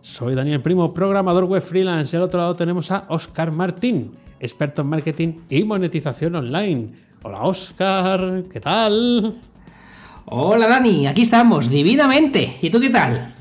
Soy 0.00 0.34
Daniel 0.36 0.62
Primo, 0.62 0.94
programador 0.94 1.44
web 1.44 1.60
freelance 1.60 2.14
y 2.14 2.16
al 2.16 2.22
otro 2.22 2.38
lado 2.38 2.54
tenemos 2.54 2.90
a 2.92 3.04
Oscar 3.08 3.50
Martín, 3.50 4.12
experto 4.38 4.82
en 4.82 4.88
marketing 4.88 5.32
y 5.50 5.64
monetización 5.64 6.36
online. 6.36 6.90
Hola 7.22 7.42
Oscar, 7.42 8.44
¿qué 8.50 8.60
tal? 8.60 9.40
Hola 10.26 10.68
Dani, 10.68 11.08
aquí 11.08 11.22
estamos, 11.22 11.68
divinamente. 11.68 12.58
¿Y 12.62 12.70
tú 12.70 12.78
qué 12.78 12.90
tal? 12.90 13.34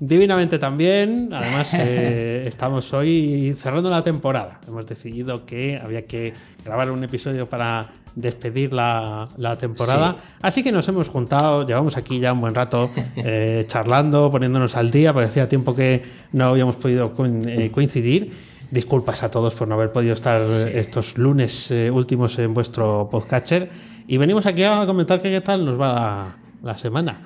Divinamente 0.00 0.58
también. 0.58 1.28
Además, 1.32 1.70
eh, 1.78 2.44
estamos 2.46 2.90
hoy 2.94 3.52
cerrando 3.54 3.90
la 3.90 4.02
temporada. 4.02 4.60
Hemos 4.66 4.86
decidido 4.86 5.44
que 5.44 5.78
había 5.78 6.06
que 6.06 6.32
grabar 6.64 6.90
un 6.90 7.04
episodio 7.04 7.48
para 7.50 7.90
despedir 8.20 8.72
la, 8.72 9.26
temporada. 9.58 10.16
Así 10.42 10.62
que 10.62 10.72
nos 10.72 10.88
hemos 10.88 11.08
juntado, 11.08 11.66
llevamos 11.66 11.96
aquí 11.96 12.18
ya 12.18 12.32
un 12.32 12.40
buen 12.40 12.54
rato 12.54 12.90
eh, 13.16 13.64
charlando, 13.66 14.30
poniéndonos 14.30 14.76
al 14.76 14.90
día, 14.90 15.12
porque 15.12 15.26
hacía 15.26 15.48
tiempo 15.48 15.74
que 15.74 16.02
no 16.32 16.46
habíamos 16.46 16.76
podido 16.76 17.12
eh, 17.46 17.70
coincidir. 17.70 18.32
Disculpas 18.70 19.22
a 19.22 19.30
todos 19.30 19.54
por 19.54 19.66
no 19.66 19.76
haber 19.76 19.92
podido 19.92 20.12
estar 20.12 20.42
estos 20.42 21.16
lunes 21.16 21.70
últimos 21.90 22.38
en 22.38 22.52
vuestro 22.52 23.08
podcatcher. 23.10 23.70
Y 24.06 24.18
venimos 24.18 24.44
aquí 24.44 24.62
a 24.62 24.84
comentar 24.84 25.22
qué 25.22 25.40
tal 25.40 25.64
nos 25.64 25.80
va 25.80 26.36
la 26.62 26.76
semana. 26.76 27.22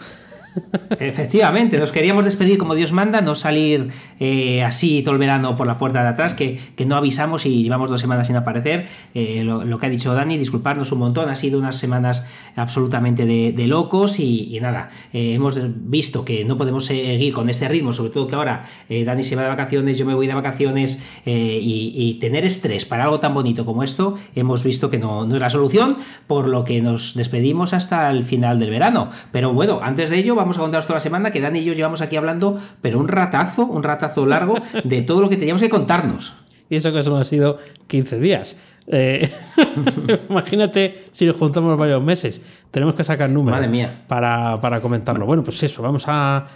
Efectivamente, 0.98 1.78
nos 1.78 1.92
queríamos 1.92 2.24
despedir 2.24 2.58
como 2.58 2.74
Dios 2.74 2.92
manda, 2.92 3.20
no 3.20 3.34
salir 3.34 3.88
eh, 4.20 4.62
así 4.62 5.02
todo 5.02 5.14
el 5.14 5.18
verano 5.18 5.56
por 5.56 5.66
la 5.66 5.78
puerta 5.78 6.02
de 6.02 6.08
atrás, 6.08 6.34
que, 6.34 6.58
no 6.86 6.96
avisamos 6.96 7.46
y 7.46 7.62
llevamos 7.62 7.90
dos 7.90 8.00
semanas 8.00 8.26
sin 8.26 8.36
aparecer. 8.36 8.86
Eh, 9.14 9.44
lo, 9.44 9.78
que 9.78 9.86
ha 9.86 9.88
dicho 9.88 10.12
Dani, 10.14 10.36
disculparnos 10.36 10.90
un 10.92 10.98
montón, 10.98 11.28
ha 11.28 11.34
sido 11.34 11.58
unas 11.58 11.76
semanas 11.76 12.26
absolutamente 12.56 13.24
de, 13.24 13.66
locos 13.66 14.18
y, 14.18 14.58
nada, 14.60 14.90
eh, 15.12 15.34
hemos 15.34 15.58
visto 15.88 16.24
que 16.24 16.44
no 16.44 16.58
podemos 16.58 16.84
seguir 16.86 17.32
con 17.32 17.48
este 17.48 17.68
ritmo, 17.68 17.92
sobre 17.92 18.10
todo 18.10 18.26
que 18.26 18.34
ahora 18.34 18.64
Dani 18.88 19.22
se 19.22 19.36
va 19.36 19.42
de 19.42 19.48
vacaciones, 19.48 19.96
yo 19.96 20.04
me 20.04 20.14
voy 20.14 20.26
de 20.26 20.34
vacaciones 20.34 21.00
y, 21.24 22.18
tener 22.20 22.44
estrés 22.44 22.84
para 22.84 23.04
algo 23.04 23.20
tan 23.20 23.34
bonito 23.34 23.64
como 23.64 23.82
esto, 23.82 24.16
hemos 24.34 24.64
visto 24.64 24.90
que 24.90 24.98
no, 24.98 25.26
no 25.26 25.36
es 25.36 25.40
la 25.40 25.50
solución, 25.50 25.96
por 26.26 26.48
lo 26.48 26.64
que 26.64 26.80
nos 26.80 27.14
despedimos 27.14 27.72
hasta 27.72 28.10
el 28.10 28.24
final 28.24 28.58
del 28.58 28.70
verano. 28.70 29.10
Pero 29.30 29.52
bueno, 29.52 29.80
antes 29.82 30.10
de 30.10 30.18
ello, 30.18 30.34
vamos 30.42 30.58
a 30.58 30.60
contaros 30.60 30.86
toda 30.86 30.96
la 30.96 31.00
semana 31.00 31.30
que 31.30 31.40
Dani 31.40 31.60
y 31.60 31.64
yo 31.64 31.72
llevamos 31.72 32.00
aquí 32.00 32.16
hablando, 32.16 32.58
pero 32.80 32.98
un 32.98 33.08
ratazo, 33.08 33.64
un 33.64 33.82
ratazo 33.82 34.26
largo 34.26 34.54
de 34.84 35.02
todo 35.02 35.20
lo 35.20 35.28
que 35.28 35.36
teníamos 35.36 35.62
que 35.62 35.68
contarnos. 35.68 36.34
Y 36.68 36.76
eso 36.76 36.92
que 36.92 37.02
solo 37.02 37.16
ha 37.16 37.24
sido 37.24 37.58
15 37.86 38.18
días. 38.18 38.56
Eh, 38.88 39.30
imagínate 40.28 41.06
si 41.12 41.26
nos 41.26 41.36
juntamos 41.36 41.78
varios 41.78 42.02
meses. 42.02 42.40
Tenemos 42.70 42.94
que 42.94 43.04
sacar 43.04 43.30
números 43.30 43.64
Para, 44.08 44.60
para, 44.60 44.80
comentarlo. 44.80 45.26
Bueno, 45.26 45.44
pues 45.44 45.62
eso, 45.62 45.82
vamos 45.82 46.04
a, 46.08 46.46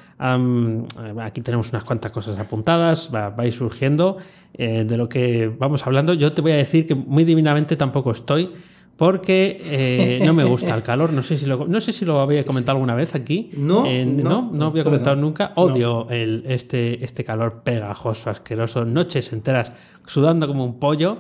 Aquí 1.21 1.43
tenemos 1.43 1.71
unas 1.71 1.85
cuantas 1.85 2.11
cosas 2.11 2.39
apuntadas, 2.39 3.11
va, 3.15 3.35
a 3.37 3.47
ir 3.47 3.53
surgiendo 3.53 4.17
eh, 4.55 4.85
de 4.87 4.97
lo 4.97 5.09
que 5.09 5.49
vamos 5.59 5.87
hablando. 5.87 6.15
Yo 6.15 6.33
te 6.33 6.43
voy 6.43 6.53
a 6.53 6.57
decir 6.57 6.87
que 6.87 6.95
muy 6.95 7.25
divinamente 7.25 7.77
tampoco 7.77 8.13
estoy 8.13 8.51
porque 8.97 9.61
eh, 9.65 10.21
no 10.25 10.33
me 10.33 10.45
gusta 10.45 10.75
el 10.75 10.83
calor. 10.83 11.13
No 11.13 11.23
sé 11.23 11.37
si 11.37 11.47
lo, 11.47 11.67
no 11.67 11.81
sé 11.81 11.93
si 11.93 12.05
lo 12.05 12.21
había 12.21 12.45
comentado 12.45 12.77
alguna 12.77 12.95
vez 12.95 13.15
aquí. 13.15 13.51
No, 13.57 13.85
no, 13.85 14.51
no, 14.53 14.67
había 14.67 14.85
comentado 14.85 15.17
nunca. 15.17 15.53
Odio 15.57 16.09
el, 16.11 16.45
este, 16.47 17.05
este 17.05 17.23
calor 17.23 17.63
pegajoso, 17.63 18.31
asqueroso, 18.31 18.85
noches 18.85 19.33
enteras 19.33 19.73
sudando 20.07 20.47
como 20.47 20.65
un 20.65 20.79
pollo. 20.79 21.19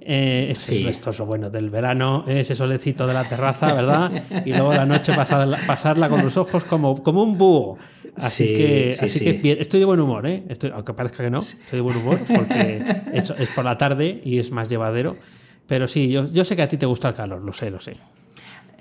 Eh, 0.00 0.48
es, 0.50 0.70
esto 0.70 1.10
es 1.10 1.18
lo 1.18 1.26
bueno 1.26 1.50
del 1.50 1.68
verano, 1.68 2.24
ese 2.26 2.54
solecito 2.54 3.06
de 3.06 3.12
la 3.12 3.28
terraza, 3.28 3.74
¿verdad? 3.74 4.10
Y 4.46 4.52
luego 4.52 4.72
la 4.72 4.86
noche 4.86 5.12
pasarla, 5.12 5.58
pasarla 5.66 6.08
con 6.08 6.22
los 6.22 6.36
ojos 6.38 6.64
como, 6.64 7.02
como 7.02 7.22
un 7.22 7.36
búho. 7.36 7.76
Así 8.16 8.54
que, 8.54 8.96
así 8.98 9.20
que 9.20 9.58
estoy 9.60 9.80
de 9.80 9.86
buen 9.86 10.00
humor, 10.00 10.26
¿eh? 10.26 10.44
Estoy, 10.48 10.70
aunque 10.74 10.94
parezca 10.94 11.22
que 11.22 11.30
no, 11.30 11.40
estoy 11.40 11.78
de 11.78 11.80
buen 11.82 11.98
humor 11.98 12.20
porque 12.26 12.82
es, 13.12 13.30
es 13.36 13.48
por 13.50 13.64
la 13.64 13.76
tarde 13.76 14.22
y 14.24 14.38
es 14.38 14.50
más 14.50 14.70
llevadero. 14.70 15.14
Pero 15.68 15.86
sí, 15.86 16.10
yo, 16.10 16.26
yo 16.26 16.44
sé 16.44 16.56
que 16.56 16.62
a 16.62 16.68
ti 16.68 16.78
te 16.78 16.86
gusta 16.86 17.10
el 17.10 17.14
calor, 17.14 17.42
lo 17.42 17.52
sé, 17.52 17.70
lo 17.70 17.78
sé. 17.78 17.92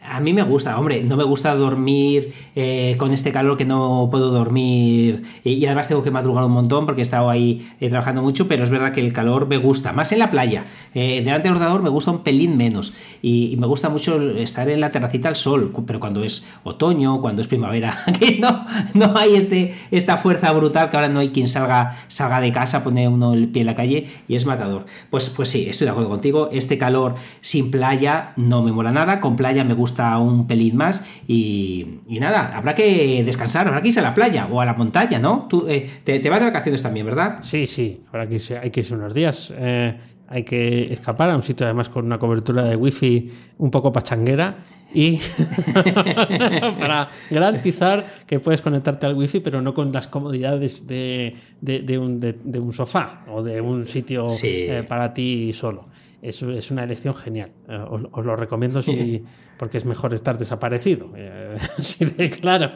A 0.09 0.19
mí 0.19 0.34
me 0.34 0.44
gusta, 0.44 0.79
hombre, 0.79 1.03
no 1.03 1.18
me 1.18 1.23
gusta 1.23 1.53
dormir 1.56 2.34
eh, 2.56 2.95
con 2.97 3.12
este 3.12 3.31
calor 3.31 3.57
que 3.57 3.66
no 3.66 4.07
puedo 4.09 4.31
dormir 4.31 5.23
y, 5.44 5.66
además 5.66 5.88
tengo 5.88 6.01
que 6.01 6.12
madrugar 6.12 6.44
un 6.45 6.51
montón 6.51 6.85
porque 6.85 7.01
he 7.01 7.03
estado 7.03 7.29
ahí 7.29 7.68
eh, 7.79 7.90
trabajando 7.90 8.22
mucho, 8.22 8.47
pero 8.47 8.63
es 8.63 8.69
verdad 8.69 8.94
que 8.94 9.01
el 9.01 9.12
calor 9.12 9.47
me 9.47 9.57
gusta, 9.57 9.94
más 9.94 10.12
en 10.12 10.19
la 10.19 10.31
playa. 10.31 10.66
Eh, 10.94 11.22
delante 11.23 11.47
del 11.47 11.57
ordenador 11.57 11.81
me 11.81 11.90
gusta 11.90 12.12
un 12.12 12.23
pelín 12.23 12.57
menos 12.57 12.94
y, 13.22 13.56
me 13.57 13.68
gusta 13.68 13.90
mucho 13.90 14.22
estar 14.38 14.69
en 14.69 14.79
la 14.79 14.91
terracita 14.91 15.29
al 15.29 15.35
sol, 15.35 15.73
pero 15.85 16.00
cuando 16.00 16.24
es 16.24 16.47
otoño, 16.63 17.22
cuando 17.22 17.41
es 17.41 17.47
primavera, 17.47 18.03
que 18.19 18.39
no, 18.39 18.66
no 18.94 19.18
hay 19.18 19.35
este, 19.35 19.75
esta 19.91 20.18
fuerza 20.18 20.51
brutal 20.53 20.89
que 20.89 20.95
ahora 20.95 21.09
no 21.09 21.19
hay 21.19 21.29
quien 21.29 21.47
salga, 21.47 21.97
salga 22.07 22.39
de 22.39 22.51
casa, 22.51 22.84
pone 22.84 23.07
uno 23.07 23.34
el 23.34 23.50
pie 23.50 23.62
en 23.62 23.68
la 23.68 23.75
calle 23.75 24.07
y 24.28 24.35
es 24.35 24.45
matador. 24.45 24.85
Pues, 25.09 25.29
pues 25.29 25.50
sí, 25.50 25.68
estoy 25.69 25.85
de 25.85 25.91
acuerdo 25.91 26.09
contigo, 26.09 26.50
este 26.51 26.78
calor 26.78 27.16
sin 27.41 27.72
playa 27.72 28.34
no 28.38 28.62
me 28.62 28.72
mola 28.72 28.91
nada, 28.91 29.19
con 29.19 29.35
playa 29.35 29.63
me 29.63 29.74
gusta 29.74 29.97
un 30.19 30.47
pelín 30.47 30.78
más 30.78 31.06
y, 31.28 32.00
nada, 32.08 32.56
habrá 32.56 32.75
que 32.75 33.24
descansar, 33.24 33.68
habrá 33.68 33.81
que 33.81 33.90
irse 33.90 34.00
a 34.00 34.03
la 34.03 34.13
playa 34.13 34.47
o 34.52 34.62
a 34.62 34.66
la 34.66 34.74
montaña, 34.74 35.19
¿no? 35.19 35.47
Tú 35.50 35.66
eh, 35.68 36.02
te, 36.03 36.30
vas 36.30 36.40
de 36.40 36.46
vacaciones 36.46 36.81
también, 36.81 37.06
¿verdad? 37.06 37.40
Sí, 37.41 37.66
sí, 37.68 38.02
habrá 38.09 38.28
que 38.28 38.36
irse, 38.36 38.57
hay 38.57 38.69
que 38.69 38.81
irse 38.81 38.94
unos 38.94 39.13
días. 39.13 39.53
Eh, 39.56 39.97
hay 40.30 40.44
que 40.44 40.91
escapar 40.91 41.30
a 41.30 41.36
un 41.36 41.44
sitio 41.44 41.66
además 41.66 41.90
con 41.90 42.06
una 42.06 42.19
cobertura 42.19 42.63
de 42.63 42.75
wifi 42.75 43.31
un 43.57 43.72
poco 43.72 43.94
pachanguera 43.94 44.57
y 44.94 45.18
para 46.80 47.09
garantizar 47.30 48.06
que 48.25 48.40
puedes 48.40 48.62
conectarte 48.62 49.06
al 49.06 49.16
wifi 49.16 49.40
pero 49.40 49.62
no 49.62 49.74
con 49.74 49.91
las 49.91 50.07
comodidades 50.07 50.88
de, 50.88 51.36
de, 51.62 51.97
un, 51.97 52.74
sofá 52.74 53.24
o 53.30 53.41
de 53.44 53.62
un 53.62 53.86
sitio 53.86 54.28
eh, 54.44 54.84
para 54.88 55.13
ti 55.13 55.52
solo 55.53 55.84
es, 56.22 56.41
es 56.41 56.72
una 56.72 56.83
elección 56.83 57.13
genial. 57.13 57.51
Eh, 57.67 57.83
os, 57.89 58.25
lo 58.25 58.35
recomiendo 58.35 58.81
si, 58.81 59.23
porque 59.57 59.78
es 59.78 59.85
mejor 59.85 60.13
estar 60.13 60.38
desaparecido. 60.38 61.11
Eh, 61.16 61.57
así 61.78 62.05
de 62.05 62.29
claro. 62.29 62.72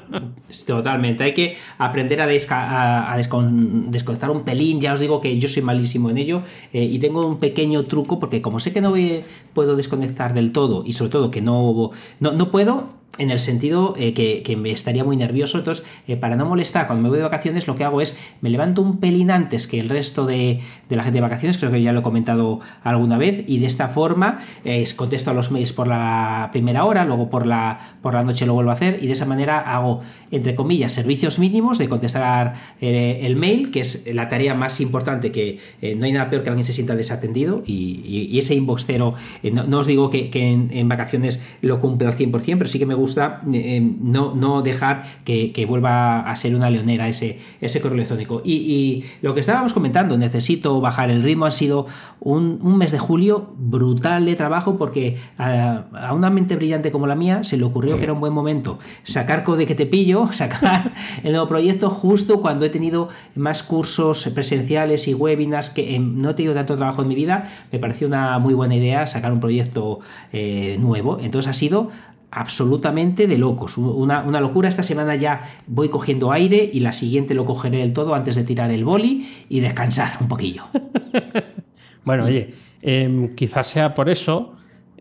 Totalmente. 0.66 1.24
Hay 1.24 1.34
que 1.34 1.56
aprender 1.78 2.20
a, 2.20 3.12
a, 3.12 3.16
desconectar 3.16 4.30
un 4.30 4.44
pelín. 4.44 4.80
Ya 4.80 4.92
os 4.92 5.00
digo 5.00 5.20
que 5.20 5.38
yo 5.38 5.48
soy 5.48 5.62
malísimo 5.62 6.10
en 6.10 6.18
ello 6.18 6.42
eh, 6.72 6.84
y 6.84 6.98
tengo 6.98 7.26
un 7.26 7.38
pequeño 7.38 7.84
truco 7.84 8.18
porque 8.18 8.40
como 8.40 8.60
sé 8.60 8.72
que 8.72 8.80
no 8.80 8.94
puedo 9.52 9.76
desconectar 9.76 10.34
del 10.34 10.52
todo 10.52 10.84
y 10.86 10.92
sobre 10.92 11.10
todo 11.10 11.30
que 11.30 11.42
no, 11.42 11.90
no, 12.18 12.32
no 12.32 12.50
puedo, 12.50 12.99
en 13.18 13.30
el 13.30 13.38
sentido 13.38 13.94
eh, 13.98 14.14
que, 14.14 14.56
me 14.56 14.70
estaría 14.70 15.04
muy 15.04 15.16
nervioso. 15.16 15.58
Entonces, 15.58 15.84
eh, 16.06 16.16
para 16.16 16.36
no 16.36 16.46
molestar, 16.46 16.86
cuando 16.86 17.02
me 17.02 17.08
voy 17.08 17.18
de 17.18 17.24
vacaciones, 17.24 17.66
lo 17.66 17.74
que 17.74 17.84
hago 17.84 18.00
es 18.00 18.16
me 18.40 18.50
levanto 18.50 18.82
un 18.82 18.98
pelín 18.98 19.30
antes 19.30 19.66
que 19.66 19.80
el 19.80 19.88
resto 19.88 20.26
de, 20.26 20.60
la 20.88 21.02
gente 21.02 21.18
de 21.18 21.20
vacaciones, 21.20 21.58
creo 21.58 21.70
que 21.70 21.82
ya 21.82 21.92
lo 21.92 22.00
he 22.00 22.02
comentado 22.02 22.60
alguna 22.82 23.18
vez, 23.18 23.44
y 23.46 23.58
de 23.58 23.66
esta 23.66 23.88
forma 23.88 24.40
eh, 24.64 24.84
contesto 24.96 25.30
a 25.30 25.34
los 25.34 25.50
mails 25.50 25.72
por 25.72 25.86
la 25.86 26.48
primera 26.52 26.84
hora, 26.84 27.04
luego 27.04 27.30
por 27.30 27.46
la, 27.46 27.96
por 28.02 28.14
la 28.14 28.22
noche 28.22 28.46
lo 28.46 28.54
vuelvo 28.54 28.70
a 28.70 28.74
hacer, 28.74 28.98
y 29.02 29.06
de 29.06 29.12
esa 29.12 29.26
manera 29.26 29.58
hago, 29.58 30.00
entre 30.30 30.54
comillas, 30.54 30.92
servicios 30.92 31.38
mínimos 31.38 31.78
de 31.78 31.88
contestar 31.88 32.54
el 32.80 33.36
mail, 33.36 33.70
que 33.70 33.80
es 33.80 34.06
la 34.12 34.28
tarea 34.28 34.54
más 34.54 34.80
importante, 34.80 35.32
que 35.32 35.58
no 35.96 36.06
hay 36.06 36.12
nada 36.12 36.30
peor 36.30 36.42
que 36.42 36.48
alguien 36.48 36.64
se 36.64 36.72
sienta 36.72 36.94
desatendido, 36.94 37.62
y, 37.66 38.38
ese 38.38 38.54
inbox 38.54 38.86
cero, 38.86 39.14
no, 39.52 39.78
os 39.78 39.86
digo 39.86 40.08
que, 40.10 40.30
en, 40.32 40.70
en, 40.72 40.88
vacaciones 40.88 41.40
lo 41.60 41.78
cumple 41.78 42.06
al 42.06 42.14
100%, 42.14 42.58
pero 42.58 42.66
sí 42.66 42.78
que 42.78 42.86
me 42.86 42.94
gusta 43.00 43.42
eh, 43.52 43.80
no, 43.80 44.62
dejar 44.62 45.04
que, 45.24 45.66
vuelva 45.68 46.20
a 46.20 46.36
ser 46.36 46.54
una 46.54 46.70
leonera 46.70 47.08
ese, 47.08 47.38
ese 47.60 47.80
correo 47.80 47.96
electrónico. 47.96 48.42
Y, 48.44 49.04
lo 49.22 49.34
que 49.34 49.40
estábamos 49.40 49.72
comentando, 49.72 50.16
necesito 50.16 50.80
bajar 50.80 51.10
el 51.10 51.22
ritmo, 51.22 51.46
ha 51.46 51.50
sido 51.50 51.86
un, 52.20 52.60
mes 52.78 52.92
de 52.92 52.98
julio 52.98 53.52
brutal 53.58 54.24
de 54.24 54.36
trabajo 54.36 54.78
porque 54.78 55.16
a, 55.36 56.12
una 56.14 56.30
mente 56.30 56.56
brillante 56.56 56.90
como 56.90 57.06
la 57.06 57.14
mía 57.14 57.44
se 57.44 57.56
le 57.56 57.64
ocurrió 57.64 57.96
que 57.98 58.04
era 58.04 58.12
un 58.12 58.20
buen 58.20 58.32
momento 58.32 58.78
sacar 59.02 59.44
code 59.44 59.66
que 59.66 59.74
te 59.74 59.86
pillo, 59.86 60.28
sacar 60.32 60.94
el 61.22 61.32
nuevo 61.32 61.46
proyecto 61.46 61.90
justo 61.90 62.40
cuando 62.40 62.64
he 62.64 62.70
tenido 62.70 63.08
más 63.34 63.62
cursos 63.62 64.28
presenciales 64.34 65.08
y 65.08 65.14
webinars 65.14 65.70
que 65.70 65.98
no 65.98 66.30
he 66.30 66.34
tenido 66.34 66.54
tanto 66.54 66.76
trabajo 66.76 67.02
en 67.02 67.08
mi 67.08 67.14
vida, 67.14 67.44
me 67.72 67.78
pareció 67.78 68.06
una 68.06 68.38
muy 68.38 68.54
buena 68.54 68.76
idea 68.76 69.06
sacar 69.06 69.32
un 69.32 69.40
proyecto 69.40 70.00
eh, 70.32 70.76
nuevo. 70.80 71.18
Entonces 71.20 71.50
ha 71.50 71.54
sido 71.54 71.90
absolutamente 72.30 73.26
de 73.26 73.38
locos. 73.38 73.76
Una, 73.76 74.22
una, 74.22 74.40
locura. 74.40 74.68
Esta 74.68 74.82
semana 74.82 75.16
ya 75.16 75.42
voy 75.66 75.88
cogiendo 75.88 76.32
aire 76.32 76.68
y 76.72 76.80
la 76.80 76.92
siguiente 76.92 77.34
lo 77.34 77.44
cogeré 77.44 77.78
del 77.78 77.92
todo 77.92 78.14
antes 78.14 78.36
de 78.36 78.44
tirar 78.44 78.70
el 78.70 78.84
boli 78.84 79.28
y 79.48 79.60
descansar 79.60 80.18
un 80.20 80.28
poquillo. 80.28 80.64
bueno, 82.04 82.24
oye, 82.24 82.54
em, 82.82 83.34
quizás 83.34 83.66
sea 83.66 83.94
por 83.94 84.08
eso 84.08 84.54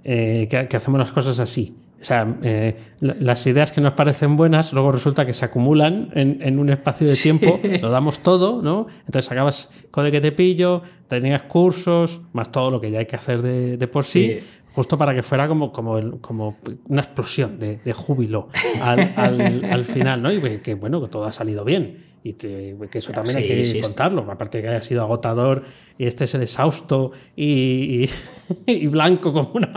eh, 0.04 0.48
que, 0.50 0.78
hacemos 0.78 1.00
las 1.00 1.12
cosas 1.12 1.40
así. 1.40 1.76
O 2.02 2.04
sea, 2.04 2.38
eh, 2.44 2.78
las 3.02 3.46
ideas 3.46 3.74
que 3.74 3.82
nos 3.82 3.92
parecen 3.92 4.38
buenas, 4.38 4.72
luego 4.72 4.94
resulta 4.94 5.26
que 5.26 5.34
se 5.34 5.44
acumulan 5.44 6.10
en, 6.14 6.58
un 6.58 6.70
espacio 6.70 7.06
de 7.06 7.16
tiempo, 7.16 7.60
lo 7.82 7.90
damos 7.90 8.20
todo, 8.20 8.62
¿no? 8.62 8.88
Entonces 9.06 9.30
acabas 9.30 9.70
code 9.92 10.10
que 10.10 10.22
te 10.22 10.32
pillo, 10.32 10.82
tenías 11.10 11.44
cursos, 11.44 12.22
más 12.32 12.54
todo 12.54 12.72
lo 12.72 12.80
que 12.80 12.90
ya 12.90 13.00
hay 13.00 13.06
que 13.06 13.18
hacer 13.18 13.42
de, 13.42 13.88
por 13.90 14.06
sí, 14.06 14.40
justo 14.74 14.98
para 14.98 15.14
que 15.14 15.24
fuera 15.24 15.48
como, 15.48 15.72
como, 15.72 16.20
como 16.22 16.58
una 16.88 17.02
explosión 17.02 17.60
de, 17.60 17.94
júbilo 17.94 18.50
al, 18.82 19.86
final, 19.86 20.22
¿no? 20.22 20.32
Y 20.32 20.60
que, 20.60 20.76
bueno, 20.76 21.02
que 21.02 21.08
todo 21.08 21.26
ha 21.26 21.34
salido 21.34 21.64
bien. 21.64 22.06
Y 22.22 22.34
que 22.34 22.76
eso 22.92 23.14
también 23.14 23.38
hay 23.38 23.48
que 23.48 23.82
contarlo. 23.82 24.30
Aparte 24.30 24.58
de 24.58 24.64
que 24.64 24.70
haya 24.70 24.82
sido 24.82 25.02
agotador 25.02 25.64
y 25.98 26.06
este 26.06 26.26
es 26.26 26.36
el 26.36 26.44
exhausto 26.44 27.12
y, 27.36 28.10
y, 28.68 28.88
blanco 28.88 29.32
como 29.32 29.52
una, 29.54 29.72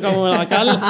como 0.00 0.28
la 0.28 0.48
cal. 0.48 0.80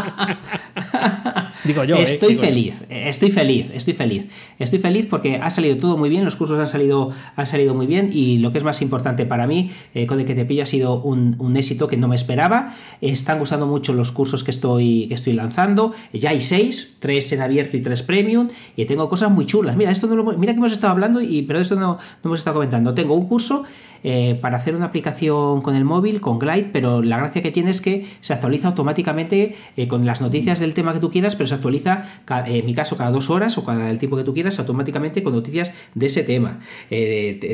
Digo 1.64 1.84
yo. 1.84 1.96
¿eh? 1.96 2.04
Estoy 2.04 2.36
feliz, 2.36 2.82
estoy 2.88 3.30
feliz, 3.30 3.70
estoy 3.74 3.94
feliz. 3.94 4.26
Estoy 4.58 4.78
feliz 4.78 5.06
porque 5.08 5.36
ha 5.36 5.50
salido 5.50 5.76
todo 5.76 5.96
muy 5.96 6.08
bien, 6.08 6.24
los 6.24 6.36
cursos 6.36 6.58
han 6.58 6.66
salido, 6.66 7.10
han 7.36 7.46
salido 7.46 7.74
muy 7.74 7.86
bien 7.86 8.10
y 8.12 8.38
lo 8.38 8.52
que 8.52 8.58
es 8.58 8.64
más 8.64 8.82
importante 8.82 9.26
para 9.26 9.46
mí, 9.46 9.70
eh, 9.94 10.06
Code 10.06 10.24
que 10.24 10.34
te 10.34 10.44
pillo 10.44 10.62
ha 10.62 10.66
sido 10.66 11.00
un, 11.02 11.36
un, 11.38 11.56
éxito 11.56 11.86
que 11.86 11.96
no 11.96 12.08
me 12.08 12.16
esperaba. 12.16 12.74
Están 13.00 13.38
gustando 13.38 13.66
mucho 13.66 13.92
los 13.92 14.12
cursos 14.12 14.44
que 14.44 14.50
estoy, 14.50 15.06
que 15.08 15.14
estoy 15.14 15.32
lanzando. 15.34 15.92
Ya 16.12 16.30
hay 16.30 16.40
seis, 16.40 16.96
tres 16.98 17.32
en 17.32 17.40
abierto 17.40 17.76
y 17.76 17.80
tres 17.80 18.02
premium 18.02 18.48
y 18.76 18.84
tengo 18.86 19.08
cosas 19.08 19.30
muy 19.30 19.46
chulas. 19.46 19.76
Mira, 19.76 19.90
esto 19.90 20.06
no 20.06 20.16
lo, 20.16 20.24
mira 20.38 20.52
que 20.52 20.58
hemos 20.58 20.72
estado 20.72 20.92
hablando 20.92 21.20
y 21.20 21.42
pero 21.42 21.60
esto 21.60 21.76
no, 21.76 21.98
no 21.98 21.98
hemos 22.24 22.38
estado 22.38 22.54
comentando. 22.54 22.94
Tengo 22.94 23.14
un 23.14 23.26
curso 23.26 23.64
eh, 24.02 24.38
para 24.40 24.56
hacer 24.56 24.74
una 24.74 24.86
aplicación 24.86 25.60
con 25.60 25.74
el 25.74 25.84
móvil, 25.84 26.20
con 26.20 26.38
Glide, 26.38 26.70
pero 26.72 27.02
la 27.02 27.18
gracia 27.18 27.42
que 27.42 27.50
tiene 27.50 27.70
es 27.70 27.80
que 27.80 28.06
se 28.20 28.32
actualiza 28.32 28.68
automáticamente 28.68 29.54
eh, 29.76 29.88
con 29.88 30.06
las 30.06 30.20
noticias 30.20 30.58
del 30.58 30.74
tema 30.74 30.92
que 30.92 31.00
tú 31.00 31.10
quieras, 31.10 31.36
pero 31.36 31.46
se 31.46 31.54
actualiza, 31.54 32.04
eh, 32.46 32.58
en 32.58 32.66
mi 32.66 32.74
caso, 32.74 32.96
cada 32.96 33.10
dos 33.10 33.30
horas 33.30 33.58
o 33.58 33.64
cada 33.64 33.90
el 33.90 33.98
tipo 33.98 34.16
que 34.16 34.24
tú 34.24 34.32
quieras, 34.32 34.58
automáticamente 34.58 35.22
con 35.22 35.34
noticias 35.34 35.72
de 35.94 36.06
ese 36.06 36.22
tema. 36.22 36.60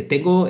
tengo 0.09 0.49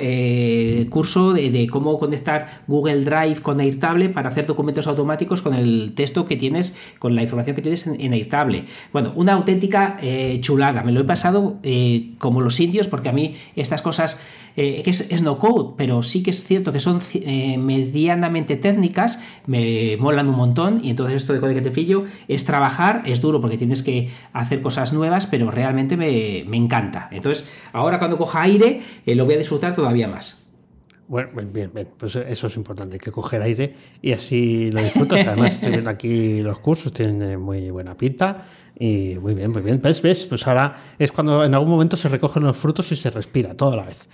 curso 0.89 1.33
de, 1.33 1.67
cómo 1.71 1.97
conectar 1.97 2.61
Google 2.67 3.03
Drive 3.03 3.41
con 3.41 3.59
Airtable 3.59 4.09
para 4.09 4.29
hacer 4.29 4.45
documentos 4.45 4.87
automáticos 4.87 5.41
con 5.41 5.53
el 5.53 5.93
texto 5.95 6.25
que 6.25 6.35
tienes, 6.35 6.75
con 6.99 7.15
la 7.15 7.23
información 7.23 7.55
que 7.55 7.61
tienes 7.61 7.87
en, 7.87 8.13
Airtable. 8.13 8.65
Bueno, 8.93 9.13
una 9.15 9.33
auténtica 9.33 9.97
chulada. 10.41 10.83
Me 10.83 10.91
lo 10.91 11.01
he 11.01 11.03
pasado 11.03 11.57
como 12.17 12.41
los 12.41 12.59
indios 12.59 12.87
porque 12.87 13.09
a 13.09 13.13
mí 13.13 13.35
estas 13.55 13.81
cosas 13.81 14.19
que 14.57 14.89
es 14.89 15.21
no 15.21 15.37
code, 15.37 15.75
pero 15.77 16.01
sí 16.01 16.23
que 16.23 16.31
es 16.31 16.43
cierto 16.43 16.73
que 16.73 16.79
son 16.79 16.99
eh, 17.13 17.59
medianamente 17.59 18.55
técnicas, 18.55 19.19
me 19.45 19.97
molan 19.97 20.27
un 20.29 20.35
montón 20.35 20.81
y 20.83 20.89
entonces 20.89 21.17
esto 21.17 21.33
de 21.33 21.39
código 21.39 21.59
que 21.59 21.69
te 21.69 21.71
fillo 21.71 22.05
es 22.27 22.43
trabajar, 22.43 23.03
es 23.05 23.21
duro 23.21 23.39
porque 23.39 23.59
tienes 23.59 23.83
que 23.83 24.09
hacer 24.33 24.63
cosas 24.63 24.93
nuevas, 24.93 25.27
pero 25.27 25.51
realmente 25.51 25.95
me, 25.95 26.39
encanta. 26.57 27.07
Entonces 27.11 27.47
ahora 27.71 27.99
cuando 27.99 28.17
coja 28.17 28.41
aire 28.41 28.81
eh, 29.05 29.13
lo 29.13 29.25
voy 29.25 29.35
a 29.35 29.37
disfrutar 29.37 29.75
todavía 29.75 30.07
más. 30.07 30.47
Bueno, 31.07 31.29
bien, 31.53 31.71
bien, 31.71 31.87
pues 31.95 32.15
eso 32.15 32.47
es 32.47 32.57
importante, 32.57 32.97
que 32.97 33.11
coger 33.11 33.43
aire 33.43 33.75
y 34.01 34.11
así 34.11 34.71
lo 34.71 34.83
disfrutas. 34.83 35.25
Además, 35.25 35.53
estoy 35.53 35.71
viendo 35.71 35.89
aquí 35.89 36.41
los 36.41 36.59
cursos, 36.59 36.91
tienen 36.91 37.39
muy 37.39 37.69
buena 37.69 37.95
pinta. 37.95 38.45
Y 38.79 39.17
muy 39.19 39.33
bien, 39.33 39.51
muy 39.51 39.63
bien. 39.63 39.81
¿Ves? 39.81 40.01
¿Ves? 40.01 40.25
Pues 40.25 40.45
ahora 40.47 40.75
es 40.99 41.11
cuando 41.11 41.43
en 41.43 41.53
algún 41.53 41.69
momento 41.69 41.97
se 41.97 42.09
recogen 42.09 42.43
los 42.43 42.55
frutos 42.55 42.91
y 42.91 42.95
se 42.95 43.09
respira 43.09 43.55
toda 43.55 43.75
la 43.77 43.83
vez. 43.85 44.07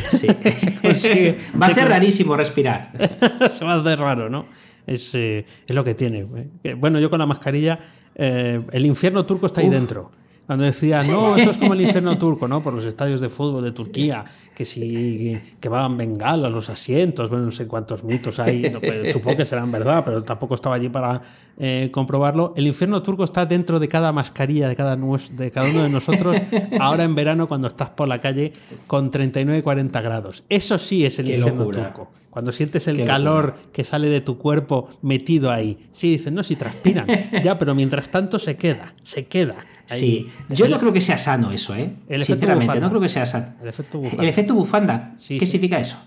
Sí. 0.00 0.26
va 1.60 1.66
a 1.66 1.70
ser 1.70 1.88
rarísimo 1.88 2.36
respirar. 2.36 2.92
se 3.52 3.64
va 3.64 3.74
a 3.74 3.80
hacer 3.80 3.98
raro, 3.98 4.28
¿no? 4.28 4.46
Es, 4.86 5.14
eh, 5.14 5.46
es 5.66 5.74
lo 5.74 5.84
que 5.84 5.94
tiene. 5.94 6.26
¿eh? 6.64 6.74
Bueno, 6.74 6.98
yo 6.98 7.10
con 7.10 7.20
la 7.20 7.26
mascarilla, 7.26 7.78
eh, 8.14 8.60
el 8.72 8.86
infierno 8.86 9.24
turco 9.24 9.46
está 9.46 9.60
ahí 9.60 9.68
dentro. 9.68 10.10
Cuando 10.48 10.64
decía, 10.64 11.02
no, 11.02 11.36
eso 11.36 11.50
es 11.50 11.58
como 11.58 11.74
el 11.74 11.82
infierno 11.82 12.16
turco, 12.16 12.48
¿no? 12.48 12.62
Por 12.62 12.72
los 12.72 12.86
estadios 12.86 13.20
de 13.20 13.28
fútbol 13.28 13.62
de 13.62 13.72
Turquía, 13.72 14.24
que 14.54 14.64
si 14.64 15.38
que 15.60 15.68
van 15.68 15.98
bengalas 15.98 16.50
los 16.50 16.70
asientos, 16.70 17.28
bueno, 17.28 17.44
no 17.44 17.50
sé 17.50 17.66
cuántos 17.66 18.02
mitos 18.02 18.38
hay, 18.38 18.70
pues, 18.70 19.12
supongo 19.12 19.36
que 19.36 19.44
serán 19.44 19.70
verdad, 19.70 20.02
pero 20.06 20.24
tampoco 20.24 20.54
estaba 20.54 20.76
allí 20.76 20.88
para 20.88 21.20
eh, 21.58 21.90
comprobarlo. 21.92 22.54
El 22.56 22.66
infierno 22.66 23.02
turco 23.02 23.24
está 23.24 23.44
dentro 23.44 23.78
de 23.78 23.88
cada 23.88 24.10
mascarilla 24.10 24.70
de 24.70 24.74
cada, 24.74 24.96
de 24.96 25.50
cada 25.50 25.68
uno 25.68 25.82
de 25.82 25.90
nosotros, 25.90 26.34
ahora 26.80 27.04
en 27.04 27.14
verano 27.14 27.46
cuando 27.46 27.68
estás 27.68 27.90
por 27.90 28.08
la 28.08 28.18
calle 28.18 28.54
con 28.86 29.10
39 29.10 29.58
y 29.58 29.62
40 29.62 30.00
grados. 30.00 30.44
Eso 30.48 30.78
sí 30.78 31.04
es 31.04 31.18
el 31.18 31.28
infierno 31.28 31.68
turco. 31.68 32.10
Cuando 32.30 32.52
sientes 32.52 32.88
el 32.88 33.04
calor 33.04 33.54
que 33.70 33.84
sale 33.84 34.08
de 34.08 34.22
tu 34.22 34.38
cuerpo 34.38 34.88
metido 35.02 35.50
ahí. 35.50 35.78
Sí, 35.92 36.12
dicen, 36.12 36.32
no, 36.32 36.42
si 36.42 36.56
transpiran. 36.56 37.06
ya, 37.42 37.58
pero 37.58 37.74
mientras 37.74 38.10
tanto 38.10 38.38
se 38.38 38.56
queda, 38.56 38.94
se 39.02 39.26
queda 39.26 39.66
sí, 39.88 40.30
yo 40.48 40.68
no 40.68 40.78
creo 40.78 40.92
que 40.92 41.00
sea 41.00 41.18
sano 41.18 41.52
eso, 41.52 41.74
¿eh? 41.74 41.94
El 42.08 42.24
Sinceramente, 42.24 42.80
no 42.80 42.88
creo 42.88 43.00
que 43.00 43.08
sea 43.08 43.26
sano. 43.26 43.54
El 43.60 43.68
efecto 43.68 43.98
bufanda. 43.98 44.22
El 44.22 44.28
efecto 44.28 44.54
bufanda. 44.54 45.14
¿Qué 45.16 45.46
significa 45.46 45.80
eso? 45.80 45.98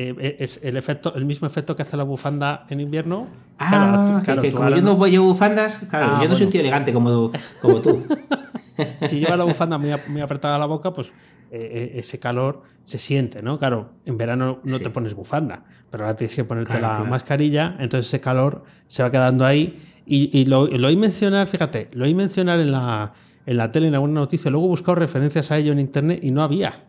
Eh, 0.00 0.14
eh, 0.20 0.36
es 0.38 0.60
el 0.62 0.76
efecto, 0.76 1.12
el 1.16 1.24
mismo 1.24 1.48
efecto 1.48 1.74
que 1.74 1.82
hace 1.82 1.96
la 1.96 2.04
bufanda 2.04 2.66
en 2.70 2.78
invierno. 2.78 3.26
Ah, 3.58 4.22
claro, 4.24 4.42
que, 4.42 4.52
como 4.52 4.70
yo 4.70 4.80
no 4.80 5.06
llevo 5.08 5.26
bufandas, 5.26 5.80
claro, 5.90 6.06
ah, 6.10 6.20
yo 6.22 6.28
no 6.28 6.36
soy 6.36 6.46
un 6.46 6.52
tío 6.52 6.60
elegante 6.60 6.92
como, 6.92 7.32
como 7.60 7.80
tú. 7.80 8.06
si 9.08 9.18
lleva 9.18 9.36
la 9.36 9.42
bufanda 9.42 9.76
muy, 9.76 9.90
muy, 10.06 10.20
apretada 10.20 10.54
a 10.54 10.58
la 10.60 10.66
boca, 10.66 10.92
pues 10.92 11.12
eh, 11.50 11.94
ese 11.96 12.20
calor 12.20 12.62
se 12.84 12.98
siente, 12.98 13.42
¿no? 13.42 13.58
Claro, 13.58 13.90
en 14.06 14.16
verano 14.16 14.60
no 14.62 14.78
te 14.78 14.88
pones 14.90 15.14
bufanda, 15.14 15.64
pero 15.90 16.04
ahora 16.04 16.14
tienes 16.14 16.36
que 16.36 16.44
ponerte 16.44 16.80
la 16.80 17.02
mascarilla, 17.02 17.74
entonces 17.80 18.06
ese 18.06 18.20
calor 18.20 18.62
se 18.86 19.02
va 19.02 19.10
quedando 19.10 19.44
ahí. 19.44 19.80
Y, 20.06 20.30
y 20.32 20.44
lo, 20.44 20.68
lo 20.68 20.86
oí 20.86 20.96
mencionar, 20.96 21.48
fíjate, 21.48 21.88
lo 21.92 22.04
oí 22.04 22.14
mencionar 22.14 22.60
en 22.60 22.70
la, 22.70 23.14
en 23.48 23.56
la 23.56 23.72
tele 23.72 23.88
en 23.88 23.94
alguna 23.94 24.20
noticia. 24.20 24.50
Luego 24.50 24.66
he 24.66 24.68
buscado 24.68 24.96
referencias 24.96 25.50
a 25.50 25.56
ello 25.56 25.72
en 25.72 25.80
internet 25.80 26.20
y 26.22 26.32
no 26.32 26.42
había. 26.42 26.84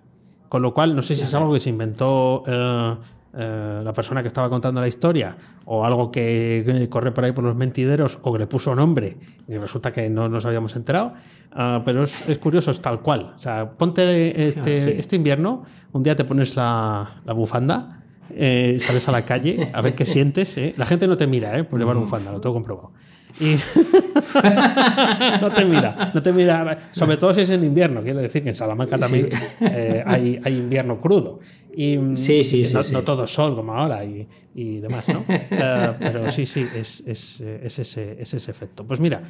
Con 0.50 0.62
lo 0.62 0.74
cual, 0.74 0.94
no 0.94 1.02
sé 1.02 1.16
si 1.16 1.22
es 1.22 1.34
algo 1.34 1.54
que 1.54 1.62
se 1.62 1.70
inventó 1.70 2.44
eh, 2.46 2.96
eh, 3.34 3.82
la 3.82 3.94
persona 3.94 4.22
que 4.22 4.28
estaba 4.28 4.50
contando 4.50 4.82
la 4.82 4.88
historia 4.90 5.38
o 5.64 5.86
algo 5.86 6.12
que, 6.12 6.88
corre 6.90 7.14
por 7.14 7.24
ahí 7.24 7.32
por 7.32 7.46
los 7.46 7.56
mentideros 7.56 8.20
o 8.24 8.34
que 8.34 8.40
le 8.40 8.48
puso 8.48 8.76
nombre 8.76 9.16
y 9.48 9.56
resulta 9.56 9.94
que 9.94 10.10
no 10.10 10.28
nos 10.28 10.46
habíamos 10.46 10.76
enterado. 10.76 11.14
Ah, 11.54 11.82
pero 11.86 12.04
es, 12.04 12.38
curioso, 12.40 12.72
es 12.72 12.82
tal 12.82 13.00
cual. 13.00 13.32
O 13.36 13.40
sea, 13.40 13.78
ponte 13.78 14.46
este, 14.46 15.00
este 15.00 15.16
invierno, 15.16 15.64
un 15.94 16.04
día 16.04 16.18
te 16.18 16.26
pones 16.26 16.58
la, 16.58 17.22
bufanda. 17.34 18.04
Eh, 18.32 18.78
sales 18.80 19.08
a 19.08 19.12
la 19.12 19.24
calle 19.24 19.66
a 19.74 19.82
ver 19.82 19.96
qué 19.96 20.06
sientes. 20.06 20.58
La 20.78 20.86
gente 20.86 21.08
no 21.08 21.16
te 21.16 21.26
mira 21.26 21.58
¿eh? 21.58 21.64
por 21.64 21.80
llevar 21.80 21.96
mm. 21.96 22.02
bufanda, 22.02 22.32
lo 22.34 22.42
tengo 22.42 22.56
comprobado. 22.56 22.92
Y 23.40 23.56
no 25.42 25.50
te 25.50 25.64
mira, 25.64 26.12
no 26.14 26.22
te 26.22 26.34
mira, 26.34 26.90
sobre 26.92 27.18
todo 27.18 27.34
si 27.34 27.42
es 27.42 27.50
en 27.50 27.64
invierno, 27.64 28.04
quiero 28.04 28.20
decir 28.20 28.44
que 28.44 28.50
en 28.50 28.56
Salamanca 28.56 28.98
también 28.98 29.30
eh, 29.62 30.04
hay, 30.06 30.40
hay, 30.44 30.58
invierno 30.58 31.00
crudo. 31.00 31.40
Y 31.74 31.98
sí, 32.16 32.44
sí, 32.44 32.66
no, 32.74 32.84
sí, 32.84 32.92
no, 32.92 33.04
todo 33.04 33.26
sol 33.28 33.56
como 33.56 33.74
ahora 33.74 34.04
y, 34.04 34.28
y 34.54 34.80
demás, 34.80 35.08
¿no? 35.08 35.24
Eh, 35.30 35.94
pero 36.00 36.30
sí, 36.30 36.46
sí, 36.46 36.68
es, 36.76 37.02
es, 37.06 37.40
es, 37.40 37.80
ese, 37.80 38.22
es 38.22 38.34
ese 38.34 38.52
efecto. 38.52 38.86
Pues 38.86 39.00
mira, 39.00 39.22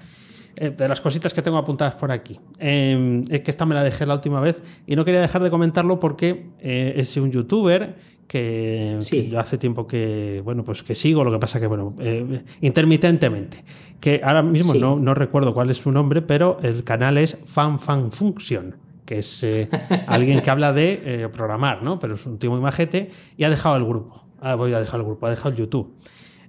eh, 0.56 0.72
de 0.72 0.88
las 0.88 1.02
cositas 1.02 1.34
que 1.34 1.42
tengo 1.44 1.58
apuntadas 1.58 1.96
por 1.96 2.12
aquí. 2.12 2.40
es 2.60 3.42
que 3.42 3.52
esta 3.52 3.66
me 3.66 3.76
la 3.76 3.84
dejé 3.84 4.08
la 4.08 4.16
última 4.16 4.40
vez 4.40 4.62
y 4.88 4.96
no 4.96 5.06
quería 5.06 5.22
dejar 5.22 5.44
de 5.44 5.52
comentarlo 5.52 6.00
porque 6.00 6.46
es 6.60 7.16
un 7.18 7.32
youtuber 7.32 7.96
que, 8.30 8.98
yo 9.28 9.40
hace 9.40 9.58
tiempo 9.58 9.88
que, 9.88 10.44
bueno, 10.46 10.64
pues 10.64 10.84
que 10.84 10.94
sigo, 10.94 11.24
lo 11.24 11.32
que 11.32 11.40
pasa 11.40 11.60
que, 11.60 11.66
bueno, 11.66 11.96
eh, 12.00 12.44
intermitentemente, 12.62 13.64
que 14.00 14.22
ahora 14.24 14.44
mismo 14.44 14.76
no, 14.76 15.00
no, 15.00 15.16
recuerdo 15.16 15.56
cuál 15.56 15.72
es 15.72 15.78
su 15.78 15.92
nombre, 15.92 16.22
pero 16.22 16.60
el 16.62 16.84
canal 16.84 17.18
es 17.18 17.40
Fan 17.46 17.80
Fan 17.80 18.12
Function, 18.12 18.76
que 19.04 19.18
es 19.18 19.44
eh, 19.44 19.68
alguien 20.08 20.42
que 20.42 20.52
habla 20.52 20.74
de 20.74 21.02
eh, 21.04 21.28
programar, 21.30 21.82
¿no? 21.82 21.98
Pero 21.98 22.14
es 22.14 22.24
un 22.28 22.38
tío 22.38 22.52
muy 22.52 22.62
majete 22.62 23.10
y 23.36 23.46
ha 23.46 23.50
dejado 23.50 23.78
el 23.78 23.84
grupo. 23.84 24.24
Ah, 24.40 24.54
voy 24.54 24.74
a 24.74 24.80
dejar 24.80 25.00
el 25.00 25.08
grupo, 25.08 25.26
ha 25.26 25.32
dejado 25.32 25.50
el 25.50 25.56
YouTube. 25.56 25.96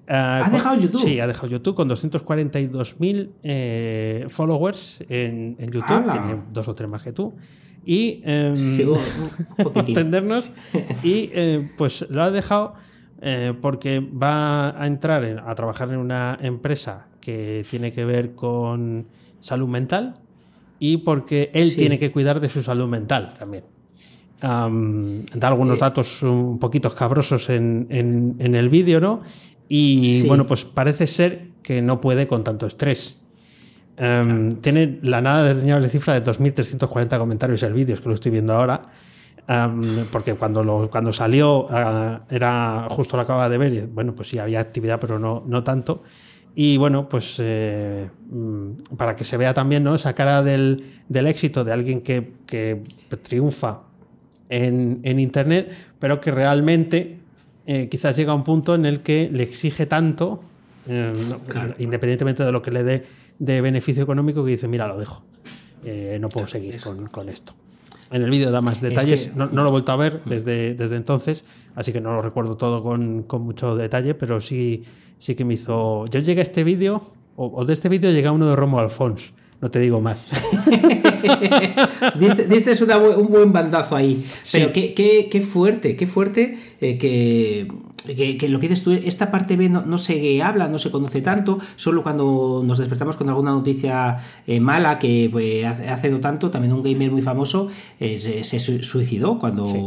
¿Ha 0.07 0.51
dejado 0.53 0.79
YouTube? 0.79 1.01
Sí, 1.01 1.19
ha 1.19 1.27
dejado 1.27 1.47
YouTube 1.47 1.77
con 1.77 1.89
242.000 1.89 4.29
followers 4.29 5.03
en, 5.09 5.57
en 5.59 5.71
YouTube. 5.71 6.11
Tiene 6.11 6.43
dos 6.53 6.69
o 6.69 6.75
tres 6.75 6.91
más 6.91 7.03
que 7.03 7.13
tú 7.13 7.33
y 7.85 8.23
eh, 8.25 8.55
entendernos 9.75 10.53
y 11.03 11.31
eh, 11.33 11.71
pues 11.77 12.07
lo 12.11 12.23
ha 12.23 12.31
dejado 12.31 12.75
eh, 13.23 13.55
porque 13.61 14.01
va 14.01 14.81
a 14.81 14.87
entrar 14.87 15.25
a 15.47 15.55
trabajar 15.55 15.91
en 15.91 15.99
una 15.99 16.39
empresa 16.41 17.09
que 17.21 17.65
tiene 17.71 17.93
que 17.93 18.05
ver 18.05 18.35
con 18.35 19.07
salud 19.41 19.69
mental 19.69 20.17
y 20.79 20.99
porque 20.99 21.51
él 21.53 21.77
tiene 21.77 21.99
que 21.99 22.11
cuidar 22.11 22.41
de 22.41 22.49
su 22.49 22.63
salud 22.63 22.89
mental 22.89 23.35
también. 23.39 23.65
da 24.41 25.49
algunos 25.49 25.79
datos 25.79 26.23
un 26.23 26.59
poquito 26.59 26.95
cabrosos 26.95 27.51
en, 27.51 27.87
en, 27.91 28.55
el 28.55 28.71
vídeo, 28.71 28.99
¿no? 28.99 29.21
Y 29.69 30.27
bueno, 30.27 30.47
pues 30.47 30.65
parece 30.65 31.07
ser 31.07 31.51
que 31.63 31.83
no 31.83 32.01
puede 32.01 32.27
con 32.27 32.43
tanto 32.43 32.67
estrés. 32.67 33.20
Em, 34.02 34.57
tiene 34.62 34.99
la 35.02 35.21
nada 35.21 35.45
desdeñable 35.45 35.87
cifra 35.90 36.19
de 36.19 36.25
2.340 36.25 37.19
comentarios 37.19 37.62
el 37.62 37.75
vídeo, 37.75 37.95
es 37.95 38.00
que 38.00 38.09
lo 38.09 38.14
estoy 38.14 38.33
viendo 38.33 38.54
ahora. 38.54 38.80
Em, 39.47 40.07
porque 40.11 40.35
cuando, 40.35 40.64
lo, 40.64 40.88
cuando 40.88 41.12
salió 41.12 41.69
eh, 41.71 42.19
era 42.30 42.87
justo 42.88 43.19
lo 43.19 43.25
acababa 43.25 43.50
de 43.50 43.59
ver 43.59 43.75
y 43.75 43.80
bueno, 43.83 44.14
pues 44.14 44.28
sí, 44.28 44.38
había 44.38 44.61
actividad, 44.61 44.99
pero 44.99 45.19
no, 45.19 45.45
no 45.47 45.62
tanto. 45.62 46.02
Y 46.54 46.78
bueno, 46.78 47.11
pues 47.11 47.37
eh, 47.40 48.09
mm, 48.30 48.97
para 48.97 49.14
que 49.14 49.25
se 49.25 49.37
vea 49.37 49.52
también 49.52 49.85
¿no? 49.85 49.95
esa 49.95 50.14
cara 50.14 50.42
del, 50.42 50.83
del 51.09 51.26
éxito 51.26 51.62
de 51.62 51.73
alguien 51.73 52.00
que, 52.00 52.33
que 52.47 52.83
triunfa 53.23 53.80
en, 54.49 55.00
en, 55.04 55.21
Internet, 55.21 55.71
pero 55.99 56.23
que 56.23 56.30
realmente 56.30 57.19
eh, 57.66 57.88
quizás 57.90 58.16
llega 58.16 58.33
a 58.33 58.35
un 58.35 58.45
punto 58.45 58.75
en 58.75 58.87
el 58.87 59.00
que 59.00 59.28
le 59.30 59.42
exige 59.42 59.85
tanto, 59.85 60.40
eh, 60.88 61.12
no, 61.28 61.38
independientemente 61.78 62.45
de 62.45 62.52
lo 62.52 62.62
que 62.62 62.71
le 62.71 62.83
dé 62.83 63.20
de 63.41 63.61
beneficio 63.61 64.05
económico, 64.05 64.45
que 64.45 64.53
dice, 64.53 64.69
mira, 64.69 64.87
lo 64.87 64.97
dejo, 64.97 65.25
no 66.21 66.29
puedo 66.29 66.47
seguir 66.47 66.81
con, 66.81 67.09
con 67.09 67.29
esto. 67.29 67.55
En 68.13 68.23
el 68.23 68.31
vídeo 68.31 68.51
da 68.51 68.61
más 68.61 68.81
detalles, 68.81 69.23
es 69.23 69.27
que, 69.29 69.37
no, 69.37 69.47
no, 69.47 69.63
lo 69.63 69.69
he 69.69 69.73
vuelto 69.73 69.93
a 69.93 69.97
ver 69.97 70.23
desde, 70.25 70.75
desde 70.75 70.97
entonces, 70.97 71.45
así 71.75 71.93
que 71.93 72.01
no 72.01 72.13
lo 72.13 72.23
recuerdo 72.23 72.57
todo 72.57 72.83
con, 72.83 73.23
con 73.23 73.43
mucho 73.43 73.77
detalle, 73.77 74.15
pero 74.15 74.41
sí, 74.41 74.85
sí 75.19 75.35
que 75.35 75.45
me 75.45 75.55
hizo... 75.55 76.07
Yo 76.07 76.21
llegué 76.21 76.41
a 76.41 76.43
este 76.43 76.65
vídeo, 76.65 77.03
o, 77.37 77.47
o, 77.47 77.65
de 77.65 77.73
este 77.73 77.89
vídeo 77.89 78.11
llegué 78.11 78.29
a 78.29 78.33
uno 78.33 78.49
de 78.49 78.57
Romo 78.57 78.79
Alfons, 78.79 79.33
no 79.61 79.71
te 79.71 79.79
digo 79.79 80.01
más. 80.01 80.23
diste, 82.19 82.47
diste 82.47 82.83
una, 82.83 82.99
un 82.99 83.29
buen 83.29 83.53
bandazo 83.53 83.95
ahí, 83.95 84.25
pero 84.53 84.73
qué, 84.73 84.95
qué, 84.95 85.29
qué, 85.31 85.41
fuerte, 85.41 85.97
qué 85.97 86.07
fuerte 86.07 86.59
eh, 86.81 86.97
que 86.97 87.69
que, 88.02 88.37
que, 88.37 88.49
lo 88.49 88.59
que 88.59 88.69
dices 88.69 88.85
tú, 88.85 88.92
esta 88.92 89.30
parte 89.30 89.57
B 89.57 89.69
no, 89.69 89.83
no, 89.83 89.99
se 89.99 90.42
habla, 90.42 90.69
no 90.69 90.78
se 90.78 90.90
conoce 90.90 91.21
tanto, 91.21 91.59
solo 91.76 92.02
cuando 92.02 92.62
nos 92.64 92.78
despertamos 92.78 93.16
con 93.16 93.28
alguna 93.28 93.52
noticia 93.52 94.19
eh, 94.47 94.61
mala 94.61 94.99
que 94.99 95.28
pues, 95.30 95.64
hace 95.64 96.11
no 96.11 96.21
tanto, 96.21 96.50
también 96.50 96.73
un 96.73 96.83
gamer 96.83 97.11
muy 97.11 97.23
famoso 97.23 97.69
eh, 97.99 98.42
se, 98.45 98.59
suicidó 98.59 99.38
cuando 99.38 99.66
sí. 99.66 99.78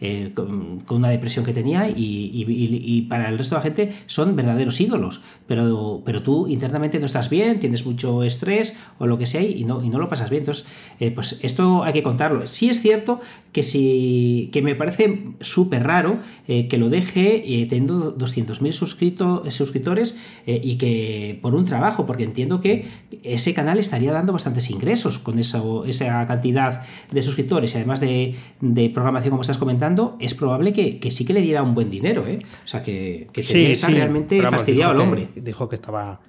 eh, 0.00 0.32
con, 0.34 0.80
con, 0.80 0.98
una 0.98 1.08
depresión 1.08 1.44
que 1.44 1.52
tenía 1.52 1.88
y, 1.88 1.94
y, 1.94 2.44
y, 2.48 3.02
para 3.02 3.28
el 3.28 3.38
resto 3.38 3.54
de 3.54 3.58
la 3.58 3.62
gente 3.62 3.92
son 4.06 4.36
verdaderos 4.36 4.80
ídolos, 4.80 5.20
pero, 5.46 6.02
pero 6.04 6.22
tú 6.22 6.46
internamente 6.48 6.98
no 6.98 7.06
estás 7.06 7.30
bien, 7.30 7.60
tienes 7.60 7.84
mucho 7.86 8.22
estrés 8.22 8.76
o 8.98 9.06
lo 9.06 9.18
que 9.18 9.26
sea 9.26 9.42
y 9.42 9.64
no, 9.64 9.82
y 9.82 9.88
no 9.88 9.98
lo 9.98 10.08
pasas 10.08 10.30
bien, 10.30 10.42
entonces 10.42 10.64
pues 11.14 11.38
esto 11.42 11.84
hay 11.84 11.92
que 11.92 12.02
contarlo. 12.02 12.46
Sí 12.46 12.68
es 12.68 12.80
cierto 12.80 13.20
que, 13.52 13.62
si, 13.62 14.50
que 14.52 14.62
me 14.62 14.74
parece 14.74 15.24
súper 15.40 15.84
raro 15.84 16.18
que 16.46 16.78
lo 16.78 16.88
deje 16.88 17.42
eh, 17.56 17.66
teniendo 17.66 18.16
200.000 18.16 18.72
suscrito, 18.72 19.42
suscriptores 19.50 20.18
eh, 20.46 20.60
y 20.62 20.76
que 20.76 21.38
por 21.40 21.54
un 21.54 21.64
trabajo, 21.64 22.04
porque 22.04 22.24
entiendo 22.24 22.60
que 22.60 22.84
ese 23.22 23.54
canal 23.54 23.78
estaría 23.78 24.12
dando 24.12 24.32
bastantes 24.32 24.68
ingresos 24.70 25.18
con 25.18 25.38
eso, 25.38 25.84
esa 25.86 26.26
cantidad 26.26 26.82
de 27.10 27.22
suscriptores 27.22 27.74
y 27.74 27.78
además 27.78 28.00
de, 28.00 28.34
de, 28.60 28.90
programación 28.90 29.30
como 29.30 29.42
estás 29.42 29.58
comentando, 29.58 30.16
es 30.20 30.34
probable 30.34 30.72
que, 30.72 30.98
que, 30.98 31.10
sí 31.10 31.24
que 31.24 31.32
le 31.32 31.40
diera 31.40 31.62
un 31.62 31.74
buen 31.74 31.88
dinero. 31.90 32.26
¿eh? 32.26 32.38
O 32.64 32.68
sea, 32.68 32.82
que, 32.82 33.28
que 33.32 33.42
sí, 33.42 33.74
sí, 33.74 33.92
realmente 33.92 34.40
vamos, 34.40 34.58
fastidiado 34.58 34.92
al 34.92 35.00
hombre. 35.00 35.28
Que, 35.32 35.40
dijo 35.40 35.68
que 35.68 35.76
estaba 35.76 36.20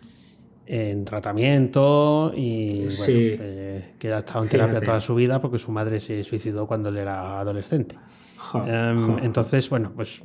en 0.66 1.04
tratamiento 1.04 2.32
y 2.36 2.80
bueno, 2.80 2.92
sí. 2.92 3.36
eh, 3.40 3.94
que 4.00 4.14
ha 4.14 4.20
estado 4.20 4.44
en 4.44 4.50
terapia 4.50 4.72
Fíjate. 4.72 4.86
toda 4.86 5.02
su 5.02 5.16
vida 5.16 5.42
porque 5.42 5.58
su 5.58 5.72
madre 5.72 6.00
se 6.00 6.24
suicidó 6.24 6.68
cuando 6.68 6.90
él 6.90 6.98
era 6.98 7.40
adolescente. 7.40 7.96
Ja, 8.38 8.60
um, 8.60 9.18
ja. 9.18 9.26
Entonces, 9.26 9.70
bueno, 9.70 9.92
pues 9.96 10.22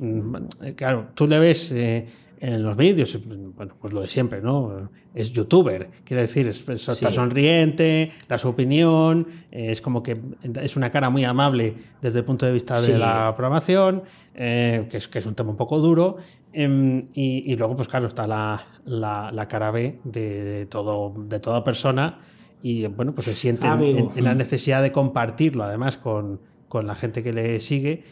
claro, 0.75 1.07
tú 1.13 1.27
le 1.27 1.39
ves 1.39 1.71
eh, 1.71 2.07
en 2.43 2.61
los 2.61 2.75
vídeos, 2.75 3.17
bueno, 3.55 3.73
pues 3.79 3.93
lo 3.93 4.01
de 4.01 4.09
siempre, 4.09 4.41
¿no? 4.41 4.89
Es 5.15 5.31
youtuber, 5.31 5.89
quiere 6.03 6.23
decir, 6.23 6.45
es, 6.49 6.67
es, 6.67 6.89
está 6.89 7.09
sí. 7.09 7.15
sonriente, 7.15 8.11
da 8.27 8.37
su 8.37 8.49
opinión, 8.49 9.27
es 9.49 9.79
como 9.79 10.03
que 10.03 10.19
es 10.61 10.75
una 10.75 10.91
cara 10.91 11.09
muy 11.09 11.23
amable 11.23 11.73
desde 12.01 12.19
el 12.19 12.25
punto 12.25 12.45
de 12.45 12.51
vista 12.51 12.75
sí. 12.75 12.91
de 12.91 12.97
la 12.97 13.33
programación, 13.33 14.03
eh, 14.35 14.85
que, 14.91 14.97
es, 14.97 15.07
que 15.07 15.19
es 15.19 15.25
un 15.25 15.35
tema 15.35 15.51
un 15.51 15.55
poco 15.55 15.79
duro, 15.79 16.17
eh, 16.51 17.07
y, 17.13 17.49
y, 17.49 17.55
luego, 17.55 17.77
pues 17.77 17.87
claro, 17.87 18.07
está 18.07 18.27
la, 18.27 18.61
la, 18.83 19.31
la 19.31 19.47
cara 19.47 19.71
B 19.71 20.01
de, 20.03 20.43
de, 20.43 20.65
todo, 20.65 21.13
de 21.15 21.39
toda 21.39 21.63
persona, 21.63 22.19
y 22.61 22.85
bueno, 22.87 23.15
pues 23.15 23.23
se 23.23 23.35
siente 23.35 23.67
en, 23.67 23.81
en, 23.81 24.11
en, 24.17 24.23
la 24.25 24.35
necesidad 24.35 24.81
de 24.81 24.91
compartirlo, 24.91 25.63
además, 25.63 25.95
con, 25.95 26.41
con 26.73 26.87
la 26.87 26.95
gente 26.95 27.21
que 27.21 27.31
le 27.31 27.61
sigue 27.61 28.03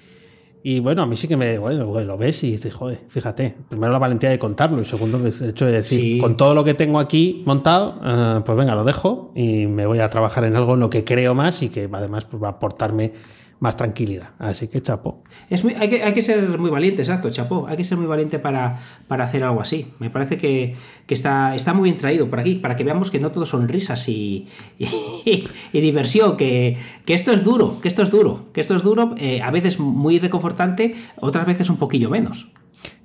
y 0.64 0.80
bueno, 0.80 1.02
a 1.02 1.08
mí 1.08 1.18
sí 1.18 1.28
que 1.28 1.38
me 1.38 1.58
bueno, 1.58 1.86
lo 2.04 2.18
ves 2.18 2.44
y 2.44 2.52
dices, 2.52 2.72
joder, 2.72 3.02
fíjate, 3.08 3.56
primero 3.68 3.92
la 3.92 3.98
valentía 3.98 4.30
de 4.30 4.38
contarlo 4.38 4.80
y 4.80 4.86
segundo 4.86 5.18
el 5.18 5.50
hecho 5.50 5.66
de 5.66 5.72
decir, 5.72 6.00
sí. 6.00 6.18
con 6.20 6.38
todo 6.38 6.54
lo 6.54 6.64
que 6.64 6.76
tengo 6.76 7.00
aquí 7.00 7.42
montado, 7.48 7.96
uh, 8.00 8.44
pues 8.44 8.56
venga, 8.56 8.76
lo 8.76 8.84
dejo 8.84 9.32
y 9.36 9.66
me 9.66 9.88
voy 9.88 10.00
a 10.00 10.10
trabajar 10.12 10.44
en 10.44 10.56
algo 10.56 10.76
en 10.76 10.82
lo 10.82 10.90
que 10.92 11.04
creo 11.04 11.34
más 11.34 11.64
y 11.64 11.70
que 11.70 11.90
además 11.92 12.26
pues, 12.26 12.44
va 12.44 12.50
a 12.50 12.52
aportarme 12.52 13.14
más 13.62 13.78
tranquilidad. 13.78 14.32
Así 14.40 14.68
que 14.68 14.82
chapó. 14.82 15.22
Es 15.50 15.64
muy, 15.64 15.76
hay, 15.76 15.88
que, 15.88 16.04
hay 16.04 16.14
que 16.14 16.24
ser 16.24 16.58
muy 16.58 16.72
valiente, 16.72 17.04
exacto, 17.04 17.30
chapó. 17.30 17.68
Hay 17.68 17.78
que 17.78 17.84
ser 17.84 17.96
muy 17.96 18.08
valiente 18.08 18.40
para, 18.40 18.80
para 19.08 19.24
hacer 19.24 19.44
algo 19.44 19.62
así. 19.62 19.86
Me 20.00 20.10
parece 20.10 20.36
que, 20.36 20.76
que, 21.06 21.14
está, 21.14 21.54
está 21.54 21.72
muy 21.72 21.92
bien 21.92 22.02
traído 22.02 22.28
por 22.28 22.40
aquí, 22.40 22.56
para 22.56 22.76
que 22.76 22.84
veamos 22.84 23.12
que 23.12 23.20
no 23.20 23.32
todo 23.32 23.46
son 23.46 23.68
risas 23.68 24.10
y, 24.10 24.48
y, 24.80 24.88
y 25.74 25.80
diversión, 25.80 26.38
que, 26.38 26.80
que, 27.06 27.14
esto 27.14 27.32
es 27.32 27.44
duro, 27.44 27.80
que 27.82 27.88
esto 27.88 28.02
es 28.02 28.10
duro, 28.10 28.48
que 28.52 28.62
esto 28.62 28.76
es 28.76 28.82
duro, 28.82 29.14
eh, 29.18 29.44
a 29.44 29.52
veces 29.52 29.80
muy 29.80 30.18
reconfortante, 30.18 30.96
otras 31.18 31.46
veces 31.46 31.70
un 31.70 31.78
poquillo 31.78 32.10
menos. 32.10 32.48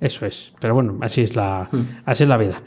Eso 0.01 0.25
es, 0.25 0.53
pero 0.59 0.73
bueno, 0.73 0.97
así 1.01 1.21
es 1.21 1.35
la, 1.35 1.69
hmm. 1.71 2.01
así 2.03 2.23
es 2.23 2.29
la 2.29 2.37
vida. 2.37 2.63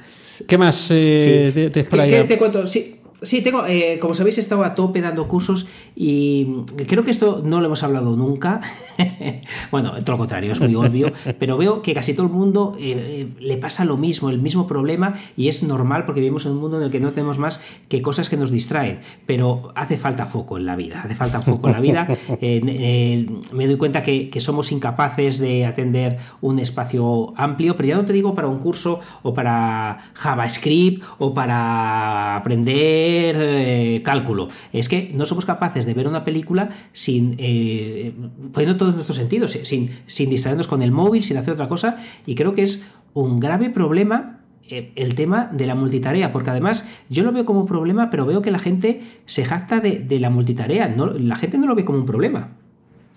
¿Qué 0.47 0.59
más 0.59 0.91
eh, 0.93 1.51
sí. 1.53 1.53
te, 1.53 1.71
te, 1.71 1.85
¿Qué, 1.85 2.09
¿Qué, 2.09 2.25
te 2.25 2.39
cuento? 2.39 2.65
Sí, 2.69 3.00
Sí, 3.23 3.43
tengo, 3.43 3.67
eh, 3.67 3.99
como 4.01 4.15
sabéis, 4.15 4.39
he 4.39 4.41
estado 4.41 4.65
a 4.65 4.75
tope 4.75 5.01
dando 5.03 5.29
cursos 5.29 5.67
y 5.95 6.47
creo 6.87 7.05
que 7.05 7.11
esto 7.11 7.43
no 7.45 7.61
lo 7.61 7.67
hemos 7.67 7.83
hablado 7.83 8.17
nunca. 8.17 8.61
bueno, 9.71 9.93
todo 10.03 10.13
lo 10.13 10.19
contrario, 10.19 10.53
es 10.53 10.61
muy 10.61 10.75
obvio, 10.75 11.13
pero 11.39 11.59
veo 11.59 11.83
que 11.83 11.93
casi 11.93 12.15
todo 12.15 12.27
el 12.27 12.33
mundo 12.33 12.77
eh, 12.81 13.29
le 13.39 13.57
pasa 13.59 13.85
lo 13.85 13.99
mismo, 13.99 14.31
el 14.31 14.41
mismo 14.41 14.67
problema 14.67 15.15
y 15.37 15.49
es 15.49 15.63
normal 15.63 16.07
porque 16.07 16.21
vivimos 16.21 16.47
en 16.47 16.53
un 16.53 16.59
mundo 16.59 16.79
en 16.79 16.85
el 16.85 16.91
que 16.91 17.01
no 17.01 17.13
tenemos 17.13 17.39
más 17.39 17.61
que 17.89 18.01
cosas 18.01 18.31
que 18.31 18.39
nos 18.39 18.51
distraen, 18.51 19.01
pero 19.27 19.73
hace 19.75 19.99
falta 19.99 20.25
foco 20.25 20.57
en 20.57 20.65
la 20.65 20.77
vida, 20.77 21.03
hace 21.05 21.15
falta 21.15 21.41
foco 21.41 21.69
en 21.69 21.73
la 21.73 21.81
vida. 21.81 22.09
Eh, 22.43 22.61
eh, 22.65 23.27
me 23.53 23.67
doy 23.67 23.77
cuenta 23.77 24.03
que, 24.03 24.31
que, 24.31 24.41
somos 24.41 24.73
incapaces 24.73 25.39
de 25.39 25.67
atender 25.67 26.19
un 26.41 26.59
espacio 26.59 27.35
amplio, 27.37 27.77
pero 27.77 27.89
ya 27.89 27.97
no 27.97 28.05
te 28.05 28.13
digo 28.13 28.35
para 28.35 28.49
un 28.49 28.59
curso 28.61 29.01
o 29.23 29.35
para 29.35 29.99
JavaScript 30.15 31.03
o 31.19 31.35
para 31.35 32.37
aprender 32.37 33.10
eh, 33.17 34.03
cálculo. 34.03 34.49
Es 34.73 34.89
que 34.89 35.11
no 35.15 35.27
somos 35.27 35.45
capaces 35.45 35.87
de 35.87 35.95
ver 35.95 36.09
una 36.09 36.25
película 36.25 36.71
sin 36.93 37.35
eh, 37.39 38.13
poniendo 38.53 38.77
todos 38.77 38.95
nuestros 38.95 39.17
sentidos, 39.17 39.53
sin, 39.53 39.91
sin 40.07 40.31
distraernos 40.31 40.67
con 40.67 40.83
el 40.83 40.93
móvil, 40.93 41.23
sin 41.23 41.37
hacer 41.37 41.55
otra 41.55 41.69
cosa. 41.69 41.99
Y 42.27 42.35
creo 42.35 42.55
que 42.55 42.63
es 42.63 42.85
un 43.15 43.41
grave 43.41 43.71
problema 43.71 44.41
eh, 44.69 44.93
el 44.95 45.15
tema 45.15 45.51
de 45.53 45.67
la 45.67 45.75
multitarea, 45.75 46.33
porque 46.33 46.51
además 46.51 46.87
yo 47.09 47.25
lo 47.25 47.33
veo 47.33 47.45
como 47.45 47.61
un 47.61 47.67
problema, 47.67 48.09
pero 48.11 48.25
veo 48.25 48.41
que 48.41 48.53
la 48.53 48.59
gente 48.59 49.01
se 49.27 49.45
jacta 49.45 49.81
de, 49.81 49.99
de 49.99 50.21
la 50.21 50.31
multitarea. 50.31 50.89
No, 50.89 51.07
la 51.07 51.35
gente 51.37 51.59
no 51.59 51.67
lo 51.67 51.75
ve 51.75 51.85
como 51.85 51.99
un 51.99 52.07
problema. 52.07 52.57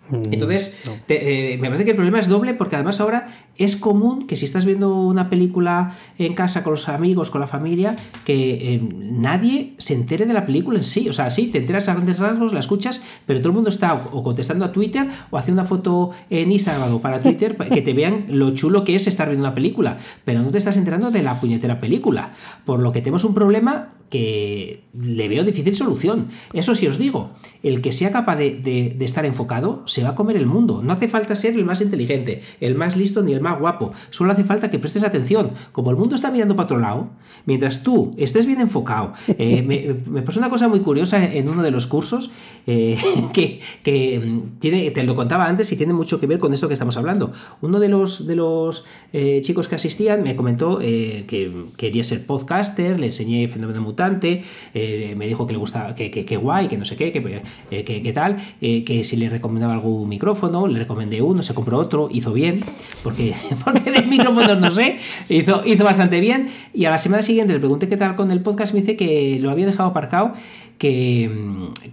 Mm, 0.09 0.33
Entonces, 0.33 0.81
no. 0.85 0.91
te, 1.05 1.53
eh, 1.53 1.57
me 1.57 1.67
parece 1.67 1.85
que 1.85 1.91
el 1.91 1.95
problema 1.95 2.19
es 2.19 2.27
doble 2.27 2.53
porque 2.53 2.75
además 2.75 2.99
ahora 2.99 3.27
es 3.57 3.75
común 3.77 4.25
que 4.27 4.35
si 4.35 4.45
estás 4.45 4.65
viendo 4.65 4.95
una 4.95 5.29
película 5.29 5.95
en 6.17 6.33
casa 6.33 6.63
con 6.63 6.71
los 6.71 6.89
amigos, 6.89 7.29
con 7.29 7.41
la 7.41 7.47
familia, 7.47 7.95
que 8.25 8.73
eh, 8.73 8.81
nadie 8.93 9.73
se 9.77 9.93
entere 9.93 10.25
de 10.25 10.33
la 10.33 10.45
película 10.45 10.77
en 10.77 10.83
sí. 10.83 11.07
O 11.09 11.13
sea, 11.13 11.29
sí, 11.29 11.47
te 11.47 11.59
enteras 11.59 11.87
a 11.89 11.93
grandes 11.93 12.19
rasgos, 12.19 12.53
la 12.53 12.59
escuchas, 12.59 13.03
pero 13.25 13.39
todo 13.39 13.49
el 13.49 13.55
mundo 13.55 13.69
está 13.69 13.93
o, 13.93 14.23
contestando 14.23 14.65
a 14.65 14.71
Twitter 14.71 15.07
o 15.29 15.37
haciendo 15.37 15.61
una 15.61 15.69
foto 15.69 16.11
en 16.29 16.51
Instagram 16.51 16.93
o 16.93 17.01
para 17.01 17.21
Twitter 17.21 17.55
que 17.55 17.81
te 17.81 17.93
vean 17.93 18.25
lo 18.29 18.51
chulo 18.51 18.83
que 18.83 18.95
es 18.95 19.07
estar 19.07 19.27
viendo 19.27 19.45
una 19.45 19.55
película, 19.55 19.97
pero 20.25 20.41
no 20.41 20.49
te 20.49 20.57
estás 20.57 20.77
enterando 20.77 21.11
de 21.11 21.21
la 21.21 21.39
puñetera 21.39 21.79
película. 21.79 22.33
Por 22.65 22.79
lo 22.79 22.91
que 22.91 23.01
tenemos 23.01 23.23
un 23.23 23.33
problema 23.33 23.89
que 24.13 24.83
le 24.93 25.27
veo 25.27 25.43
difícil 25.43 25.75
solución. 25.75 26.27
Eso 26.53 26.75
sí 26.75 26.85
os 26.85 26.99
digo, 26.99 27.31
el 27.63 27.81
que 27.81 27.91
sea 27.91 28.11
capaz 28.11 28.35
de, 28.35 28.95
estar 28.99 29.25
enfocado 29.25 29.81
se 29.87 30.03
va 30.03 30.09
a 30.09 30.15
comer 30.15 30.37
el 30.37 30.45
mundo. 30.45 30.83
No 30.83 30.93
hace 30.93 31.07
falta 31.07 31.33
ser 31.33 31.55
el 31.55 31.65
más 31.65 31.81
inteligente, 31.81 32.43
el 32.59 32.75
más 32.75 32.95
listo 32.95 33.23
ni 33.23 33.31
el 33.31 33.41
más 33.43 33.59
guapo. 33.59 33.91
Solo 34.09 34.31
hace 34.31 34.43
falta 34.43 34.69
que 34.69 34.79
prestes 34.79 35.03
atención. 35.03 35.51
Como 35.71 35.91
el 35.91 35.97
mundo 35.97 36.15
está 36.15 36.31
mirando 36.31 36.55
para 36.55 36.65
otro 36.65 36.79
lado, 36.79 37.09
mientras 37.45 37.83
tú 37.83 38.11
estés 38.17 38.45
bien 38.45 38.61
enfocado. 38.61 39.13
Eh, 39.27 39.61
me, 39.67 39.95
me, 40.09 40.21
pasó 40.21 40.39
una 40.39 40.49
cosa 40.49 40.67
muy 40.67 40.79
curiosa 40.79 41.23
en 41.23 41.49
uno 41.49 41.61
de 41.61 41.71
los 41.71 41.87
cursos 41.87 42.31
eh, 42.67 42.97
que, 43.33 43.59
que, 43.83 44.19
mm, 44.19 44.59
tiene, 44.59 44.91
te 44.91 45.03
lo 45.03 45.15
contaba 45.15 45.45
antes 45.45 45.71
y 45.71 45.77
tiene 45.77 45.93
mucho 45.93 46.19
que 46.19 46.27
ver 46.27 46.39
con 46.39 46.53
esto 46.53 46.67
que 46.67 46.73
estamos 46.73 46.97
hablando. 46.97 47.33
Uno 47.61 47.79
de 47.79 47.89
los, 47.89 48.25
de 48.25 48.35
los 48.35 48.85
eh, 49.11 49.41
chicos 49.43 49.67
que 49.67 49.75
asistían 49.75 50.23
me 50.23 50.35
comentó 50.35 50.79
que 50.79 51.51
quería 51.77 52.03
ser 52.03 52.25
podcaster, 52.25 52.99
le 52.99 53.07
enseñé 53.07 53.47
Fenómeno 53.47 53.81
Mutante 53.81 54.43
me 54.73 55.27
dijo 55.27 55.45
que 55.45 55.53
le 55.53 55.59
gustaba, 55.59 55.95
que, 55.95 56.09
que, 56.09 56.25
que, 56.25 56.37
guay, 56.37 56.67
que 56.67 56.77
no 56.77 56.85
sé 56.85 56.95
qué, 56.95 57.11
que, 57.11 57.83
que, 57.83 58.13
tal, 58.13 58.37
que 58.59 59.03
si 59.03 59.17
le 59.17 59.29
recomendaba 59.29 59.73
algún 59.73 60.07
micrófono, 60.07 60.67
le 60.67 60.79
recomendé 60.79 61.21
uno, 61.21 61.41
se 61.41 61.53
compró 61.53 61.79
otro, 61.79 62.09
hizo 62.11 62.33
bien, 62.33 62.61
porque 63.03 63.32
porque, 63.33 63.55
porque 63.63 63.91
de 63.91 64.01
micrófonos 64.03 64.59
no 64.59 64.71
sé, 64.71 64.97
hizo, 65.29 65.61
hizo 65.65 65.83
bastante 65.83 66.19
bien. 66.19 66.49
Y 66.73 66.85
a 66.85 66.91
la 66.91 66.97
semana 66.97 67.21
siguiente 67.23 67.53
le 67.53 67.59
pregunté 67.59 67.87
qué 67.87 67.97
tal 67.97 68.15
con 68.15 68.31
el 68.31 68.41
podcast, 68.41 68.73
me 68.73 68.81
dice 68.81 68.95
que 68.95 69.37
lo 69.39 69.51
había 69.51 69.65
dejado 69.65 69.89
aparcado 69.89 70.33
que, 70.77 71.29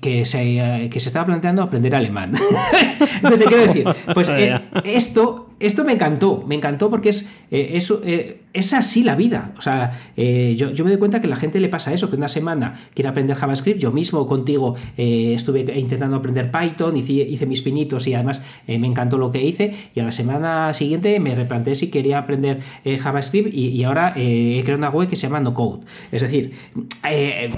que, 0.01 0.27
se, 0.27 0.89
que 0.91 1.01
se 1.01 1.09
estaba 1.09 1.27
planteando 1.27 1.63
aprender 1.63 1.95
alemán. 1.95 2.33
Entonces, 3.17 3.39
te 3.39 3.45
quiero 3.45 3.67
decir, 3.67 3.85
pues 4.15 4.29
eh, 4.31 4.61
esto, 4.85 5.50
esto 5.61 5.85
me 5.85 5.93
encantó, 5.93 6.43
me 6.47 6.55
encantó 6.55 6.89
porque 6.89 7.11
es, 7.11 7.29
eh, 7.51 7.79
eh, 8.05 8.41
es 8.55 8.73
así 8.73 9.03
la 9.03 9.15
vida. 9.15 9.53
O 9.59 9.61
sea, 9.61 9.93
eh, 10.17 10.55
yo, 10.57 10.73
yo, 10.73 10.85
me 10.85 10.91
doy 10.91 10.99
cuenta 10.99 11.21
que 11.21 11.27
a 11.27 11.31
la 11.31 11.37
gente 11.37 11.61
le 11.61 11.69
pasa 11.69 11.93
eso, 11.93 12.09
que 12.09 12.17
una 12.17 12.29
semana 12.29 12.75
quiere 12.95 13.11
aprender 13.11 13.37
JavaScript. 13.37 13.79
Yo 13.79 13.93
mismo 13.93 14.27
contigo 14.27 14.75
eh, 14.97 15.35
estuve 15.35 15.61
intentando 15.79 16.17
aprender 16.17 16.51
Python, 16.51 16.97
hice, 16.97 17.13
hice 17.13 17.45
mis 17.45 17.61
pinitos 17.61 18.07
y 18.07 18.15
además 18.15 18.43
me 18.67 18.87
encantó 18.87 19.19
lo 19.19 19.31
que 19.31 19.45
hice. 19.45 19.75
Y 19.95 20.01
a 20.01 20.05
la 20.05 20.13
semana 20.13 20.73
siguiente 20.73 21.21
me 21.21 21.35
replanteé 21.35 21.75
si 21.75 21.91
quería 21.91 22.19
aprender 22.19 22.61
JavaScript 22.85 23.53
y, 23.53 23.69
y 23.69 23.85
ahora 23.85 24.15
he 24.17 24.61
creado 24.63 24.79
una 24.79 24.89
web 24.89 25.09
que 25.09 25.17
se 25.17 25.27
llama 25.27 25.41
No 25.41 25.53
Code. 25.53 25.85
Es 26.11 26.23
decir, 26.23 26.53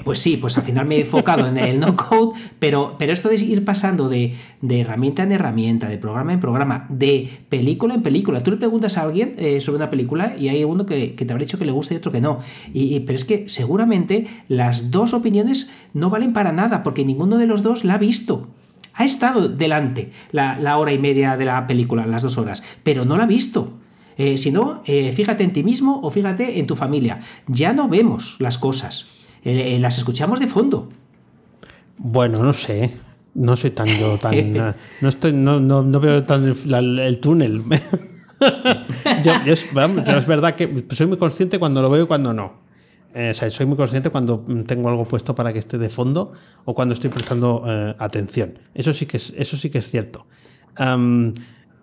pues 0.03 0.19
sí, 0.19 0.37
pues 0.37 0.57
al 0.57 0.63
final 0.63 0.85
me 0.85 0.97
he 0.97 1.01
enfocado 1.01 1.47
en 1.47 1.57
el 1.57 1.79
No 1.79 1.95
Code, 1.95 2.37
pero, 2.59 2.95
pero 2.99 3.13
esto 3.13 3.29
de 3.29 3.35
ir 3.35 3.63
pasando 3.63 4.09
de, 4.09 4.33
de 4.61 4.81
herramienta 4.81 5.23
en 5.23 5.31
herramienta, 5.31 5.87
de 5.87 5.97
programa 5.97 6.33
en 6.33 6.39
programa, 6.39 6.85
de 6.89 7.29
película 7.47 7.92
en 7.95 8.03
película. 8.03 8.41
Tú 8.41 8.51
le 8.51 8.57
preguntas 8.57 8.97
a 8.97 9.03
alguien 9.03 9.35
eh, 9.37 9.61
sobre 9.61 9.77
una 9.77 9.89
película 9.89 10.35
y 10.37 10.49
hay 10.49 10.63
uno 10.63 10.85
que, 10.85 11.07
te 11.07 11.23
habrá 11.31 11.43
dicho 11.43 11.57
que 11.57 11.65
le 11.65 11.71
gusta 11.71 11.93
y 11.93 11.97
otro 11.97 12.11
que 12.11 12.21
no. 12.21 12.39
Y, 12.73 12.99
pero 13.01 13.15
es 13.15 13.25
que 13.25 13.47
seguramente 13.49 14.27
las 14.47 14.91
dos 14.91 15.13
opiniones 15.13 15.71
no 15.93 16.09
valen 16.09 16.33
para 16.33 16.51
nada 16.51 16.83
porque 16.83 17.05
ninguno 17.05 17.37
de 17.37 17.47
los 17.47 17.63
dos 17.63 17.83
la 17.83 17.95
ha 17.95 17.97
visto. 17.97 18.47
Ha 18.93 19.05
estado 19.05 19.47
delante 19.47 20.11
la, 20.31 20.77
hora 20.77 20.93
y 20.93 20.99
media 20.99 21.35
de 21.35 21.45
la 21.45 21.65
película, 21.65 22.05
las 22.05 22.21
dos 22.21 22.37
horas, 22.37 22.63
pero 22.83 23.05
no 23.05 23.17
la 23.17 23.23
ha 23.23 23.27
visto. 23.27 23.73
Eh, 24.17 24.37
si 24.37 24.51
no, 24.51 24.83
eh, 24.85 25.11
fíjate 25.13 25.43
en 25.43 25.53
ti 25.53 25.63
mismo 25.63 25.99
o 26.03 26.11
fíjate 26.11 26.59
en 26.59 26.67
tu 26.67 26.75
familia. 26.75 27.21
Ya 27.47 27.73
no 27.73 27.87
vemos 27.87 28.35
las 28.39 28.59
cosas, 28.59 29.07
las 29.43 29.97
escuchamos 29.97 30.39
de 30.39 30.47
fondo. 30.47 30.89
Bueno, 31.97 32.43
no 32.43 32.53
sé. 32.53 32.91
No 33.35 33.55
soy 33.55 33.71
tan 33.71 33.87
yo 33.87 34.17
tan. 34.17 34.53
no, 35.01 35.09
estoy, 35.09 35.33
no, 35.33 35.59
no, 35.59 35.83
no 35.83 35.99
veo 35.99 36.21
tan 36.23 36.45
el, 36.45 36.99
el 36.99 37.19
túnel. 37.19 37.63
yo, 39.23 39.33
yo, 39.45 39.53
vamos, 39.73 40.05
yo, 40.05 40.17
es 40.17 40.27
verdad 40.27 40.55
que 40.55 40.85
soy 40.91 41.07
muy 41.07 41.17
consciente 41.17 41.59
cuando 41.59 41.81
lo 41.81 41.89
veo 41.89 42.03
y 42.03 42.07
cuando 42.07 42.33
no. 42.33 42.63
Eh, 43.13 43.29
o 43.29 43.33
sea, 43.33 43.49
soy 43.51 43.67
muy 43.67 43.77
consciente 43.77 44.09
cuando 44.09 44.43
tengo 44.65 44.89
algo 44.89 45.07
puesto 45.07 45.35
para 45.35 45.53
que 45.53 45.59
esté 45.59 45.77
de 45.77 45.89
fondo 45.89 46.33
o 46.65 46.73
cuando 46.73 46.93
estoy 46.93 47.11
prestando 47.11 47.63
eh, 47.67 47.95
atención. 47.99 48.57
Eso 48.73 48.91
sí 48.91 49.05
que 49.05 49.17
es, 49.17 49.33
eso 49.37 49.55
sí 49.55 49.69
que 49.69 49.79
es 49.79 49.89
cierto. 49.89 50.25
Um, 50.79 51.31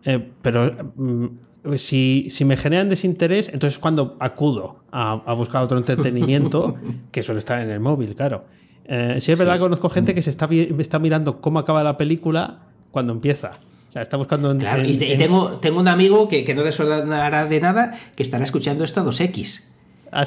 eh, 0.05 0.31
pero 0.43 0.93
um, 0.97 1.39
si, 1.77 2.27
si, 2.31 2.45
me 2.45 2.57
generan 2.57 2.89
desinterés, 2.89 3.49
entonces 3.49 3.75
es 3.75 3.79
cuando 3.79 4.17
acudo 4.19 4.81
a, 4.91 5.23
a, 5.25 5.35
buscar 5.35 5.63
otro 5.63 5.79
entretenimiento 5.79 6.77
que 7.13 7.23
suele 7.23 7.39
estar 7.39 7.61
en 7.61 7.71
el 7.71 7.79
móvil, 7.79 8.17
claro. 8.17 8.47
Eh, 8.93 9.21
si 9.21 9.31
es 9.31 9.39
verdad 9.39 9.55
que 9.55 9.61
conozco 9.61 9.89
gente 9.89 10.17
que 10.17 10.21
se 10.21 10.31
está, 10.31 10.49
está 10.79 10.99
mirando 10.99 11.41
cómo 11.41 11.61
acaba 11.61 11.85
la 11.85 11.97
película 11.97 12.67
cuando 12.91 13.13
empieza. 13.13 13.61
O 13.89 13.93
sea, 13.93 14.03
está 14.03 14.17
buscando. 14.17 14.51
En, 14.51 14.59
claro, 14.59 14.83
en, 14.83 14.89
y, 14.89 14.93
y 14.95 15.17
tengo, 15.17 15.49
tengo, 15.63 15.79
un 15.79 15.87
amigo 15.87 16.27
que, 16.27 16.45
que 16.45 16.55
no 16.55 16.65
te 16.65 16.73
sonará 16.73 17.47
de 17.47 17.61
nada 17.61 17.95
que 18.17 18.25
estará 18.25 18.43
escuchando 18.43 18.83
esto 18.83 19.01
a 19.01 19.05
2X. 19.05 19.63
Ah, 20.11 20.25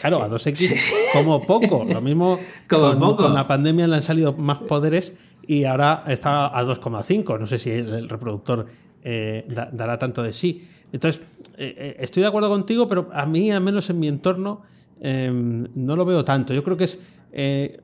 claro, 0.00 0.22
a 0.22 0.30
2X 0.30 0.56
sí. 0.56 0.76
como 1.12 1.42
poco. 1.42 1.84
Lo 1.84 2.00
mismo 2.00 2.40
como 2.70 2.88
con, 2.88 2.98
poco. 2.98 3.22
con, 3.24 3.34
la 3.34 3.46
pandemia 3.46 3.86
le 3.86 3.96
han 3.96 4.02
salido 4.02 4.32
más 4.32 4.60
poderes 4.60 5.12
y 5.46 5.64
ahora 5.64 6.04
está 6.06 6.46
a 6.46 6.64
2,5. 6.64 7.38
No 7.38 7.46
sé 7.46 7.58
si 7.58 7.70
el, 7.70 8.08
reproductor 8.08 8.66
eh, 9.04 9.44
da, 9.46 9.68
dará 9.70 9.98
tanto 9.98 10.22
de 10.22 10.32
sí. 10.32 10.66
Entonces, 10.90 11.20
eh, 11.58 11.96
estoy 12.00 12.22
de 12.22 12.28
acuerdo 12.28 12.48
contigo, 12.48 12.88
pero 12.88 13.10
a 13.12 13.26
mí, 13.26 13.50
al 13.50 13.60
menos 13.60 13.90
en 13.90 13.98
mi 13.98 14.08
entorno, 14.08 14.62
eh, 15.02 15.30
no 15.30 15.96
lo 15.96 16.06
veo 16.06 16.24
tanto. 16.24 16.54
Yo 16.54 16.64
creo 16.64 16.78
que 16.78 16.84
es 16.84 16.98
eh, 17.32 17.80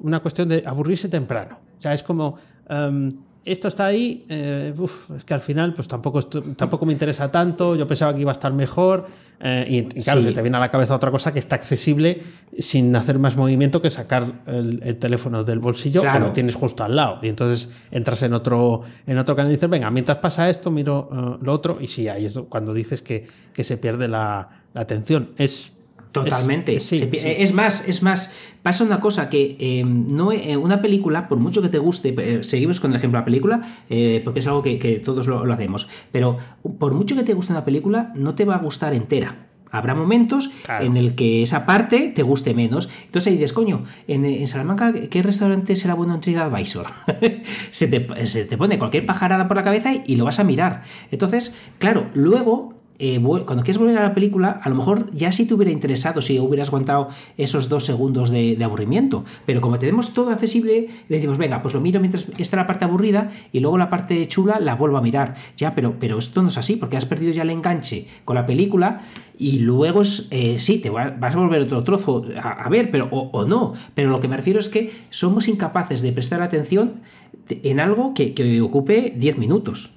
una 0.00 0.20
cuestión 0.20 0.48
de 0.48 0.62
aburrirse 0.64 1.08
temprano. 1.08 1.58
O 1.78 1.80
sea, 1.80 1.92
es 1.92 2.02
como. 2.02 2.36
Um, 2.68 3.10
esto 3.44 3.66
está 3.66 3.86
ahí, 3.86 4.24
eh, 4.28 4.72
uf, 4.76 5.10
es 5.10 5.24
que 5.24 5.34
al 5.34 5.40
final 5.40 5.74
pues 5.74 5.88
tampoco, 5.88 6.22
tampoco 6.22 6.86
me 6.86 6.92
interesa 6.92 7.30
tanto, 7.30 7.74
yo 7.74 7.86
pensaba 7.88 8.14
que 8.14 8.20
iba 8.20 8.30
a 8.30 8.34
estar 8.34 8.52
mejor 8.52 9.08
eh, 9.40 9.66
y, 9.68 9.78
y, 9.98 10.02
claro, 10.02 10.20
sí. 10.20 10.28
se 10.28 10.32
te 10.32 10.42
viene 10.42 10.56
a 10.58 10.60
la 10.60 10.68
cabeza 10.68 10.94
otra 10.94 11.10
cosa 11.10 11.32
que 11.32 11.40
está 11.40 11.56
accesible 11.56 12.22
sin 12.56 12.94
hacer 12.94 13.18
más 13.18 13.36
movimiento 13.36 13.82
que 13.82 13.90
sacar 13.90 14.44
el, 14.46 14.80
el 14.84 14.96
teléfono 14.96 15.42
del 15.42 15.58
bolsillo 15.58 16.02
claro. 16.02 16.20
que 16.20 16.24
lo 16.26 16.32
tienes 16.32 16.54
justo 16.54 16.84
al 16.84 16.94
lado 16.94 17.18
y 17.22 17.28
entonces 17.28 17.68
entras 17.90 18.22
en 18.22 18.32
otro, 18.32 18.82
en 19.08 19.18
otro 19.18 19.34
canal 19.34 19.50
y 19.50 19.56
dices, 19.56 19.68
venga, 19.68 19.90
mientras 19.90 20.18
pasa 20.18 20.48
esto 20.48 20.70
miro 20.70 21.08
uh, 21.10 21.44
lo 21.44 21.52
otro 21.52 21.78
y 21.80 21.88
sí, 21.88 22.06
ahí 22.06 22.26
es 22.26 22.38
cuando 22.48 22.72
dices 22.72 23.02
que, 23.02 23.26
que 23.52 23.64
se 23.64 23.76
pierde 23.76 24.06
la, 24.06 24.62
la 24.72 24.80
atención. 24.82 25.30
Es 25.36 25.72
Totalmente. 26.12 26.76
Es, 26.76 26.84
sí, 26.84 26.98
sí. 26.98 27.08
es, 27.24 27.52
más, 27.52 27.88
es 27.88 28.02
más, 28.02 28.32
pasa 28.62 28.84
una 28.84 29.00
cosa 29.00 29.30
que 29.30 29.56
eh, 29.58 29.82
no 29.84 30.30
eh, 30.30 30.56
una 30.56 30.82
película, 30.82 31.28
por 31.28 31.38
mucho 31.38 31.62
que 31.62 31.68
te 31.68 31.78
guste, 31.78 32.14
eh, 32.18 32.44
seguimos 32.44 32.80
con 32.80 32.90
el 32.90 32.98
ejemplo 32.98 33.18
de 33.18 33.20
la 33.22 33.24
película, 33.24 33.62
eh, 33.88 34.20
porque 34.22 34.40
es 34.40 34.46
algo 34.46 34.62
que, 34.62 34.78
que 34.78 34.98
todos 34.98 35.26
lo, 35.26 35.46
lo, 35.46 35.52
hacemos, 35.52 35.88
pero 36.12 36.36
por 36.78 36.92
mucho 36.92 37.16
que 37.16 37.22
te 37.22 37.32
guste 37.32 37.52
una 37.52 37.64
película, 37.64 38.12
no 38.14 38.34
te 38.34 38.44
va 38.44 38.56
a 38.56 38.58
gustar 38.58 38.94
entera. 38.94 39.48
Habrá 39.70 39.94
momentos 39.94 40.50
claro. 40.66 40.84
en 40.84 40.98
el 40.98 41.14
que 41.14 41.40
esa 41.40 41.64
parte 41.64 42.12
te 42.14 42.22
guste 42.22 42.52
menos. 42.52 42.90
Entonces 43.06 43.28
ahí 43.28 43.38
dices, 43.38 43.54
coño, 43.54 43.84
en, 44.06 44.26
en 44.26 44.46
Salamanca, 44.46 44.92
¿qué 44.92 45.22
restaurante 45.22 45.76
será 45.76 45.94
bueno 45.94 46.14
en 46.14 46.20
TripAdvisor? 46.20 46.88
se, 47.70 47.88
te, 47.88 48.26
se 48.26 48.44
te 48.44 48.58
pone 48.58 48.78
cualquier 48.78 49.06
pajarada 49.06 49.48
por 49.48 49.56
la 49.56 49.62
cabeza 49.62 49.94
y, 49.94 50.02
y 50.06 50.16
lo 50.16 50.26
vas 50.26 50.38
a 50.38 50.44
mirar. 50.44 50.82
Entonces, 51.10 51.54
claro, 51.78 52.10
luego 52.12 52.81
eh, 53.04 53.20
cuando 53.20 53.64
quieres 53.64 53.78
volver 53.78 53.98
a 53.98 54.02
la 54.04 54.14
película, 54.14 54.60
a 54.62 54.68
lo 54.68 54.76
mejor 54.76 55.10
ya 55.12 55.32
sí 55.32 55.44
te 55.44 55.54
hubiera 55.54 55.72
interesado 55.72 56.22
si 56.22 56.38
hubieras 56.38 56.68
aguantado 56.68 57.08
esos 57.36 57.68
dos 57.68 57.84
segundos 57.84 58.30
de, 58.30 58.56
aburrimiento. 58.62 59.24
Pero 59.44 59.60
como 59.60 59.80
tenemos 59.80 60.14
todo 60.14 60.30
accesible, 60.30 60.88
decimos, 61.08 61.36
venga, 61.36 61.62
pues 61.62 61.74
lo 61.74 61.80
miro 61.80 61.98
mientras 61.98 62.26
está 62.38 62.56
la 62.56 62.68
parte 62.68 62.84
aburrida 62.84 63.32
y 63.52 63.58
luego 63.58 63.76
la 63.76 63.90
parte 63.90 64.28
chula 64.28 64.60
la 64.60 64.76
vuelvo 64.76 64.98
a 64.98 65.02
mirar. 65.02 65.34
Ya, 65.56 65.74
pero, 65.74 65.96
pero 65.98 66.16
esto 66.16 66.42
no 66.42 66.48
es 66.48 66.58
así, 66.58 66.76
porque 66.76 66.96
has 66.96 67.04
perdido 67.04 67.32
ya 67.32 67.42
el 67.42 67.50
enganche 67.50 68.06
con 68.24 68.36
la 68.36 68.46
película 68.46 69.00
y 69.36 69.58
luego 69.58 70.02
eh, 70.30 70.60
sí, 70.60 70.78
te 70.78 70.88
vas 70.88 71.34
a 71.34 71.36
volver 71.36 71.62
otro 71.62 71.82
trozo 71.82 72.24
a, 72.40 72.68
ver, 72.68 72.92
pero 72.92 73.08
o, 73.10 73.30
o, 73.32 73.44
no. 73.44 73.74
Pero 73.96 74.10
lo 74.10 74.20
que 74.20 74.28
me 74.28 74.36
refiero 74.36 74.60
es 74.60 74.68
que 74.68 74.92
somos 75.10 75.48
incapaces 75.48 76.02
de 76.02 76.12
prestar 76.12 76.40
atención 76.40 77.00
en 77.48 77.80
algo 77.80 78.14
que, 78.14 78.32
que 78.32 78.60
ocupe 78.60 79.12
10 79.16 79.38
minutos. 79.38 79.90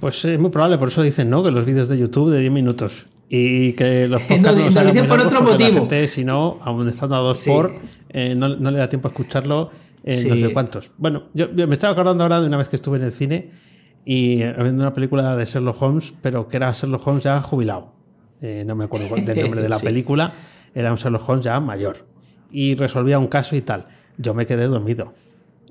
Pues 0.00 0.24
es 0.24 0.38
muy 0.38 0.50
probable, 0.50 0.78
por 0.78 0.88
eso 0.88 1.02
dicen, 1.02 1.28
¿no? 1.30 1.42
Que 1.42 1.50
los 1.50 1.64
vídeos 1.64 1.88
de 1.88 1.98
YouTube 1.98 2.30
de 2.30 2.40
10 2.40 2.52
minutos 2.52 3.06
y 3.28 3.72
que 3.72 4.06
los 4.06 4.22
podcasts 4.28 4.58
no, 4.58 4.70
no, 4.70 4.82
no 4.82 4.92
dicen 4.92 5.08
por 5.08 5.20
otro 5.20 5.42
motivo. 5.42 5.80
Gente, 5.80 6.08
si 6.08 6.24
no, 6.24 6.58
aún 6.62 6.88
estando 6.88 7.16
a 7.16 7.18
dos 7.18 7.40
sí. 7.40 7.50
por, 7.50 7.74
eh, 8.10 8.34
no, 8.34 8.48
no, 8.48 8.70
le 8.70 8.78
da 8.78 8.88
tiempo 8.88 9.08
a 9.08 9.10
escucharlo 9.10 9.70
en 10.04 10.18
sí. 10.18 10.28
no 10.28 10.36
sé 10.36 10.52
cuántos. 10.52 10.92
Bueno, 10.96 11.24
yo, 11.34 11.52
yo, 11.54 11.66
me 11.66 11.74
estaba 11.74 11.92
acordando 11.92 12.22
ahora 12.22 12.40
de 12.40 12.46
una 12.46 12.56
vez 12.56 12.68
que 12.68 12.76
estuve 12.76 12.98
en 12.98 13.04
el 13.04 13.12
cine 13.12 13.50
y 14.04 14.36
viendo 14.36 14.82
una 14.82 14.92
película 14.92 15.36
de 15.36 15.44
Sherlock 15.44 15.82
Holmes, 15.82 16.14
pero 16.22 16.48
que 16.48 16.56
era 16.56 16.72
Sherlock 16.72 17.06
Holmes 17.06 17.24
ya 17.24 17.40
jubilado. 17.40 17.92
Eh, 18.40 18.62
no 18.66 18.76
me 18.76 18.84
acuerdo 18.84 19.14
del 19.16 19.42
nombre 19.42 19.62
de 19.62 19.68
la 19.68 19.78
sí. 19.80 19.84
película. 19.84 20.32
Era 20.74 20.92
un 20.92 20.96
Sherlock 20.96 21.28
Holmes 21.28 21.44
ya 21.44 21.60
mayor. 21.60 22.06
Y 22.50 22.74
resolvía 22.76 23.18
un 23.18 23.26
caso 23.26 23.56
y 23.56 23.60
tal. 23.60 23.86
Yo 24.16 24.32
me 24.32 24.46
quedé 24.46 24.66
dormido. 24.66 25.12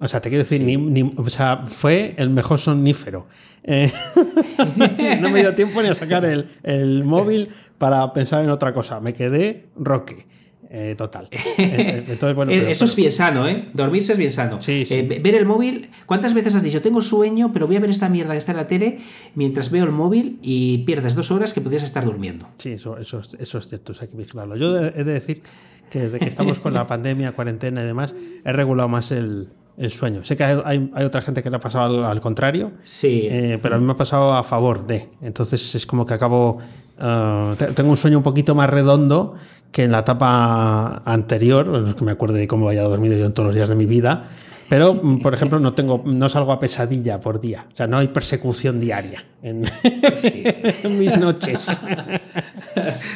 O 0.02 0.08
sea, 0.08 0.22
te 0.22 0.30
quiero 0.30 0.44
decir, 0.44 0.60
sí. 0.60 0.66
ni, 0.66 0.78
ni, 0.78 1.12
o 1.16 1.30
sea, 1.30 1.64
fue 1.66 2.14
el 2.18 2.30
mejor 2.30 2.60
sonífero. 2.60 3.28
Eh, 3.64 3.92
no 5.22 5.30
me 5.30 5.42
dio 5.42 5.56
tiempo 5.56 5.82
ni 5.82 5.90
a 5.90 5.96
sacar 5.96 6.24
el, 6.26 6.48
el, 6.64 7.04
móvil 7.04 7.50
para 7.78 8.14
pensar 8.14 8.44
en 8.44 8.50
otra 8.50 8.74
cosa. 8.74 9.00
Me 9.00 9.14
quedé 9.14 9.66
roque. 9.76 10.26
Eh, 10.70 10.96
total. 10.98 11.30
Eh, 11.32 12.06
entonces, 12.08 12.36
bueno, 12.36 12.52
pero, 12.56 12.68
Eso 12.68 12.86
es 12.86 12.96
bien 12.96 13.12
sano, 13.12 13.48
¿eh? 13.48 13.68
Dormirse 13.74 14.14
es 14.14 14.18
bien 14.18 14.32
sano. 14.32 14.62
Sí, 14.62 14.86
sí. 14.86 14.96
Eh, 14.96 15.20
ver 15.22 15.36
el 15.36 15.46
móvil. 15.46 15.90
¿Cuántas 16.06 16.34
veces 16.34 16.56
has 16.56 16.64
dicho, 16.64 16.82
tengo 16.82 17.02
sueño, 17.02 17.52
pero 17.54 17.68
voy 17.68 17.78
a 17.78 17.80
ver 17.80 17.90
esta 17.90 18.10
mierda 18.10 18.34
que 18.34 18.38
está 18.38 18.52
en 18.52 18.58
la 18.58 18.68
tele 18.68 19.00
mientras 19.36 19.72
veo 19.72 19.86
el 19.86 19.92
móvil 19.92 20.40
y 20.42 20.80
pierdes 20.80 21.16
dos 21.16 21.32
horas 21.32 21.54
que 21.54 21.62
podrías 21.62 21.84
estar 21.84 22.04
durmiendo? 22.04 22.48
Sí, 22.58 22.72
eso, 22.72 22.98
eso, 22.98 23.22
eso 23.40 23.58
es 23.58 23.68
cierto. 23.68 23.94
Hay 24.00 24.08
que 24.08 24.18
vigilarlo. 24.18 24.56
Yo 24.56 24.78
he 24.78 25.04
de 25.04 25.14
decir 25.14 25.42
que 25.90 26.00
desde 26.00 26.20
que 26.20 26.28
estamos 26.28 26.60
con 26.60 26.74
la 26.74 26.86
pandemia, 26.88 27.32
cuarentena 27.32 27.82
y 27.84 27.86
demás, 27.86 28.14
he 28.44 28.52
regulado 28.52 28.90
más 28.90 29.12
el, 29.12 29.50
el 29.78 29.92
sueño. 29.92 30.26
Sé 30.26 30.36
que 30.36 30.44
hay, 30.44 30.90
hay, 30.94 31.06
otra 31.06 31.22
gente 31.22 31.44
que 31.44 31.50
le 31.50 31.58
ha 31.58 31.60
pasado 31.60 31.86
al, 31.86 32.12
al 32.12 32.20
contrario, 32.20 32.72
sí. 32.84 33.28
Eh, 33.30 33.60
pero 33.62 33.76
a 33.76 33.78
mí 33.78 33.86
me 33.86 33.92
ha 33.92 33.96
pasado 33.96 34.34
a 34.34 34.44
favor 34.44 34.88
de. 34.88 35.10
Entonces 35.22 35.76
es 35.76 35.86
como 35.86 36.06
que 36.06 36.16
acabo. 36.16 36.58
Uh, 37.00 37.54
tengo 37.76 37.92
un 37.92 37.98
sueño 37.98 38.18
un 38.18 38.24
poquito 38.24 38.56
más 38.56 38.68
redondo 38.68 39.36
que 39.72 39.84
en 39.84 39.92
la 39.92 40.00
etapa 40.00 41.04
anterior, 41.06 41.68
no 41.68 41.90
es 41.90 41.96
que 41.96 42.04
me 42.04 42.12
acuerde 42.12 42.40
de 42.40 42.48
cómo 42.48 42.70
haya 42.70 42.82
dormido 42.82 43.16
yo 43.16 43.28
en 43.28 43.34
todos 43.34 43.46
los 43.48 43.56
días 43.56 43.70
de 43.70 43.76
mi 43.76 43.86
vida. 43.86 44.30
Pero, 44.70 44.94
mm, 44.94 45.20
por 45.20 45.34
ejemplo, 45.34 45.60
no 45.60 45.74
tengo, 45.74 46.04
no 46.06 46.30
salgo 46.30 46.52
a 46.52 46.60
pesadilla 46.60 47.20
por 47.20 47.40
día. 47.40 47.66
O 47.74 47.76
sea, 47.76 47.88
no 47.88 47.98
hay 47.98 48.10
persecución 48.10 48.80
diaria 48.80 49.24
en, 49.42 49.62
mis 50.98 51.18
noches. 51.18 51.80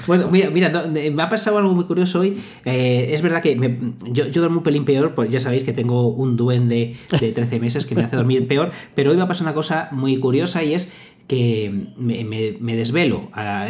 bueno, 0.08 0.30
mira, 0.30 0.50
mira, 0.50 0.70
me 0.88 1.22
ha 1.22 1.30
pasado 1.30 1.58
algo 1.58 1.74
muy 1.74 1.86
curioso 1.86 2.22
hoy. 2.22 2.42
Eh, 2.66 3.10
es 3.12 3.22
verdad 3.22 3.42
que 3.42 3.56
me, 3.56 3.78
yo, 4.12 4.28
yo, 4.28 4.42
duermo 4.42 4.58
un 4.58 4.64
pelín 4.64 4.86
peor, 4.86 5.14
pues 5.14 5.30
ya 5.30 5.40
sabéis 5.40 5.64
que 5.64 5.74
tengo 5.74 6.08
un 6.08 6.38
duende 6.38 6.96
de 7.20 7.32
13 7.32 7.60
meses 7.60 7.86
que 7.86 7.96
me 7.96 8.04
hace 8.04 8.16
dormir 8.16 8.48
peor, 8.48 8.72
pero 8.96 9.12
hoy 9.12 9.18
me 9.18 9.24
ha 9.24 9.28
pasado 9.28 9.50
una 9.50 9.54
cosa 9.54 9.90
muy 9.92 10.18
curiosa 10.20 10.64
y 10.64 10.74
es 10.74 10.92
que 11.32 11.72
me, 11.96 12.76
desvelo. 12.76 13.30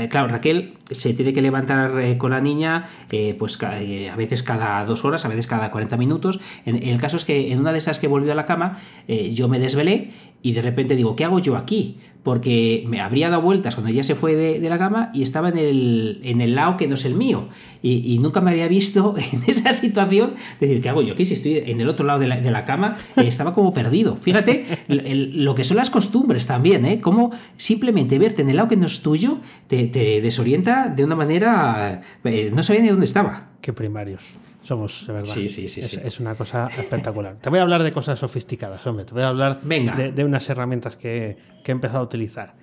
claro, 0.09 0.27
Raquel 0.29 0.73
se 0.89 1.13
tiene 1.13 1.31
que 1.31 1.43
levantar 1.43 1.99
eh, 1.99 2.17
con 2.17 2.31
la 2.31 2.41
niña 2.41 2.87
eh, 3.11 3.35
pues 3.37 3.55
eh, 3.61 4.09
a 4.09 4.15
veces 4.15 4.41
cada 4.41 4.83
dos 4.83 5.05
horas, 5.05 5.25
a 5.25 5.27
veces 5.27 5.45
cada 5.45 5.69
40 5.69 5.95
minutos. 5.97 6.39
El 6.65 6.99
caso 6.99 7.17
es 7.17 7.25
que 7.25 7.51
en 7.51 7.59
una 7.59 7.71
de 7.71 7.77
esas 7.77 7.99
que 7.99 8.07
volvió 8.07 8.31
a 8.31 8.35
la 8.35 8.47
cama, 8.47 8.79
yo 9.07 9.47
me 9.47 9.59
desvelé 9.59 10.09
y 10.41 10.53
de 10.53 10.61
repente 10.61 10.95
digo, 10.95 11.15
¿qué 11.15 11.25
hago 11.25 11.39
yo 11.39 11.55
aquí? 11.55 11.97
Porque 12.23 12.83
me 12.87 13.01
habría 13.01 13.29
dado 13.31 13.41
vueltas 13.41 13.73
cuando 13.73 13.91
ella 13.91 14.03
se 14.03 14.13
fue 14.13 14.35
de, 14.35 14.69
la 14.69 14.77
cama 14.77 15.09
y 15.11 15.23
estaba 15.23 15.49
en 15.49 15.57
el, 15.57 16.19
en 16.23 16.39
el 16.39 16.53
lado 16.53 16.77
que 16.77 16.87
no 16.87 16.93
es 16.93 17.05
el 17.05 17.15
mío. 17.15 17.47
Y, 17.81 18.19
nunca 18.19 18.41
me 18.41 18.51
había 18.51 18.67
visto 18.67 19.15
en 19.33 19.41
esa 19.47 19.73
situación 19.73 20.35
de 20.59 20.67
decir, 20.67 20.83
¿qué 20.83 20.89
hago 20.89 21.01
yo 21.01 21.13
aquí? 21.13 21.25
Si 21.25 21.33
estoy 21.33 21.57
en 21.57 21.81
el 21.81 21.89
otro 21.89 22.05
lado 22.05 22.19
de 22.19 22.27
la, 22.27 22.65
cama, 22.65 22.97
estaba 23.15 23.53
como 23.53 23.73
perdido. 23.73 24.17
Fíjate 24.17 24.65
lo 24.87 25.55
que 25.55 25.63
son 25.63 25.77
las 25.77 25.89
costumbres 25.89 26.45
también, 26.45 26.85
¿eh? 26.85 27.01
Cómo 27.01 27.31
simplemente 27.57 28.19
verte 28.19 28.43
en 28.43 28.49
el 28.49 28.57
lado 28.57 28.67
que 28.67 28.77
no 28.77 28.85
es 28.85 29.01
tuyo 29.01 29.39
te, 29.67 29.87
desorienta 30.21 30.89
de 30.89 31.03
una 31.03 31.15
manera... 31.15 32.01
Eh, 32.23 32.51
no 32.53 32.61
sabía 32.61 32.83
ni 32.83 32.89
dónde 32.89 33.05
estaba. 33.05 33.49
Qué 33.61 33.73
primarios 33.73 34.37
somos, 34.61 35.05
de 35.07 35.13
verdad. 35.13 35.33
Sí, 35.33 35.49
sí, 35.49 35.67
sí 35.67 35.81
es, 35.81 36.19
una 36.19 36.35
cosa 36.35 36.69
espectacular. 36.77 37.37
Te 37.41 37.49
voy 37.49 37.59
a 37.59 37.63
hablar 37.63 37.81
de 37.83 37.91
cosas 37.91 38.19
sofisticadas, 38.19 38.85
hombre. 38.85 39.05
Te 39.05 39.13
voy 39.13 39.23
a 39.23 39.29
hablar 39.29 39.61
De, 39.61 40.23
unas 40.23 40.47
herramientas 40.49 40.95
que, 40.95 41.37
he 41.65 41.71
empezado 41.71 41.99
a 41.99 42.03
utilizar. 42.03 42.53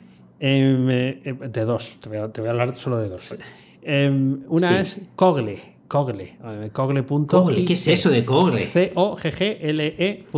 Em, 0.40 0.88
eh, 0.88 1.20
eh, 1.24 1.34
de 1.48 1.64
dos, 1.64 1.98
te 2.00 2.08
voy, 2.08 2.18
a, 2.18 2.30
hablar 2.50 2.74
solo 2.76 2.98
de 2.98 3.08
dos. 3.08 3.34
Em, 3.82 4.44
una 4.48 4.78
es 4.80 5.00
Cogle. 5.16 5.58
Cogle. 5.88 6.38
Cogle. 6.72 7.04
Cogle. 7.04 7.64
¿Qué 7.64 7.72
es 7.72 7.88
eso 7.88 8.10
de 8.10 8.24
Cogle? 8.24 8.64
C-O-G-G-L-E.it. 8.66 10.28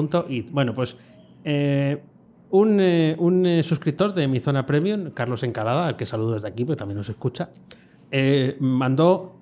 Bueno, 0.50 0.72
pues 0.72 0.96
un, 2.50 2.78
eh, 2.80 3.16
un 3.18 3.46
eh, 3.46 3.62
suscriptor 3.62 4.14
de 4.14 4.26
mi 4.28 4.40
zona 4.40 4.64
premium, 4.64 5.10
Carlos 5.10 5.42
Encalada, 5.42 5.88
al 5.88 5.96
que 5.96 6.06
saludo 6.06 6.34
desde 6.34 6.48
aquí, 6.48 6.64
porque 6.64 6.78
también 6.78 6.96
nos 6.96 7.08
escucha, 7.08 7.50
mandó 8.60 9.39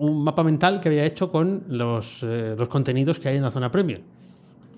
un 0.00 0.24
mapa 0.24 0.42
mental 0.42 0.80
que 0.80 0.88
había 0.88 1.04
hecho 1.04 1.30
con 1.30 1.64
los, 1.68 2.22
los, 2.22 2.68
contenidos 2.68 3.18
que 3.18 3.28
hay 3.28 3.36
en 3.36 3.42
la 3.42 3.50
zona 3.50 3.70
premium. 3.70 4.00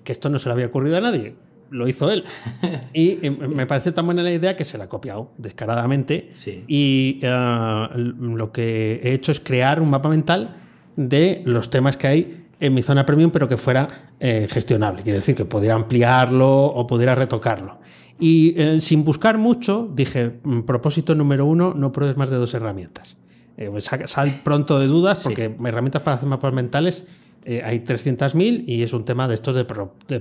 Que 0.03 0.11
esto 0.11 0.29
no 0.29 0.37
se 0.37 0.49
le 0.49 0.53
había 0.53 0.65
ocurrido 0.67 0.97
a 0.97 1.01
nadie, 1.01 1.35
lo 1.69 1.87
hizo 1.87 2.11
él. 2.11 2.25
Y 2.93 3.17
me 3.29 3.65
parece 3.65 3.91
tan 3.91 4.05
buena 4.05 4.21
la 4.21 4.31
idea 4.31 4.55
que 4.55 4.65
se 4.65 4.77
la 4.77 4.83
ha 4.85 4.89
copiado 4.89 5.31
descaradamente. 5.37 6.33
Y 6.67 7.21
lo 7.23 8.51
que 8.51 8.99
he 9.03 9.13
hecho 9.13 9.31
es 9.31 9.39
crear 9.39 9.81
un 9.81 9.89
mapa 9.89 10.09
mental 10.09 10.57
de 10.95 11.41
los 11.45 11.69
temas 11.69 11.97
que 11.97 12.07
hay 12.07 12.45
en 12.59 12.73
mi 12.73 12.81
zona 12.81 13.05
premium, 13.05 13.31
pero 13.31 13.47
que 13.47 13.57
fuera 13.57 13.87
eh, 14.19 14.47
gestionable. 14.49 15.03
Quiere 15.03 15.19
decir 15.19 15.35
que 15.35 15.45
pudiera 15.45 15.75
ampliarlo 15.75 16.65
o 16.65 16.85
pudiera 16.85 17.15
retocarlo. 17.15 17.79
Y 18.19 18.53
eh, 18.57 18.79
sin 18.79 19.03
buscar 19.03 19.37
mucho, 19.37 19.89
dije, 19.93 20.39
mm, 20.43 20.61
propósito 20.61 21.15
número 21.15 21.45
uno, 21.45 21.73
no 21.73 21.91
pruebes 21.91 22.15
más 22.15 22.29
de 22.29 22.37
dos 22.37 22.53
herramientas. 22.53 23.17
Eh, 23.57 23.69
pues 23.69 23.85
sal 23.85 24.41
pronto 24.43 24.79
de 24.79 24.87
dudas, 24.87 25.21
porque 25.23 25.55
herramientas 25.63 26.01
para 26.01 26.17
hacer 26.17 26.27
mapas 26.27 26.53
mentales 26.53 27.05
hay 27.45 27.79
300.000 27.79 28.63
y 28.65 28.83
es 28.83 28.93
un 28.93 29.03
tema 29.03 29.27
de 29.27 29.33
estos 29.33 29.53
de, 29.53 29.65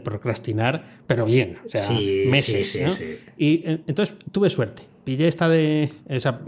procrastinar, 0.01 0.99
pero 1.07 1.25
bien, 1.25 1.57
o 1.65 1.71
sea, 1.71 1.89
meses. 2.27 2.81
Y 3.39 3.63
entonces 3.87 4.17
tuve 4.33 4.51
suerte. 4.51 4.83
Pillé 5.05 5.29
esta 5.29 5.49
de. 5.49 5.93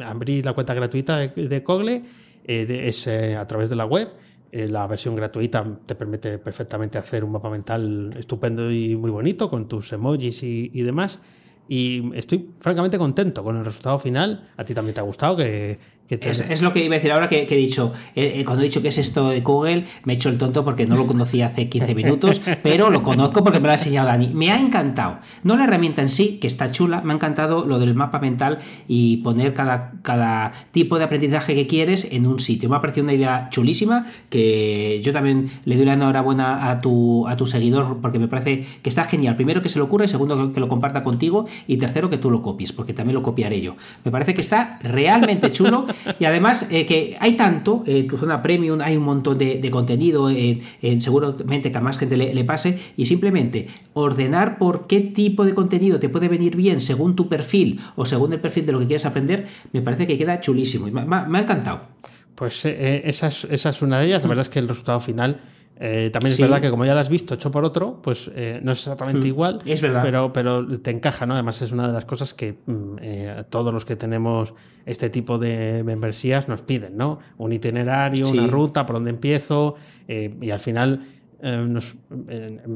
abrí 0.05 0.43
la 0.43 0.53
cuenta 0.53 0.75
gratuita 0.75 1.19
de, 1.19 1.29
de 1.29 1.63
Cogle, 1.63 2.03
es 2.45 3.07
a 3.07 3.47
través 3.47 3.71
de 3.71 3.77
la 3.77 3.87
web 3.87 4.11
eh, 4.57 4.69
la 4.69 4.87
versión 4.87 5.17
gratuita 5.17 5.67
te 5.85 5.97
permite 5.97 6.39
perfectamente 6.39 6.97
hacer 6.97 7.25
un 7.25 7.33
mapa 7.33 7.51
mental 7.51 8.15
estupendo 8.17 8.71
y 8.71 8.95
muy 8.95 9.11
bonito 9.11 9.51
con 9.51 9.67
tus 9.67 9.93
emojis 9.93 10.45
y, 10.45 10.71
y 10.73 10.83
demás. 10.83 11.19
Y 11.67 12.17
estoy 12.17 12.51
francamente 12.61 12.97
contento 12.97 13.43
con 13.43 13.57
el 13.57 13.65
resultado 13.65 13.99
final. 13.99 14.53
A 14.57 14.65
ti 14.65 14.73
también 14.73 14.95
te 14.95 15.01
ha 15.01 15.03
gustado 15.03 15.37
que, 15.37 15.77
es, 16.09 16.61
lo 16.61 16.73
que 16.73 16.85
iba 16.85 16.95
a 16.95 16.99
decir 16.99 17.13
ahora 17.13 17.29
que, 17.29 17.47
he 17.49 17.57
dicho. 17.57 17.93
Eh, 18.15 18.35
eh, 18.37 18.45
cuando 18.45 18.63
he 18.63 18.67
dicho 18.67 18.83
que 18.83 18.89
es 18.89 18.99
esto 18.99 19.31
de 19.31 19.41
Google, 19.41 19.87
me 20.05 20.13
he 20.13 20.17
hecho 20.17 20.29
el 20.29 20.37
tonto 20.37 20.65
porque 20.65 20.87
no 20.87 20.97
lo 20.97 21.07
conocía 21.07 21.47
hace 21.47 21.69
15 21.69 21.95
minutos, 21.95 22.41
pero 22.63 22.91
lo 22.91 23.03
conozco 23.03 23.43
porque 23.43 23.59
me 23.59 23.67
lo 23.67 23.73
ha 23.73 23.77
enseñado 23.77 24.09
Dani. 24.09 24.29
Me 24.35 24.51
ha 24.51 24.61
encantado. 24.61 25.19
No 25.43 25.57
la 25.57 25.65
herramienta 25.65 26.03
en 26.03 26.11
sí, 26.11 26.39
que 26.41 26.47
está 26.47 26.71
chula, 26.71 27.01
me 27.01 27.13
ha 27.13 27.17
encantado 27.17 27.65
lo 27.65 27.79
del 27.79 27.95
mapa 27.95 28.19
mental 28.19 28.59
y 28.87 29.19
poner 29.19 29.55
cada, 29.55 29.93
cada 30.03 30.53
tipo 30.73 30.99
de 30.99 31.05
aprendizaje 31.05 31.55
que 31.55 31.67
quieres 31.67 32.09
en 32.11 32.27
un 32.27 32.39
sitio. 32.39 32.69
Me 32.69 32.77
ha 32.77 32.81
parecido 32.81 33.05
una 33.05 33.15
idea 33.15 33.49
chulísima 33.51 34.07
que 34.29 35.01
yo 35.03 35.13
también 35.13 35.51
le 35.65 35.77
doy 35.77 35.87
la 35.87 35.95
enhorabuena 35.95 36.71
a 36.71 36.81
tu, 36.81 37.27
a 37.29 37.37
tu 37.37 37.47
seguidor 37.47 38.01
porque 38.03 38.19
me 38.19 38.29
parece 38.29 38.65
que 38.83 38.89
está 38.89 39.05
genial. 39.05 39.37
Primero 39.37 39.63
que 39.63 39.71
se 39.71 39.79
le 39.79 39.85
ocurra, 39.85 40.07
segundo 40.07 40.53
que 40.53 40.61
lo 40.61 40.69
comparta 40.69 41.03
contigo 41.03 41.47
y 41.67 41.79
tercero 41.79 42.11
que 42.11 42.19
tú 42.19 42.31
lo 42.31 42.43
copies, 42.43 42.73
porque 42.73 42.93
también 42.93 43.15
lo 43.15 43.23
copiaré 43.23 43.61
yo. 43.63 43.77
Me 44.05 44.11
parece 44.11 44.35
que 44.35 44.43
está 44.43 44.79
realmente 44.83 45.51
chulo 45.51 45.87
y 46.19 46.25
además 46.25 46.67
eh, 46.71 46.87
que 46.87 47.17
hay 47.21 47.37
tanto, 47.37 47.85
en 47.87 47.97
eh, 47.97 48.03
tu 48.09 48.19
zona 48.19 48.43
premium 48.43 48.81
hay 48.81 48.97
un 48.97 49.05
montón 49.05 49.39
de, 49.39 49.71
contenido, 49.71 50.31
eh, 50.31 50.61
seguramente 50.99 51.71
que 51.71 51.79
a 51.79 51.81
más 51.81 51.99
gente 51.99 52.17
le, 52.17 52.45
pase, 52.45 52.79
y 52.97 53.07
simplemente 53.07 53.69
ordenar 53.95 54.59
por 54.59 54.87
qué 54.87 55.01
tipo 55.01 55.45
de 55.45 55.55
contenido 55.55 55.99
te 55.99 56.09
puede 56.09 56.29
venir 56.29 56.57
bien 56.57 56.81
según 56.81 57.17
tu 57.17 57.29
perfil 57.29 57.81
o 57.97 58.05
según 58.05 58.33
el 58.33 58.41
perfil 58.41 58.67
de 58.67 58.73
lo 58.73 58.81
que 58.81 58.87
quieres 58.87 59.07
aprender, 59.07 59.47
me 59.73 59.83
parece 59.83 60.07
que 60.07 60.19
queda 60.19 60.41
chulísimo 60.41 60.89
y 60.89 60.91
me, 60.91 61.01
ha 61.01 61.41
encantado. 61.41 61.83
Pues 62.35 62.65
esa 62.65 63.29
es, 63.29 63.83
una 63.83 64.01
de 64.01 64.07
ellas. 64.07 64.23
La 64.23 64.29
verdad 64.29 64.43
es 64.43 64.49
que 64.49 64.59
el 64.59 64.69
resultado 64.69 64.99
final 65.01 65.41
eh, 65.77 66.11
también 66.13 66.33
es 66.33 66.41
verdad 66.41 66.61
que 66.61 66.71
como 66.71 66.85
ya 66.85 66.95
lo 66.95 67.01
has 67.01 67.09
visto 67.09 67.35
hecho 67.35 67.51
por 67.51 67.65
otro, 67.65 68.01
pues 68.01 68.31
eh, 68.35 68.61
no 68.63 68.73
es 68.73 68.79
exactamente 68.79 69.27
hmm. 69.27 69.31
igual, 69.31 69.63
es 69.65 69.81
verdad. 69.81 70.03
Pero, 70.03 70.33
pero 70.33 70.67
te 70.81 70.91
encaja, 70.91 71.27
¿no? 71.27 71.35
Además 71.35 71.61
es 71.63 71.73
una 71.73 71.89
de 71.89 71.93
las 71.93 72.05
cosas 72.05 72.33
que 72.33 72.59
mm, 72.67 72.97
eh, 73.03 73.45
todos 73.51 73.75
los 73.75 73.85
que 73.85 73.97
tenemos 73.97 74.55
este 74.87 75.11
tipo 75.11 75.39
de 75.39 75.83
membresías 75.85 76.49
nos 76.49 76.63
piden, 76.63 76.97
¿no? 76.97 77.19
Un 77.39 77.53
itinerario, 77.53 78.29
una 78.29 78.47
ruta, 78.47 78.87
por 78.87 78.97
dónde 78.97 79.11
empiezo, 79.11 79.77
y 80.07 80.51
al 80.51 80.61
final 80.61 81.01
eh, 81.43 81.65
nos, 81.69 81.97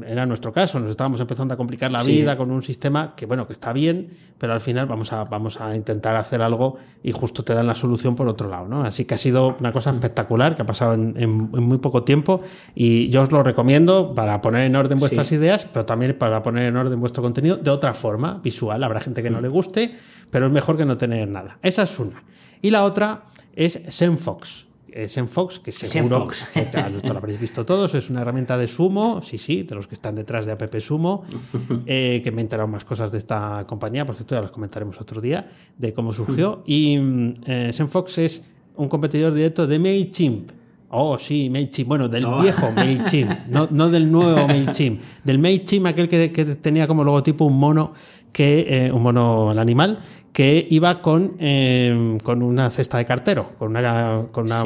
era 0.05 0.25
nuestro 0.25 0.51
caso, 0.51 0.79
nos 0.79 0.91
estábamos 0.91 1.19
empezando 1.19 1.53
a 1.53 1.57
complicar 1.57 1.91
la 1.91 2.03
vida 2.03 2.37
con 2.37 2.51
un 2.51 2.61
sistema 2.61 3.13
que, 3.15 3.25
bueno, 3.25 3.47
que 3.47 3.53
está 3.53 3.73
bien, 3.73 4.09
pero 4.37 4.53
al 4.53 4.59
final 4.59 4.85
vamos 4.85 5.11
a, 5.11 5.23
vamos 5.23 5.59
a 5.59 5.75
intentar 5.75 6.15
hacer 6.15 6.41
algo 6.41 6.77
y 7.01 7.11
justo 7.11 7.43
te 7.43 7.53
dan 7.53 7.67
la 7.67 7.75
solución 7.75 8.15
por 8.15 8.27
otro 8.27 8.49
lado, 8.49 8.67
¿no? 8.67 8.83
Así 8.83 9.05
que 9.05 9.15
ha 9.15 9.17
sido 9.17 9.55
una 9.59 9.71
cosa 9.71 9.91
espectacular 9.91 10.55
que 10.55 10.61
ha 10.61 10.65
pasado 10.65 10.93
en, 10.93 11.29
muy 11.29 11.79
poco 11.79 12.03
tiempo 12.03 12.41
y 12.75 13.09
yo 13.09 13.23
os 13.23 13.31
lo 13.31 13.43
recomiendo 13.43 14.13
para 14.13 14.41
poner 14.41 14.61
en 14.61 14.75
orden 14.75 14.99
vuestras 14.99 15.31
ideas, 15.31 15.67
pero 15.71 15.85
también 15.85 16.17
para 16.17 16.41
poner 16.41 16.65
en 16.65 16.77
orden 16.77 16.99
vuestro 16.99 17.23
contenido 17.23 17.57
de 17.57 17.71
otra 17.71 17.93
forma, 17.93 18.39
visual. 18.43 18.83
Habrá 18.83 18.99
gente 18.99 19.23
que 19.23 19.29
no 19.29 19.39
mm. 19.39 19.41
le 19.41 19.49
guste, 19.49 19.91
pero 20.31 20.45
es 20.45 20.51
mejor 20.51 20.77
que 20.77 20.85
no 20.85 20.97
tener 20.97 21.27
nada. 21.27 21.57
Esa 21.61 21.83
es 21.83 21.99
una. 21.99 22.23
Y 22.61 22.71
la 22.71 22.83
otra 22.83 23.23
es 23.55 23.81
Zenfox 23.89 24.68
es 24.93 25.17
en 25.17 25.27
Fox, 25.27 25.59
que 25.59 25.71
seguro 25.71 26.27
que 26.53 26.67
lo 27.07 27.17
habréis 27.17 27.39
visto 27.39 27.65
todos, 27.65 27.95
es 27.95 28.09
una 28.09 28.21
herramienta 28.21 28.57
de 28.57 28.67
Sumo, 28.67 29.21
sí, 29.21 29.37
sí, 29.37 29.63
de 29.63 29.75
los 29.75 29.87
que 29.87 29.95
están 29.95 30.15
detrás 30.15 30.45
de 30.45 30.51
App 30.51 30.79
Sumo, 30.79 31.23
eh, 31.85 32.21
que 32.23 32.31
me 32.31 32.41
he 32.41 32.43
enterado 32.43 32.67
más 32.67 32.83
cosas 32.83 33.11
de 33.11 33.17
esta 33.17 33.65
compañía, 33.67 34.05
por 34.05 34.15
cierto, 34.15 34.35
ya 34.35 34.41
las 34.41 34.51
comentaremos 34.51 34.99
otro 35.01 35.21
día, 35.21 35.49
de 35.77 35.93
cómo 35.93 36.13
surgió. 36.13 36.63
Y 36.65 36.97
eh, 37.45 37.71
Zenfox 37.73 38.17
es 38.19 38.43
un 38.75 38.87
competidor 38.87 39.33
directo 39.33 39.67
de 39.67 39.79
MailChimp. 39.79 40.51
Oh, 40.91 41.19
sí, 41.19 41.49
MailChimp. 41.49 41.87
Bueno, 41.87 42.07
del 42.07 42.25
viejo 42.41 42.71
MailChimp, 42.71 43.31
no, 43.47 43.67
no 43.69 43.89
del 43.89 44.11
nuevo 44.11 44.47
MailChimp. 44.47 45.01
Del 45.23 45.37
MailChimp, 45.37 45.85
aquel 45.85 46.07
que, 46.09 46.31
que 46.31 46.45
tenía 46.55 46.87
como 46.87 47.03
logotipo 47.03 47.45
un 47.45 47.59
mono, 47.59 47.93
que 48.31 48.85
eh, 48.85 48.91
un 48.91 49.03
mono, 49.03 49.51
el 49.51 49.59
animal, 49.59 49.99
que 50.39 50.65
iba 50.69 51.01
con, 51.01 51.35
eh, 51.37 52.17
con 52.23 52.41
una 52.41 52.69
cesta 52.69 52.97
de 52.97 53.03
cartero, 53.03 53.57
con 53.59 53.71
una, 53.71 54.25
con 54.31 54.45
una 54.45 54.63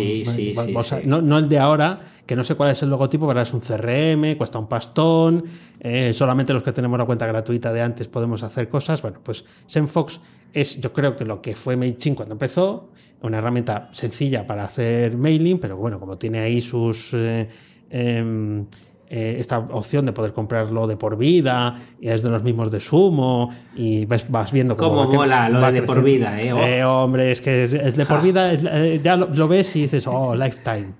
no, 1.06 1.38
el 1.40 1.50
de 1.50 1.58
ahora, 1.58 2.00
que 2.28 2.36
no 2.36 2.44
sé 2.44 2.54
cuál 2.54 2.70
es 2.70 2.84
el 2.84 2.92
logotipo, 2.92 3.28
pero 3.28 3.42
es 3.42 3.52
un 3.56 3.60
CRM, 3.60 4.38
cuesta 4.38 4.60
un 4.60 4.68
pastón, 4.68 5.44
eh, 5.80 6.14
solamente 6.14 6.54
los 6.54 6.62
que 6.62 6.74
tenemos 6.74 7.00
la 7.00 7.06
cuenta 7.06 7.26
gratuita 7.26 7.74
de 7.74 7.82
antes 7.82 8.08
podemos 8.08 8.44
hacer 8.44 8.70
cosas. 8.70 9.02
Bueno, 9.02 9.18
pues 9.24 9.46
Zenfox 9.68 10.22
es, 10.54 10.80
yo 10.80 10.94
creo 10.94 11.16
que 11.16 11.26
lo 11.26 11.42
que 11.42 11.56
fue 11.56 11.76
MailChimp 11.76 12.18
cuando 12.18 12.34
empezó, 12.34 12.92
una 13.24 13.40
herramienta 13.40 13.90
sencilla 13.94 14.46
para 14.46 14.66
hacer 14.66 15.18
mailing, 15.18 15.58
pero 15.58 15.76
bueno, 15.76 16.00
como 16.00 16.20
tiene 16.20 16.42
ahí 16.42 16.62
sus... 16.62 17.16
Eh, 17.16 17.50
em, 17.90 18.68
eh, 19.10 19.36
esta 19.39 19.60
opción 19.60 20.06
de 20.06 20.13
poder 20.13 20.34
comprarlo 20.34 20.88
de 20.88 20.96
por 20.96 21.18
vida, 21.18 21.76
y 22.00 22.08
es 22.10 22.24
de 22.24 22.30
los 22.30 22.42
mismos 22.42 22.72
de 22.72 22.80
Sumo, 22.80 23.50
y 23.76 24.06
vas, 24.06 24.30
vas 24.30 24.52
viendo 24.52 24.76
cómo. 24.76 25.06
Cómo 25.06 25.13
mola 25.13 25.50
lo 25.50 25.72
de, 25.72 25.84
por 25.84 26.02
vida, 26.02 26.39
¿eh? 26.39 26.78
eh 26.78 26.84
hombre, 26.84 27.32
es 27.32 27.42
que 27.42 27.63
es, 27.63 27.72
de 27.72 28.06
por 28.06 28.20
ah. 28.20 28.22
vida, 28.22 28.54
eh, 28.54 29.02
ya 29.04 29.16
lo, 29.16 29.48
ves 29.48 29.76
y 29.76 29.82
dices, 29.84 30.08
oh, 30.08 30.36
lifetime. 30.36 30.94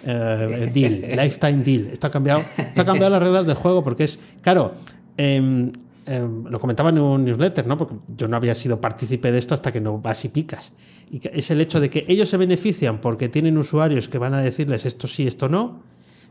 deal, 0.04 1.08
lifetime 1.14 1.62
deal. 1.62 1.90
Esto 1.92 2.06
ha 2.06 2.10
cambiado, 2.10 2.42
esto 2.56 2.80
ha 2.80 2.84
cambiado 2.86 3.10
las 3.10 3.22
reglas 3.22 3.46
del 3.46 3.54
juego 3.54 3.84
porque 3.84 4.04
es, 4.04 4.18
claro, 4.40 4.72
em, 5.18 5.70
em, 6.06 6.46
lo 6.46 6.58
comentaba 6.58 6.88
en 6.88 6.98
un 6.98 7.22
newsletter, 7.22 7.66
¿no? 7.66 7.76
Porque 7.76 7.96
yo 8.16 8.26
no 8.26 8.36
había 8.36 8.54
sido 8.54 8.80
partícipe 8.80 9.30
de 9.30 9.36
esto 9.36 9.52
hasta 9.52 9.70
que 9.70 9.80
no 9.80 9.98
vas 9.98 10.24
y 10.24 10.30
picas. 10.30 10.72
Y 11.10 11.20
es 11.30 11.50
el 11.50 11.60
hecho 11.60 11.80
de 11.80 11.90
que 11.90 12.06
ellos 12.08 12.30
se 12.30 12.38
benefician 12.38 13.00
porque 13.02 13.28
tienen 13.28 13.58
usuarios 13.58 14.08
que 14.08 14.16
van 14.16 14.32
a 14.32 14.40
decirles 14.40 14.86
esto 14.86 15.06
sí, 15.06 15.26
esto 15.26 15.50
no, 15.50 15.89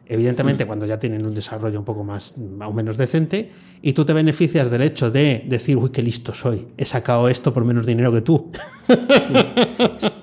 evidentemente 0.10 0.66
cuando 0.66 0.86
ya 0.86 1.00
tienen 1.00 1.26
un 1.26 1.34
desarrollo 1.34 1.80
un 1.80 1.86
poco 1.86 2.04
más 2.04 2.36
o 2.66 2.74
menos 2.74 2.98
decente, 2.98 3.52
y 3.82 3.94
tú 3.94 4.04
te 4.04 4.12
beneficias 4.12 4.70
del 4.70 4.82
hecho 4.82 5.10
de 5.12 5.44
decir, 5.48 5.78
uy, 5.78 5.92
qué 5.92 6.02
listo 6.02 6.34
soy, 6.34 6.68
he 6.78 6.84
sacado 6.84 7.30
esto 7.30 7.54
por 7.54 7.64
menos 7.64 7.86
dinero 7.86 8.12
que 8.12 8.22
tú. 8.22 8.52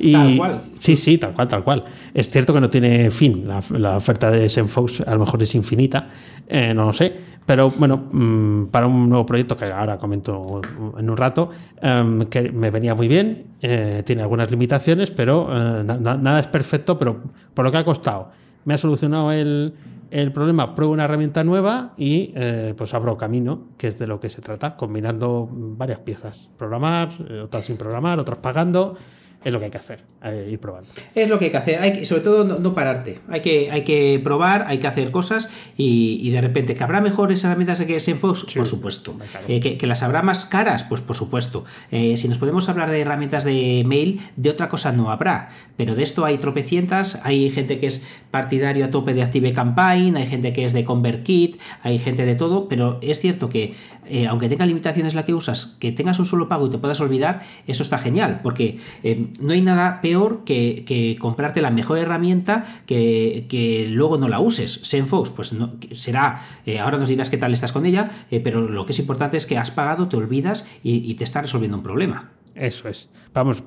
Y, 0.00 0.12
Tal 0.12 0.36
cual. 0.36 0.60
Sí, 0.78 0.96
sí, 0.96 1.18
tal 1.18 1.34
cual, 1.34 1.48
tal 1.48 1.64
cual. 1.64 1.84
Es 2.14 2.30
cierto 2.30 2.54
que 2.54 2.60
no 2.60 2.70
tiene 2.70 3.10
fin. 3.10 3.48
La, 3.48 3.60
la 3.76 3.96
oferta 3.96 4.30
de 4.30 4.48
Senfox 4.48 5.00
a 5.00 5.12
lo 5.14 5.18
mejor 5.20 5.42
es 5.42 5.52
infinita, 5.56 6.08
eh, 6.46 6.72
no 6.72 6.86
lo 6.86 6.92
sé. 6.92 7.12
Pero 7.44 7.70
bueno, 7.70 8.06
mm, 8.12 8.66
para 8.66 8.86
un 8.86 9.08
nuevo 9.08 9.26
proyecto 9.26 9.56
que 9.56 9.64
ahora 9.64 9.96
comento 9.96 10.60
en 10.96 11.10
un 11.10 11.16
rato, 11.16 11.50
em, 11.82 12.26
que 12.26 12.52
me 12.52 12.70
venía 12.70 12.94
muy 12.94 13.08
bien, 13.08 13.46
eh, 13.60 14.04
tiene 14.06 14.22
algunas 14.22 14.48
limitaciones, 14.52 15.10
pero 15.10 15.48
eh, 15.50 15.82
na- 15.82 15.96
na- 15.96 16.16
nada 16.16 16.38
es 16.40 16.46
perfecto, 16.46 16.96
pero 16.96 17.20
por 17.52 17.64
lo 17.64 17.72
que 17.72 17.78
ha 17.78 17.84
costado, 17.84 18.30
me 18.64 18.74
ha 18.74 18.78
solucionado 18.78 19.32
el, 19.32 19.74
el 20.10 20.32
problema, 20.32 20.74
pruebo 20.74 20.92
una 20.92 21.04
herramienta 21.04 21.44
nueva 21.44 21.92
y 21.96 22.32
eh, 22.34 22.74
pues 22.76 22.94
abro 22.94 23.16
camino, 23.16 23.68
que 23.76 23.88
es 23.88 23.98
de 23.98 24.06
lo 24.06 24.20
que 24.20 24.30
se 24.30 24.40
trata, 24.40 24.76
combinando 24.76 25.48
varias 25.50 26.00
piezas. 26.00 26.48
Programar, 26.56 27.10
eh, 27.28 27.40
otras 27.40 27.66
sin 27.66 27.76
programar, 27.76 28.18
otras 28.18 28.38
pagando. 28.38 28.96
Es 29.44 29.52
lo 29.52 29.60
que 29.60 29.66
hay 29.66 29.70
que 29.70 29.78
hacer, 29.78 30.00
eh, 30.24 30.48
ir 30.50 30.58
probando. 30.58 30.88
Es 31.14 31.28
lo 31.28 31.38
que 31.38 31.46
hay 31.46 31.50
que 31.50 31.56
hacer, 31.56 31.80
hay 31.80 31.92
que, 31.92 32.04
sobre 32.04 32.22
todo 32.22 32.44
no, 32.44 32.58
no 32.58 32.74
pararte. 32.74 33.20
Hay 33.28 33.40
que, 33.40 33.70
hay 33.70 33.84
que 33.84 34.20
probar, 34.22 34.64
hay 34.66 34.78
que 34.78 34.88
hacer 34.88 35.12
cosas 35.12 35.50
y, 35.76 36.18
y 36.22 36.30
de 36.30 36.40
repente, 36.40 36.74
¿que 36.74 36.82
habrá 36.82 37.00
mejores 37.00 37.44
herramientas 37.44 37.80
que 37.82 38.00
Senfox? 38.00 38.44
por 38.54 38.66
supuesto. 38.66 39.16
Eh, 39.46 39.60
¿que, 39.60 39.78
que 39.78 39.86
las 39.86 40.02
habrá 40.02 40.22
más 40.22 40.44
caras? 40.44 40.84
Pues 40.84 41.00
por 41.00 41.16
supuesto. 41.16 41.64
Eh, 41.90 42.16
si 42.16 42.28
nos 42.28 42.38
podemos 42.38 42.68
hablar 42.68 42.90
de 42.90 43.00
herramientas 43.00 43.44
de 43.44 43.84
mail, 43.86 44.20
de 44.36 44.50
otra 44.50 44.68
cosa 44.68 44.92
no 44.92 45.10
habrá. 45.10 45.50
Pero 45.76 45.94
de 45.94 46.02
esto 46.02 46.24
hay 46.24 46.38
tropecientas. 46.38 47.20
Hay 47.22 47.50
gente 47.50 47.78
que 47.78 47.86
es 47.86 48.04
partidario 48.30 48.84
a 48.86 48.90
tope 48.90 49.14
de 49.14 49.22
Active 49.22 49.52
Campaign, 49.52 50.16
hay 50.16 50.26
gente 50.26 50.52
que 50.52 50.64
es 50.64 50.72
de 50.72 50.84
ConvertKit, 50.84 51.60
hay 51.82 51.98
gente 51.98 52.26
de 52.26 52.34
todo. 52.34 52.68
Pero 52.68 52.98
es 53.02 53.20
cierto 53.20 53.48
que, 53.48 53.74
eh, 54.10 54.26
aunque 54.26 54.48
tenga 54.48 54.66
limitaciones 54.66 55.14
la 55.14 55.24
que 55.24 55.34
usas, 55.34 55.76
que 55.78 55.92
tengas 55.92 56.18
un 56.18 56.26
solo 56.26 56.48
pago 56.48 56.66
y 56.66 56.70
te 56.70 56.78
puedas 56.78 57.00
olvidar, 57.00 57.42
eso 57.66 57.82
está 57.82 57.98
genial. 57.98 58.40
Porque 58.42 58.78
eh, 59.02 59.28
no 59.40 59.52
hay 59.52 59.60
nada 59.60 60.00
peor 60.00 60.44
que, 60.44 60.84
que 60.86 61.16
comprarte 61.18 61.60
la 61.60 61.70
mejor 61.70 61.98
herramienta 61.98 62.82
que, 62.86 63.46
que 63.48 63.86
luego 63.88 64.18
no 64.18 64.28
la 64.28 64.40
uses. 64.40 64.80
Senfox, 64.82 65.30
pues 65.30 65.52
no, 65.52 65.74
será, 65.92 66.42
eh, 66.66 66.78
ahora 66.78 66.98
nos 66.98 67.08
dirás 67.08 67.30
qué 67.30 67.38
tal 67.38 67.52
estás 67.52 67.72
con 67.72 67.86
ella, 67.86 68.10
pero 68.42 68.62
lo 68.68 68.84
que 68.84 68.92
es 68.92 68.98
importante 68.98 69.36
es 69.36 69.46
que 69.46 69.58
has 69.58 69.70
pagado, 69.70 70.08
te 70.08 70.16
olvidas 70.16 70.66
y, 70.82 71.10
y 71.10 71.14
te 71.14 71.24
está 71.24 71.42
resolviendo 71.42 71.76
un 71.76 71.82
problema. 71.82 72.30
Eso 72.54 72.88
es. 72.88 73.08
Vamos, 73.32 73.62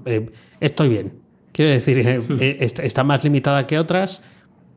estoy 0.59 0.89
bien. 0.89 1.13
Quiero 1.51 1.71
decir, 1.71 1.97
está, 2.39 3.03
más 3.03 3.23
limitada 3.23 3.67
que 3.67 3.79
otras, 3.79 4.21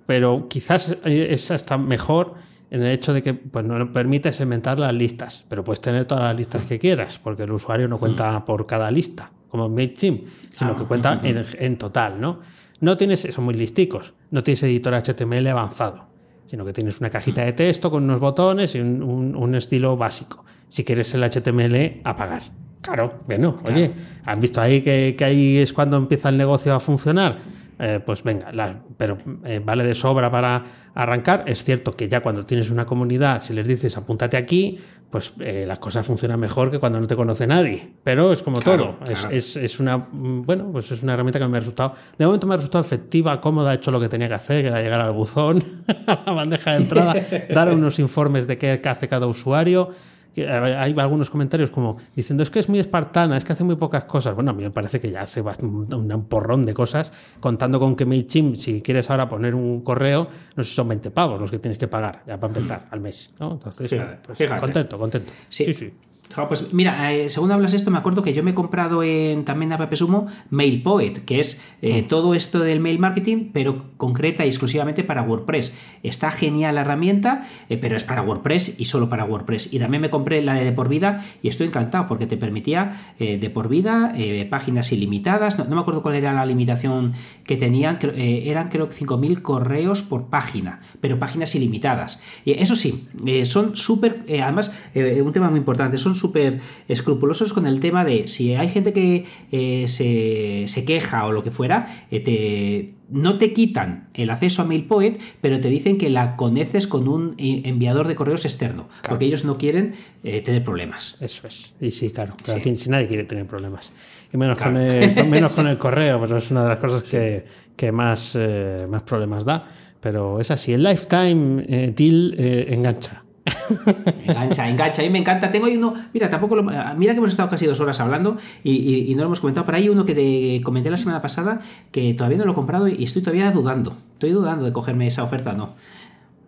pero 0.06 0.46
quizás 0.48 0.96
es 1.04 1.50
hasta 1.50 1.78
mejor 1.78 2.34
en 2.74 2.82
el 2.82 2.90
hecho 2.92 3.12
de 3.12 3.22
que 3.22 3.34
pues, 3.34 3.64
no 3.64 3.92
permite 3.92 4.32
segmentar 4.32 4.80
las 4.80 4.92
listas, 4.92 5.44
pero 5.48 5.62
puedes 5.62 5.80
tener 5.80 6.04
todas 6.06 6.24
las 6.24 6.36
listas 6.36 6.66
que 6.66 6.78
quieras, 6.78 7.20
porque 7.22 7.44
el 7.44 7.52
usuario 7.52 7.86
no 7.88 7.98
cuenta 7.98 8.44
por 8.44 8.66
cada 8.66 8.90
lista, 8.90 9.30
como 9.48 9.66
en 9.66 9.74
MailChimp, 9.74 10.26
sino 10.56 10.72
Ah, 10.72 10.76
que 10.76 10.84
cuenta 10.84 11.20
en, 11.22 11.44
en 11.58 11.78
total, 11.78 12.20
¿no? 12.20 12.40
No 12.80 12.96
tienes, 12.96 13.20
son 13.30 13.44
muy 13.44 13.54
listicos, 13.54 14.14
no 14.30 14.42
tienes 14.42 14.62
editor 14.64 14.94
HTML 14.94 15.46
avanzado, 15.48 16.06
sino 16.46 16.64
que 16.64 16.72
tienes 16.72 16.98
una 17.00 17.10
cajita 17.10 17.42
de 17.44 17.52
texto 17.52 17.90
con 17.90 18.02
unos 18.04 18.18
botones 18.20 18.74
y 18.74 18.80
un, 18.80 19.02
un- 19.02 19.36
un 19.36 19.54
estilo 19.54 19.96
básico. 19.96 20.44
Si 20.68 20.82
quieres 20.84 21.14
el 21.14 21.22
HTML, 21.22 22.00
apagar. 22.04 22.42
Claro, 22.80 23.14
bueno, 23.26 23.56
oye, 23.64 23.92
¿han 24.26 24.40
visto 24.40 24.60
ahí 24.60 24.82
que, 24.82 25.14
que 25.16 25.24
ahí 25.24 25.56
es 25.58 25.72
cuando 25.72 25.96
empieza 25.96 26.28
el 26.28 26.36
negocio 26.36 26.74
a 26.74 26.80
funcionar? 26.80 27.38
Eh, 27.78 28.00
pues 28.04 28.22
venga, 28.22 28.52
la- 28.52 28.80
pero 28.96 29.18
eh, 29.44 29.60
vale 29.64 29.82
de 29.84 29.94
sobra 29.94 30.30
para 30.30 30.64
arrancar. 30.94 31.44
Es 31.46 31.64
cierto 31.64 31.96
que 31.96 32.08
ya 32.08 32.20
cuando 32.20 32.44
tienes 32.44 32.70
una 32.70 32.86
comunidad, 32.86 33.42
si 33.42 33.52
les 33.52 33.66
dices 33.66 33.96
apúntate 33.96 34.36
aquí, 34.36 34.78
pues 35.10 35.32
eh, 35.40 35.64
las 35.66 35.78
cosas 35.80 36.06
funcionan 36.06 36.38
mejor 36.40 36.70
que 36.70 36.78
cuando 36.78 37.00
no 37.00 37.06
te 37.06 37.16
conoce 37.16 37.46
nadie. 37.46 37.92
Pero 38.04 38.32
es 38.32 38.42
como 38.42 38.60
Claro, 38.60 38.96
todo. 39.00 39.10
Es, 39.12 39.20
claro. 39.20 39.36
es- 39.36 39.56
es 39.56 39.80
una 39.80 39.98
mm, 39.98 40.42
bueno, 40.46 40.70
pues 40.72 40.90
es 40.92 41.02
una 41.02 41.14
herramienta 41.14 41.38
que 41.40 41.46
me 41.48 41.56
ha 41.56 41.60
resultado. 41.60 41.94
De 42.16 42.26
momento 42.26 42.46
me 42.46 42.54
ha 42.54 42.56
resultado 42.58 42.82
efectiva, 42.84 43.40
cómoda, 43.40 43.70
ha 43.70 43.74
hecho 43.74 43.90
lo 43.90 43.98
que 44.00 44.08
tenía 44.08 44.28
que 44.28 44.34
hacer, 44.34 44.62
que 44.62 44.68
era 44.68 44.80
llegar 44.80 45.00
al 45.00 45.12
buzón, 45.12 45.62
a 46.06 46.22
la 46.26 46.32
bandeja 46.32 46.72
de 46.72 46.76
entrada, 46.76 47.14
dar 47.52 47.72
unos 47.72 47.98
informes 47.98 48.46
de 48.46 48.56
qué 48.56 48.80
hace 48.84 49.08
cada 49.08 49.26
usuario. 49.26 49.90
Que, 50.34 50.48
Hay 50.50 50.94
algunos 50.98 51.30
comentarios 51.30 51.70
como 51.70 51.96
diciendo 52.16 52.42
es 52.42 52.50
que 52.50 52.58
es 52.58 52.68
muy 52.68 52.78
espartana, 52.80 53.36
es 53.36 53.44
que 53.44 53.52
hace 53.52 53.64
muy 53.64 53.76
pocas 53.76 54.04
cosas. 54.04 54.34
Bueno, 54.34 54.50
a 54.50 54.54
mí 54.54 54.62
me 54.64 54.70
parece 54.70 54.98
que 55.00 55.10
ya 55.10 55.20
hace 55.20 55.42
bast- 55.42 55.62
un, 55.62 56.24
porrón 56.28 56.66
de 56.66 56.74
cosas, 56.74 57.12
contando 57.40 57.78
con 57.78 57.94
que 57.96 58.04
MailChimp, 58.04 58.56
si 58.56 58.82
quieres 58.82 59.08
ahora 59.10 59.28
poner 59.28 59.54
un 59.54 59.82
correo, 59.82 60.28
no 60.56 60.62
sé 60.64 60.70
si 60.70 60.76
son 60.76 60.88
20 60.88 61.10
pavos 61.10 61.40
los 61.40 61.50
que 61.50 61.58
tienes 61.58 61.78
que 61.78 61.88
pagar 61.88 62.22
ya 62.26 62.38
para 62.38 62.52
empezar 62.52 62.84
al 62.90 63.00
mes. 63.00 63.30
¿no? 63.38 63.52
Entonces, 63.52 63.88
Sí, 63.88 63.96
pues, 64.26 64.60
contento, 64.60 64.98
contento. 64.98 65.32
Sí. 65.48 65.64
sí. 65.66 65.74
sí. 65.74 65.92
Jo, 66.34 66.48
Pues 66.48 66.72
mira, 66.72 67.12
eh, 67.12 67.30
según 67.30 67.52
hablas 67.52 67.74
esto, 67.74 67.92
me 67.92 67.98
acuerdo 67.98 68.22
que 68.22 68.32
yo 68.32 68.42
me 68.42 68.50
he 68.50 68.54
comprado 68.54 69.04
en, 69.04 69.44
también 69.44 69.72
a 69.72 69.76
Pepe 69.76 69.94
Sumo 69.94 70.26
MailPoet, 70.50 71.24
que 71.24 71.38
es 71.38 71.62
eh, 71.80 72.02
todo 72.02 72.34
esto 72.34 72.58
del 72.58 72.80
mail 72.80 72.98
marketing, 72.98 73.50
pero 73.52 73.84
concreta 73.96 74.44
y 74.44 74.48
exclusivamente 74.48 75.04
para 75.04 75.22
WordPress. 75.22 75.76
Está 76.02 76.32
genial 76.32 76.74
la 76.74 76.80
herramienta, 76.80 77.46
eh, 77.68 77.76
pero 77.76 77.94
es 77.94 78.02
para 78.02 78.22
WordPress 78.22 78.80
y 78.80 78.86
solo 78.86 79.08
para 79.08 79.24
WordPress. 79.24 79.72
Y 79.72 79.78
también 79.78 80.00
me 80.00 80.10
compré 80.10 80.42
la 80.42 80.54
de 80.54 80.64
de 80.64 80.72
por 80.72 80.88
vida 80.88 81.22
y 81.42 81.48
estoy 81.48 81.66
encantado 81.66 82.08
porque 82.08 82.26
te 82.26 82.38
permitía 82.38 83.14
de 83.18 83.50
por 83.50 83.68
vida 83.68 84.14
páginas 84.48 84.92
ilimitadas. 84.92 85.58
No, 85.58 85.66
no 85.66 85.76
me 85.76 85.82
acuerdo 85.82 86.00
cuál 86.00 86.14
era 86.14 86.32
la 86.32 86.46
limitación 86.46 87.12
que 87.44 87.58
tenían, 87.58 87.98
eran 88.16 88.70
creo 88.70 88.88
que 88.88 88.94
5.000 88.94 89.42
correos 89.42 90.02
por 90.02 90.28
página, 90.28 90.80
pero 91.02 91.18
páginas 91.18 91.54
ilimitadas. 91.54 92.22
Y 92.46 92.52
eso 92.52 92.76
sí, 92.76 93.06
son 93.44 93.76
súper, 93.76 94.24
además, 94.42 94.72
un 94.94 95.32
tema 95.32 95.50
muy 95.50 95.58
importante, 95.58 95.98
son 95.98 96.14
súper 96.24 96.60
escrupulosos 96.88 97.52
con 97.52 97.66
el 97.66 97.80
tema 97.80 98.04
de 98.04 98.28
si 98.28 98.54
hay 98.54 98.68
gente 98.70 98.92
que 98.92 99.24
eh, 99.52 99.84
se, 99.88 100.64
se 100.68 100.84
queja 100.84 101.26
o 101.26 101.32
lo 101.32 101.42
que 101.42 101.50
fuera, 101.50 102.06
eh, 102.10 102.20
te, 102.20 102.94
no 103.10 103.36
te 103.36 103.52
quitan 103.52 104.08
el 104.14 104.30
acceso 104.30 104.62
a 104.62 104.64
MailPoet, 104.64 105.18
pero 105.42 105.60
te 105.60 105.68
dicen 105.68 105.98
que 105.98 106.08
la 106.08 106.36
conectes 106.36 106.86
con 106.86 107.08
un 107.08 107.34
i- 107.36 107.62
enviador 107.68 108.08
de 108.08 108.14
correos 108.14 108.44
externo, 108.46 108.88
porque 109.06 109.26
ellos 109.26 109.44
no 109.44 109.58
quieren 109.58 109.92
eh, 110.22 110.40
tener 110.40 110.64
problemas. 110.64 111.16
Eso 111.20 111.46
es. 111.46 111.74
Y 111.80 111.90
sí, 111.90 112.10
claro. 112.10 112.34
claro, 112.42 112.60
Sí. 112.64 112.76
si 112.76 112.88
nadie 112.90 113.06
quiere 113.08 113.24
tener 113.24 113.46
problemas. 113.46 113.92
Y 114.32 114.36
menos, 114.38 114.56
Claro. 114.56 114.72
con, 114.74 114.82
el, 114.82 115.26
menos 115.28 115.52
con 115.52 115.66
el 115.66 115.76
correo, 115.86 116.18
pues 116.18 116.30
es 116.32 116.50
una 116.50 116.62
de 116.62 116.68
las 116.70 116.78
cosas 116.78 117.02
que, 117.02 117.44
que 117.76 117.92
más, 117.92 118.34
eh, 118.40 118.86
más 118.88 119.02
problemas 119.02 119.44
da. 119.44 119.68
Pero 120.00 120.38
es 120.40 120.50
así. 120.50 120.72
El 120.74 120.82
lifetime 120.82 121.64
eh, 121.68 121.92
deal 121.96 122.34
eh, 122.38 122.66
engancha. 122.70 123.23
Engancha, 124.26 124.68
engancha. 124.68 125.02
A 125.02 125.04
mí 125.04 125.10
me 125.10 125.18
encanta. 125.18 125.50
Tengo 125.50 125.66
ahí 125.66 125.76
uno. 125.76 125.94
Mira, 126.12 126.28
tampoco 126.28 126.56
lo- 126.56 126.62
Mira 126.62 127.12
que 127.12 127.18
hemos 127.18 127.30
estado 127.30 127.48
casi 127.50 127.66
dos 127.66 127.78
horas 127.80 128.00
hablando 128.00 128.36
y, 128.62 128.72
y- 128.72 129.10
y 129.10 129.14
no 129.14 129.20
lo 129.22 129.26
hemos 129.26 129.40
comentado. 129.40 129.66
Pero 129.66 129.78
hay 129.78 129.88
uno 129.88 130.04
que 130.04 130.14
te 130.14 130.60
comenté 130.64 130.90
la 130.90 130.96
semana 130.96 131.20
pasada 131.20 131.60
que 131.90 132.14
todavía 132.14 132.38
no 132.38 132.44
lo 132.46 132.52
he 132.52 132.54
comprado 132.54 132.88
y 132.88 133.04
estoy 133.04 133.22
todavía 133.22 133.50
dudando. 133.50 133.96
Estoy 134.14 134.30
dudando 134.30 134.64
de 134.64 134.72
cogerme 134.72 135.06
esa 135.06 135.22
oferta 135.22 135.50
o 135.50 135.56
no. 135.56 135.74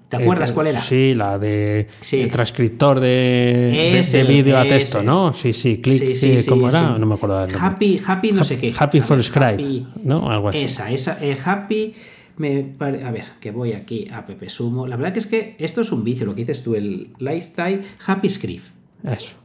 ¿Te 0.09 0.16
acuerdas 0.18 0.50
Eh, 0.50 0.54
cuál 0.54 0.68
era? 0.68 0.80
Sí, 0.80 1.14
la 1.16 1.37
de 1.37 1.88
Sí. 2.00 2.20
el 2.20 2.30
transcriptor 2.30 3.00
de, 3.00 4.02
de- 4.12 4.24
vídeo 4.24 4.56
a 4.56 4.62
texto, 4.64 5.02
¿no? 5.02 5.35
Sí, 5.35 5.52
sí, 5.52 5.78
clic. 5.80 5.98
Sí, 5.98 6.14
sí, 6.14 6.30
eh, 6.32 6.38
sí, 6.38 6.48
¿Cómo 6.48 6.68
era? 6.68 6.96
No 6.96 7.06
me 7.06 7.14
acuerdo 7.16 7.40
del 7.40 7.50
nombre. 7.52 7.66
Happy, 7.68 8.00
happy, 8.06 8.30
no 8.32 8.44
sé 8.44 8.56
qué. 8.56 8.72
Happy 8.78 9.00
for 9.00 9.20
Scribe, 9.22 9.46
Happy- 9.54 9.87
¿no? 10.04 10.30
Algo 10.30 10.50
así. 10.50 10.59
Esa, 10.59 10.90
esa. 10.92 11.18
eh, 11.20 11.37
happy. 11.44 11.92
Me 12.38 12.62
pare- 12.62 13.03
A 13.05 13.11
ver, 13.11 13.25
que 13.40 13.51
voy 13.51 13.72
aquí 13.72 14.09
a 14.12 14.27
Pepe 14.27 14.49
Sumo. 14.51 14.87
La 14.87 14.96
verdad 14.96 15.12
que 15.12 15.18
es 15.20 15.27
que 15.27 15.57
esto 15.59 15.81
es 15.81 15.90
un 15.92 16.05
vicio, 16.05 16.27
lo 16.27 16.35
que 16.35 16.42
dices 16.42 16.62
tú, 16.62 16.75
el 16.75 17.09
Lifetime 17.18 17.81
Happy 18.07 18.29
Script. 18.29 18.64
Eso. 19.05 19.37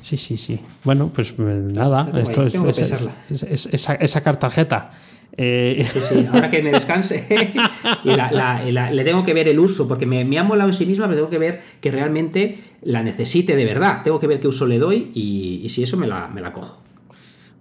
Sí, 0.00 0.16
sí, 0.16 0.36
sí. 0.36 0.60
Bueno, 0.84 1.10
pues 1.12 1.34
eh, 1.38 1.42
nada, 1.74 2.10
esto 2.22 2.42
es, 2.46 2.54
es- 3.44 3.66
es- 3.72 3.88
es- 4.00 4.14
carta 4.22 4.38
tarjeta. 4.40 4.92
Eh, 5.40 5.86
Sí, 5.92 6.00
sí, 6.00 6.26
ahora 6.32 6.50
que 6.50 6.62
me 6.62 6.72
descanse 6.72 7.24
y 8.04 8.08
la- 8.08 8.30
la- 8.32 8.64
y 8.68 8.72
la- 8.72 8.90
le 8.90 9.04
tengo 9.04 9.22
que 9.22 9.34
ver 9.34 9.46
el 9.48 9.58
uso, 9.60 9.86
porque 9.86 10.06
me, 10.06 10.24
me 10.24 10.38
ha 10.38 10.42
molado 10.42 10.70
en 10.70 10.74
sí 10.74 10.84
misma, 10.86 11.04
pero 11.06 11.16
tengo 11.18 11.30
que 11.30 11.38
ver 11.38 11.60
que 11.80 11.90
realmente 11.92 12.58
la 12.82 13.02
necesite 13.04 13.54
de 13.54 13.64
verdad. 13.64 14.02
Tengo 14.02 14.18
que 14.18 14.26
ver 14.26 14.40
qué 14.40 14.48
uso 14.48 14.66
le 14.66 14.78
doy 14.78 15.10
y, 15.14 15.60
y 15.62 15.68
si 15.68 15.82
eso 15.84 15.96
me 15.96 16.06
la, 16.08 16.26
me 16.28 16.40
la 16.40 16.52
cojo. 16.52 16.82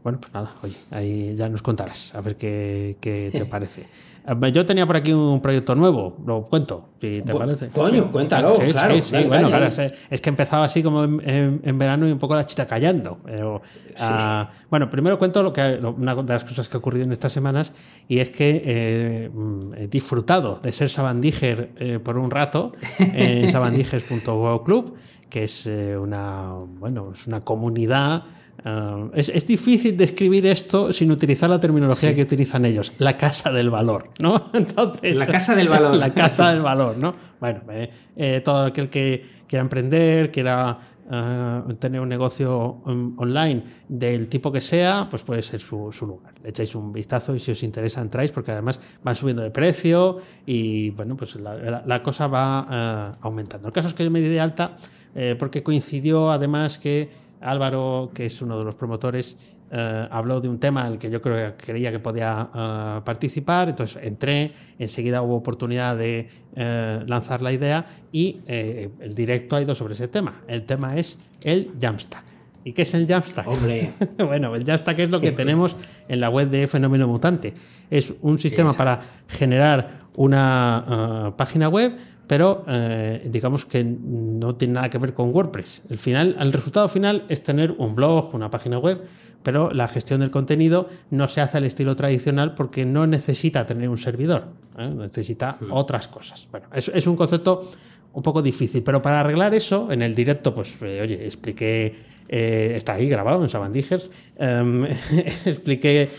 Bueno, 0.04 0.20
pues 0.22 0.34
nada, 0.34 0.52
oye, 0.64 0.76
ahí 0.92 1.36
ya 1.36 1.50
nos 1.50 1.62
contarás, 1.62 2.14
a 2.16 2.22
ver 2.22 2.36
qué, 2.38 2.98
qué 3.02 3.30
te 3.34 3.46
parece. 3.46 3.82
Eh, 4.26 4.52
Yo 4.52 4.66
tenía 4.66 4.86
por 4.86 4.96
aquí 4.98 5.12
un 5.14 5.42
proyecto 5.42 5.74
nuevo, 5.76 6.18
lo 6.26 6.44
cuento, 6.44 6.90
si 7.02 7.22
te 7.22 7.34
Bu- 7.34 7.38
parece. 7.40 7.68
coño, 7.70 8.12
cuéntalo, 8.12 8.56
Sí, 8.56 8.72
claro, 8.72 8.96
Sí, 8.96 9.02
sí, 9.02 9.12
dale, 9.14 9.28
bueno, 9.28 9.50
dale, 9.50 9.68
claro, 9.70 9.76
dale. 9.76 9.94
es, 10.10 10.22
que 10.22 10.30
empezaba 10.30 10.66
así 10.66 10.84
como 10.84 11.04
en, 11.06 11.22
en- 11.30 11.62
en 11.64 11.78
verano 11.78 12.08
y 12.08 12.12
un 12.12 12.20
poco 12.20 12.36
la 12.36 12.46
chita 12.46 12.66
callando. 12.68 13.18
pero, 13.26 13.62
ah, 14.00 14.50
bueno, 14.70 14.90
primero 14.90 15.18
cuento 15.18 15.42
lo 15.44 15.52
que, 15.54 15.80
una 15.98 16.16
de 16.16 16.34
las 16.34 16.44
cosas 16.44 16.68
que 16.70 16.76
ha 16.76 16.80
ocurrido 16.80 17.04
en 17.06 17.12
estas 17.12 17.32
semanas 17.34 17.74
y 18.08 18.20
es 18.20 18.30
que 18.32 18.62
eh, 18.66 19.32
he 19.78 19.88
disfrutado 19.88 20.60
de 20.62 20.72
ser 20.74 20.90
sabandíger 20.90 21.72
eh, 21.78 22.00
por 22.00 22.18
un 22.18 22.30
rato 22.32 22.74
en 23.00 23.50
sabandijers.club, 23.52 24.96
que 25.30 25.44
es 25.46 25.68
eh, 25.68 25.98
una, 25.98 26.50
bueno, 26.80 27.12
es 27.14 27.28
una 27.28 27.42
comunidad 27.42 28.24
Uh, 28.66 29.12
es, 29.14 29.30
es, 29.30 29.46
difícil 29.46 29.96
describir 29.96 30.46
esto 30.48 30.92
sin 30.92 31.12
utilizar 31.12 31.48
la 31.48 31.60
terminología 31.60 32.10
sí. 32.10 32.16
que 32.16 32.24
utilizan 32.24 32.66
ellos, 32.66 32.92
la 32.98 33.16
casa 33.16 33.52
del 33.52 33.70
valor, 33.70 34.10
¿no? 34.20 34.50
Entonces, 34.54 35.16
la 35.16 35.28
casa 35.28 35.56
del 35.56 35.70
valor. 35.70 35.96
la 35.96 36.14
casa 36.14 36.52
del 36.52 36.62
valor, 36.62 36.98
¿no? 36.98 37.14
Bueno, 37.40 37.62
eh, 37.70 37.90
eh, 38.16 38.42
todo 38.44 38.66
aquel 38.66 38.90
que 38.90 39.24
quiera 39.48 39.62
emprender, 39.62 40.32
quiera 40.32 40.80
uh, 41.06 41.72
tener 41.76 42.02
un 42.02 42.10
negocio 42.10 42.82
um, 42.86 43.14
online 43.20 43.64
del 43.88 44.28
tipo 44.28 44.52
que 44.52 44.60
sea, 44.60 45.08
pues 45.08 45.22
puede 45.22 45.44
ser 45.44 45.60
su, 45.60 45.92
su, 45.92 46.08
lugar. 46.08 46.34
Le 46.42 46.50
echáis 46.50 46.74
un 46.74 46.92
vistazo 46.92 47.36
y 47.36 47.40
si 47.40 47.52
os 47.52 47.62
interesa 47.62 48.02
entráis 48.02 48.32
porque 48.32 48.52
además 48.52 48.80
van 49.04 49.16
subiendo 49.16 49.44
de 49.44 49.52
precio 49.52 50.18
y 50.48 50.90
bueno, 50.92 51.16
pues 51.16 51.36
la, 51.36 51.56
la, 51.56 51.84
la 51.86 52.02
cosa 52.02 52.26
va 52.26 53.12
uh, 53.14 53.18
aumentando. 53.22 53.68
El 53.68 53.74
caso 53.74 53.90
es 53.90 53.94
que 53.94 54.04
yo 54.04 54.10
me 54.10 54.20
di 54.20 54.30
de 54.30 54.40
alta 54.40 54.78
eh, 55.20 55.36
porque 55.38 55.64
coincidió 55.64 56.30
además 56.30 56.78
que 56.78 57.10
Álvaro, 57.42 58.12
que 58.14 58.26
es 58.26 58.42
uno 58.42 58.58
de 58.58 58.66
los 58.66 58.76
promotores, 58.76 59.38
eh, 59.70 60.08
habló 60.10 60.40
de 60.40 60.48
un 60.48 60.60
tema 60.60 60.88
en 60.88 60.94
el 60.94 61.00
que 61.00 61.10
yo 61.10 61.22
creo 61.22 61.58
que 61.58 61.66
creía 61.66 61.92
que 61.92 62.00
podía 62.00 62.50
uh, 62.54 63.04
participar, 63.04 63.68
entonces 63.68 64.02
entré, 64.02 64.54
enseguida 64.80 65.22
hubo 65.22 65.36
oportunidad 65.36 65.98
de 65.98 66.30
uh, 66.56 67.06
lanzar 67.06 67.42
la 67.42 67.52
idea 67.52 67.86
y 68.12 68.40
eh, 68.48 68.90
el 69.02 69.14
directo 69.14 69.58
ha 69.58 69.62
ido 69.62 69.76
sobre 69.76 69.94
ese 69.94 70.08
tema. 70.08 70.42
El 70.48 70.64
tema 70.64 70.96
es 70.96 71.18
el 71.44 71.72
Jamstack. 71.82 72.24
¿Y 72.64 72.72
qué 72.72 72.84
es 72.84 72.94
el 72.94 73.08
Jamstack? 73.08 73.48
Hombre. 73.48 73.94
bueno, 74.18 74.56
el 74.56 74.64
Jamstack 74.64 75.00
es 75.00 75.10
lo 75.10 75.20
que 75.20 75.32
tenemos 75.34 75.76
en 76.08 76.22
la 76.22 76.30
web 76.30 76.50
de 76.50 76.68
Fenómeno 76.68 77.08
Mutante. 77.08 77.54
Es 77.90 78.14
un 78.22 78.40
sistema 78.40 78.72
para 78.74 79.02
generar 79.28 80.00
una 80.16 81.28
uh, 81.28 81.36
página 81.36 81.68
web 81.68 81.98
pero 82.28 82.66
eh, 82.68 83.22
digamos 83.26 83.66
que 83.66 83.84
no 83.84 84.56
tiene 84.56 84.76
nada 84.76 84.90
que 84.90 84.98
ver 84.98 85.14
con 85.14 85.34
WordPress. 85.34 85.84
El, 85.90 85.98
final, 85.98 86.36
el 86.40 86.52
resultado 86.52 86.88
final 86.90 87.26
es 87.30 87.42
tener 87.42 87.74
un 87.78 87.96
blog, 87.96 88.36
una 88.36 88.52
página 88.52 88.78
web, 88.78 89.02
pero 89.44 89.72
la 89.72 89.88
gestión 89.88 90.20
del 90.20 90.30
contenido 90.30 90.90
no 91.10 91.30
se 91.30 91.40
hace 91.40 91.58
al 91.58 91.66
estilo 91.66 91.96
tradicional 91.96 92.54
porque 92.54 92.86
no 92.86 93.08
necesita 93.08 93.66
tener 93.66 93.88
un 93.88 93.98
servidor, 93.98 94.48
¿eh? 94.78 94.90
necesita 94.90 95.58
otras 95.72 96.10
cosas. 96.10 96.48
Bueno, 96.52 96.68
es, 96.74 96.92
es, 96.94 97.08
un 97.08 97.16
concepto 97.16 97.72
un 98.14 98.24
poco 98.24 98.42
difícil, 98.42 98.84
pero 98.84 99.02
para 99.02 99.22
arreglar 99.22 99.56
eso, 99.56 99.90
en 99.92 100.02
el 100.02 100.16
directo, 100.16 100.54
pues, 100.54 100.82
eh, 100.82 101.02
oye, 101.02 101.26
expliqué, 101.26 101.96
eh, 102.28 102.74
está 102.76 102.96
ahí 102.96 103.08
grabado 103.08 103.42
en 103.42 103.48
Sabandijers, 103.48 104.12
em, 104.36 104.86
expliqué 105.46 106.10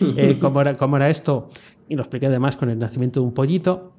cómo, 0.41 0.63
era, 0.63 0.77
cómo 0.79 0.97
era 0.97 1.11
esto 1.11 1.51
y 1.87 1.97
lo 1.97 2.03
expliqué 2.03 2.27
además 2.27 2.57
con 2.57 2.71
el 2.71 2.79
nacimiento 2.79 3.21
de 3.21 3.27
un 3.27 3.35
pollito 3.35 3.93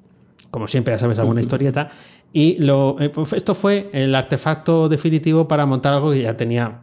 como 0.50 0.68
siempre, 0.68 0.94
ya 0.94 0.98
sabes, 0.98 1.18
alguna 1.18 1.40
historieta. 1.40 1.90
Y 2.32 2.58
lo, 2.62 2.96
eh, 3.00 3.08
pues 3.08 3.32
esto 3.32 3.54
fue 3.54 3.90
el 3.92 4.14
artefacto 4.14 4.88
definitivo 4.88 5.48
para 5.48 5.66
montar 5.66 5.94
algo 5.94 6.12
que 6.12 6.22
ya 6.22 6.36
tenía 6.36 6.80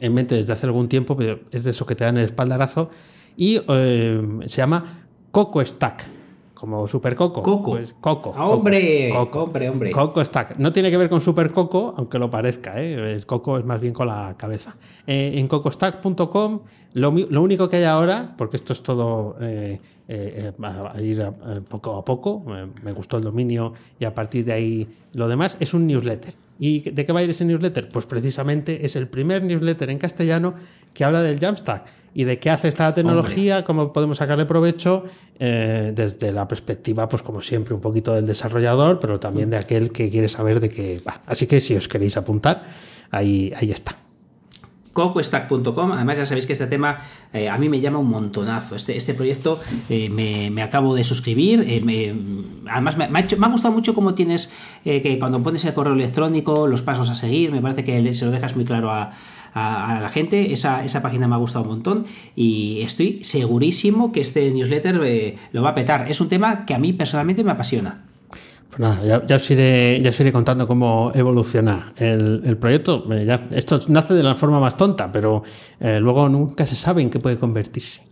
en 0.00 0.14
mente 0.14 0.34
desde 0.34 0.52
hace 0.52 0.66
algún 0.66 0.88
tiempo, 0.88 1.16
pero 1.16 1.40
es 1.50 1.64
de 1.64 1.70
eso 1.70 1.86
que 1.86 1.94
te 1.94 2.04
dan 2.04 2.16
el 2.16 2.24
espaldarazo. 2.24 2.90
Y 3.36 3.60
eh, 3.68 4.20
se 4.46 4.56
llama 4.56 5.04
Coco 5.30 5.64
Stack. 5.64 6.17
Como 6.58 6.88
Super 6.88 7.14
Coco. 7.14 7.40
Coco. 7.40 7.70
Pues 7.70 7.94
Coco. 8.00 8.34
Ah, 8.36 8.48
hombre, 8.48 9.10
Coco. 9.12 9.44
hombre, 9.44 9.70
hombre. 9.70 9.92
Coco 9.92 10.24
Stack. 10.24 10.58
No 10.58 10.72
tiene 10.72 10.90
que 10.90 10.96
ver 10.96 11.08
con 11.08 11.20
Super 11.20 11.52
Coco, 11.52 11.94
aunque 11.96 12.18
lo 12.18 12.28
parezca. 12.30 12.82
¿eh? 12.82 13.14
El 13.14 13.26
Coco 13.26 13.58
es 13.58 13.64
más 13.64 13.80
bien 13.80 13.94
con 13.94 14.08
la 14.08 14.34
cabeza. 14.36 14.74
Eh, 15.06 15.34
en 15.36 15.46
cocostack.com, 15.46 16.60
lo, 16.94 17.12
lo, 17.12 17.42
único 17.42 17.68
que 17.68 17.76
hay 17.76 17.84
ahora, 17.84 18.34
porque 18.36 18.56
esto 18.56 18.72
es 18.72 18.82
todo. 18.82 19.36
Eh, 19.40 19.78
eh, 20.08 20.52
a 20.62 21.00
ir 21.00 21.22
a, 21.22 21.28
a 21.28 21.60
poco 21.60 21.96
a 21.96 22.04
poco. 22.04 22.44
me 22.82 22.92
gustó 22.92 23.18
el 23.18 23.22
dominio 23.22 23.74
y 24.00 24.04
a 24.06 24.14
partir 24.14 24.44
de 24.44 24.52
ahí 24.52 24.88
lo 25.12 25.28
demás 25.28 25.56
es 25.60 25.74
un 25.74 25.86
newsletter. 25.86 26.34
¿Y 26.58 26.90
de 26.90 27.04
qué 27.04 27.12
va 27.12 27.20
a 27.20 27.22
ir 27.22 27.30
ese 27.30 27.44
newsletter? 27.44 27.88
Pues 27.88 28.06
precisamente 28.06 28.84
es 28.84 28.96
el 28.96 29.06
primer 29.06 29.44
newsletter 29.44 29.90
en 29.90 29.98
castellano 29.98 30.54
que 30.98 31.04
habla 31.04 31.22
del 31.22 31.38
Jamstack 31.38 31.84
y 32.12 32.24
de 32.24 32.40
qué 32.40 32.50
hace 32.50 32.66
esta 32.66 32.92
tecnología, 32.92 33.58
Hombre. 33.58 33.64
cómo 33.66 33.92
podemos 33.92 34.18
sacarle 34.18 34.46
provecho 34.46 35.04
eh, 35.38 35.92
desde 35.94 36.32
la 36.32 36.48
perspectiva, 36.48 37.08
pues 37.08 37.22
como 37.22 37.40
siempre, 37.40 37.72
un 37.72 37.80
poquito 37.80 38.12
del 38.14 38.26
desarrollador, 38.26 38.98
pero 38.98 39.20
también 39.20 39.48
de 39.48 39.58
aquel 39.58 39.92
que 39.92 40.10
quiere 40.10 40.28
saber 40.28 40.58
de 40.58 40.70
qué 40.70 41.00
va. 41.06 41.20
Así 41.26 41.46
que 41.46 41.60
si 41.60 41.76
os 41.76 41.86
queréis 41.86 42.16
apuntar, 42.16 42.66
ahí, 43.12 43.52
ahí 43.56 43.70
está 43.70 43.94
cocostack.com. 44.98 45.92
Además, 45.92 46.18
ya 46.18 46.26
sabéis 46.26 46.44
que 46.44 46.54
este 46.54 46.66
tema 46.66 46.98
eh, 47.32 47.48
a 47.48 47.56
mí 47.56 47.68
me 47.68 47.78
llama 47.78 48.00
un 48.00 48.08
montonazo. 48.08 48.74
Este, 48.74 48.96
este 48.96 49.14
proyecto 49.14 49.60
eh, 49.88 50.08
me, 50.08 50.50
me, 50.50 50.60
acabo 50.60 50.92
de 50.96 51.04
suscribir. 51.04 51.64
Eh, 51.68 51.80
me, 51.80 52.12
además, 52.68 52.96
me, 52.96 53.06
me, 53.06 53.20
ha 53.20 53.22
hecho, 53.22 53.36
me, 53.36 53.46
ha 53.46 53.48
gustado 53.48 53.72
mucho 53.72 53.94
cómo 53.94 54.14
tienes 54.14 54.50
que 54.82 55.18
cuando 55.20 55.40
pones 55.40 55.64
el 55.64 55.72
correo 55.72 55.92
electrónico, 55.92 56.66
los 56.66 56.82
pasos 56.82 57.10
a 57.10 57.14
seguir, 57.14 57.52
me 57.52 57.60
parece 57.60 57.84
que 57.84 58.12
se 58.12 58.24
lo 58.24 58.32
dejas 58.32 58.56
muy 58.56 58.64
claro 58.64 58.90
a, 58.90 59.12
a, 59.54 59.98
la 60.00 60.08
gente. 60.08 60.52
Esa, 60.52 60.84
esa, 60.84 61.02
página 61.02 61.28
me 61.28 61.34
ha 61.34 61.38
gustado 61.38 61.64
un 61.64 61.70
montón 61.70 62.04
y 62.34 62.80
estoy 62.82 63.22
segurísimo 63.22 64.12
que 64.12 64.20
este 64.20 64.50
newsletter 64.50 65.00
eh, 65.04 65.36
lo 65.52 65.62
va 65.62 65.70
a 65.70 65.74
petar. 65.74 66.10
Es 66.10 66.20
un 66.20 66.28
tema 66.28 66.64
que 66.66 66.74
a 66.74 66.78
mí 66.78 66.92
personalmente 66.92 67.44
me 67.44 67.52
apasiona. 67.52 68.04
Pues 68.68 68.80
nada, 68.80 69.02
ya, 69.02 69.26
ya, 69.26 69.36
os 69.36 69.50
iré, 69.50 70.00
ya 70.02 70.10
os 70.10 70.20
iré 70.20 70.30
contando 70.30 70.66
cómo 70.66 71.10
evoluciona 71.14 71.94
el, 71.96 72.42
el 72.44 72.56
proyecto. 72.58 73.08
Ya, 73.24 73.46
esto 73.50 73.78
nace 73.88 74.14
de 74.14 74.22
la 74.22 74.34
forma 74.34 74.60
más 74.60 74.76
tonta, 74.76 75.10
pero 75.10 75.42
eh, 75.80 76.00
luego 76.00 76.28
nunca 76.28 76.66
se 76.66 76.76
sabe 76.76 77.00
en 77.00 77.08
qué 77.08 77.18
puede 77.18 77.38
convertirse. 77.38 78.02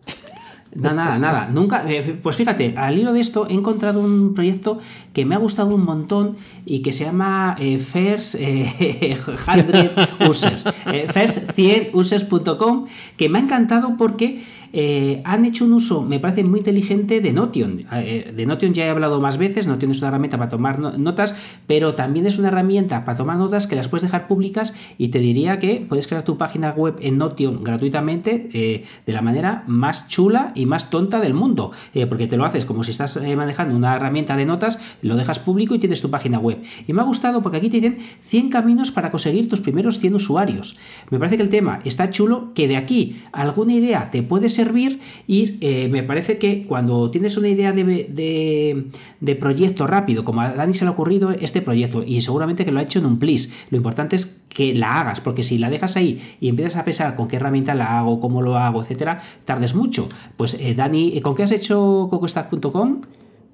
Nada, 0.77 0.95
nada, 0.95 1.19
nada. 1.19 1.49
Nunca. 1.53 1.85
Eh, 1.91 2.19
pues 2.23 2.37
fíjate, 2.37 2.75
al 2.77 2.99
hilo 2.99 3.13
de 3.13 3.21
esto 3.21 3.47
he 3.49 3.55
encontrado 3.55 4.01
un 4.01 4.35
proyecto 4.35 4.79
que 5.13 5.25
me 5.25 5.35
ha 5.35 5.39
gustado 5.39 5.75
un 5.75 5.85
montón 5.85 6.37
y 6.65 6.81
que 6.81 6.93
se 6.93 7.05
llama 7.05 7.57
eh, 7.59 7.79
First 7.79 8.37
eh, 8.39 9.17
100 9.45 10.29
Users. 10.29 10.67
Eh, 10.93 11.07
First100users.com, 11.09 12.87
que 13.17 13.29
me 13.29 13.39
ha 13.39 13.43
encantado 13.43 13.97
porque 13.97 14.43
eh, 14.79 15.23
han 15.25 15.47
hecho 15.47 15.65
un 15.65 15.73
uso, 15.73 16.03
me 16.03 16.21
parece 16.21 16.45
muy 16.45 16.59
inteligente, 16.59 17.23
de 17.23 17.33
Notion. 17.33 17.87
Eh, 17.93 18.31
de 18.37 18.45
Notion 18.45 18.75
ya 18.75 18.85
he 18.85 18.91
hablado 18.91 19.23
más 19.23 19.39
veces, 19.39 19.67
Notion 19.67 19.91
es 19.91 20.01
una 20.01 20.09
herramienta 20.09 20.37
para 20.37 20.51
tomar 20.51 20.79
no 20.79 20.93
notas, 20.99 21.35
pero 21.67 21.95
también 21.95 22.27
es 22.27 22.39
una 22.39 22.49
herramienta 22.49 23.07
para 23.07 23.17
tomar 23.17 23.39
notas 23.39 23.67
que 23.67 23.75
las 23.75 23.89
puedes 23.89 24.03
dejar 24.03 24.29
públicas 24.29 24.75
y 24.99 25.09
te 25.09 25.19
diría 25.19 25.59
que 25.59 25.87
puedes 25.89 26.07
crear 26.07 26.25
tu 26.25 26.37
página 26.37 26.73
web 26.73 26.97
en 27.01 27.17
Notion 27.17 27.65
gratuitamente 27.65 28.51
eh, 28.53 28.85
de 29.07 29.13
la 29.15 29.23
manera 29.23 29.65
más 29.67 30.09
chula 30.09 30.53
y 30.55 30.67
más 30.67 30.91
tonta 30.91 31.21
del 31.21 31.33
mundo, 31.33 31.71
porque 32.11 32.27
te 32.27 32.37
lo 32.37 32.45
haces 32.45 32.67
como 32.67 32.85
si 32.85 32.91
estás 32.91 33.19
manejando 33.35 33.75
una 33.75 33.97
herramienta 33.97 34.37
de 34.37 34.45
notas, 34.45 34.79
lo 35.01 35.17
dejas 35.17 35.39
público 35.39 35.75
y 35.75 35.79
tienes 35.79 36.03
tu 36.03 36.11
página 36.11 36.39
web. 36.39 36.59
Y 36.87 36.93
me 36.93 37.01
ha 37.01 37.05
gustado 37.05 37.41
porque 37.41 37.57
aquí 37.57 37.71
te 37.71 37.81
dicen 37.81 37.97
100 38.27 38.51
caminos 38.51 38.91
para 38.91 39.11
conseguir 39.11 39.49
tus 39.49 39.63
primeros 39.63 40.01
100 40.01 40.17
usuarios. 40.17 40.77
Me 41.09 41.19
parece 41.19 41.39
que 41.39 41.45
el 41.45 41.49
tema 41.49 41.81
está 41.85 42.11
chulo, 42.11 42.53
que 42.55 42.69
de 42.69 42.77
aquí 42.77 43.23
alguna 43.33 43.73
idea 43.73 44.11
te 44.11 44.23
puede 44.23 44.51
servir 44.67 45.01
y 45.27 45.59
eh, 45.61 45.89
me 45.89 46.03
parece 46.03 46.39
que 46.39 46.67
cuando 46.67 47.11
tienes 47.11 47.37
una 47.37 47.49
idea 47.49 47.73
de, 47.73 47.85
de, 47.85 48.87
de, 49.21 49.37
proyecto 49.37 49.87
rápido, 49.87 50.25
como 50.25 50.41
a 50.41 50.51
Dani 50.51 50.75
se 50.75 50.85
le 50.85 50.89
ha 50.89 50.93
ocurrido 50.93 51.31
este 51.31 51.63
proyecto 51.63 52.03
y 52.03 52.21
seguramente 52.21 52.65
que 52.65 52.73
lo 52.73 52.81
ha 52.81 52.83
hecho 52.83 52.99
en 52.99 53.07
un 53.07 53.19
plis, 53.19 53.53
lo 53.71 53.77
importante 53.77 54.17
es 54.17 54.41
que 54.49 54.75
la 54.75 55.01
hagas, 55.01 55.21
porque 55.21 55.43
si 55.43 55.59
la 55.59 55.71
dejas 55.71 55.97
ahí 55.97 56.21
y 56.41 56.49
empiezas 56.49 56.77
a 56.77 56.85
pensar 56.85 57.15
con 57.15 57.29
qué 57.29 57.37
herramienta 57.37 57.75
la 57.75 57.99
hago, 57.99 58.21
cómo 58.21 58.43
lo 58.43 58.57
hago, 58.57 58.83
etcétera, 58.83 59.21
tardes 59.45 59.75
mucho. 59.75 60.09
Pues 60.37 60.55
eh, 60.55 60.75
Dani, 60.75 61.21
¿con 61.21 61.35
qué 61.35 61.45
has 61.45 61.53
hecho 61.53 62.09
cocostack.com? 62.11 63.03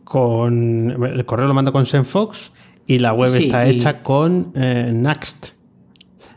Con 0.05 0.91
el 1.05 1.25
correo 1.25 1.47
lo 1.47 1.55
mando 1.55 1.73
con 1.73 1.87
Senfox 1.87 2.53
y 2.87 2.99
la 2.99 3.13
web 3.13 3.31
sí, 3.31 3.45
está 3.45 3.67
y... 3.67 3.71
hecha 3.71 4.03
con 4.03 4.53
eh, 4.55 4.91
Next 4.93 5.62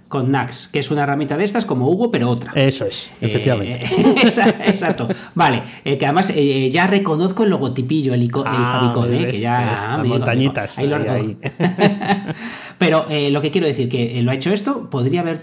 con 0.07 0.31
Nax, 0.31 0.67
que 0.67 0.79
es 0.79 0.91
una 0.91 1.03
herramienta 1.03 1.35
de 1.35 1.43
estas 1.43 1.65
como 1.65 1.89
Hugo, 1.89 2.11
pero 2.11 2.29
otra. 2.29 2.51
Eso 2.53 2.85
es, 2.85 3.11
efectivamente. 3.21 3.85
Eh, 4.35 4.53
exacto. 4.67 5.07
Vale, 5.33 5.63
eh, 5.83 5.97
que 5.97 6.05
además 6.05 6.31
eh, 6.35 6.69
ya 6.69 6.87
reconozco 6.87 7.43
el 7.43 7.49
logotipillo, 7.49 8.13
el, 8.13 8.23
ico, 8.23 8.43
ah, 8.45 8.51
el 8.55 8.93
favicon, 8.93 9.13
eh, 9.13 9.31
que 9.31 9.39
ya... 9.39 9.57
Ves, 9.59 9.79
ah, 9.81 9.97
las 9.97 10.07
montañitas. 10.07 10.77
Ahí, 10.77 10.87
lo 10.87 10.97
ahí, 10.97 11.07
ahí. 11.07 11.37
pero 12.77 13.05
eh, 13.09 13.29
lo 13.29 13.41
que 13.41 13.51
quiero 13.51 13.67
decir, 13.67 13.89
que 13.89 14.21
lo 14.21 14.31
ha 14.31 14.35
hecho 14.35 14.51
esto, 14.51 14.89
podría 14.89 15.21
haber, 15.21 15.41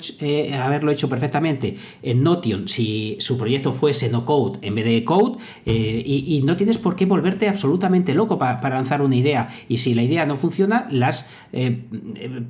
haberlo 0.60 0.90
hecho 0.90 1.08
perfectamente 1.08 1.76
en 2.02 2.22
Notion 2.22 2.68
si 2.68 3.16
su 3.20 3.38
proyecto 3.38 3.72
fuese 3.72 4.08
no 4.08 4.24
code 4.24 4.58
en 4.62 4.74
vez 4.74 4.84
de 4.84 5.04
code, 5.04 5.38
y, 5.64 6.42
no 6.44 6.56
tienes 6.56 6.78
por 6.78 6.96
qué 6.96 7.06
volverte 7.06 7.48
absolutamente 7.48 8.14
loco 8.14 8.38
pa, 8.38 8.60
para 8.60 8.76
lanzar 8.76 9.02
una 9.02 9.16
idea. 9.16 9.48
Y 9.68 9.76
si 9.76 9.94
la 9.94 10.02
idea 10.02 10.26
no 10.26 10.36
funciona, 10.36 10.86
la 10.90 11.08
has 11.08 11.30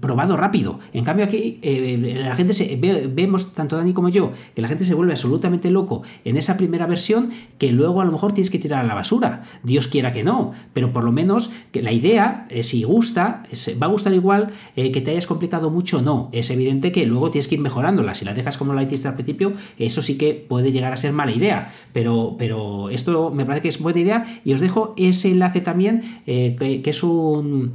probado 0.01 0.37
rápido. 0.37 0.79
En 0.93 1.05
cambio 1.05 1.25
aquí 1.25 1.61
la 1.63 2.35
gente 2.37 2.53
se 2.53 2.77
ve, 2.77 3.09
vemos, 3.13 3.53
tanto 3.53 3.77
Dani 3.77 3.93
como 3.93 4.09
yo, 4.09 4.33
que 4.55 4.63
la 4.63 4.69
gente 4.69 4.85
se 4.85 4.95
vuelve 4.95 5.13
absolutamente 5.13 5.71
loco 5.71 6.03
en 6.25 6.37
esa 6.37 6.57
primera 6.57 6.87
versión 6.87 7.31
que 7.59 7.73
luego 7.73 8.01
a 8.01 8.05
lo 8.05 8.13
mejor 8.13 8.33
tienes 8.33 8.51
que 8.51 8.59
tirar 8.59 8.85
a 8.85 8.87
la 8.87 8.95
basura. 8.95 9.43
Dios 9.63 9.89
quiera 9.89 10.13
que 10.13 10.25
no, 10.25 10.53
pero 10.73 10.93
por 10.93 11.05
lo 11.05 11.13
menos 11.13 11.51
que 11.71 11.83
la 11.83 11.93
idea, 11.93 12.47
eh, 12.51 12.63
si 12.63 12.83
gusta, 12.85 13.45
va 13.81 13.87
a 13.87 13.91
gustar 13.91 14.13
igual 14.13 14.53
eh, 14.77 14.93
que 14.93 15.01
te 15.01 15.11
hayas 15.11 15.27
complicado 15.27 15.71
mucho 15.71 16.03
no. 16.03 16.29
Es 16.33 16.51
evidente 16.51 16.93
que 16.93 17.07
luego 17.07 17.31
tienes 17.31 17.49
que 17.49 17.57
ir 17.57 17.61
mejorándola. 17.61 18.15
Si 18.15 18.25
la 18.25 18.35
dejas 18.35 18.57
como 18.57 18.75
la 18.75 18.83
hiciste 18.83 19.09
al 19.09 19.15
principio, 19.15 19.53
eso 19.79 20.03
sí 20.03 20.19
que 20.19 20.35
puede 20.35 20.73
llegar 20.73 20.93
a 20.93 20.97
ser 20.97 21.13
mala 21.13 21.33
idea. 21.33 21.73
Pero, 21.93 22.37
pero 22.39 22.91
esto 22.91 23.31
me 23.31 23.45
parece 23.45 23.63
que 23.63 23.69
es 23.69 23.81
buena 23.81 24.01
idea 24.01 24.41
y 24.45 24.53
os 24.53 24.61
dejo 24.61 24.95
ese 24.97 25.31
enlace 25.31 25.61
también, 25.61 26.21
eh, 26.27 26.57
que, 26.59 26.91
es 26.91 27.03
un, 27.03 27.73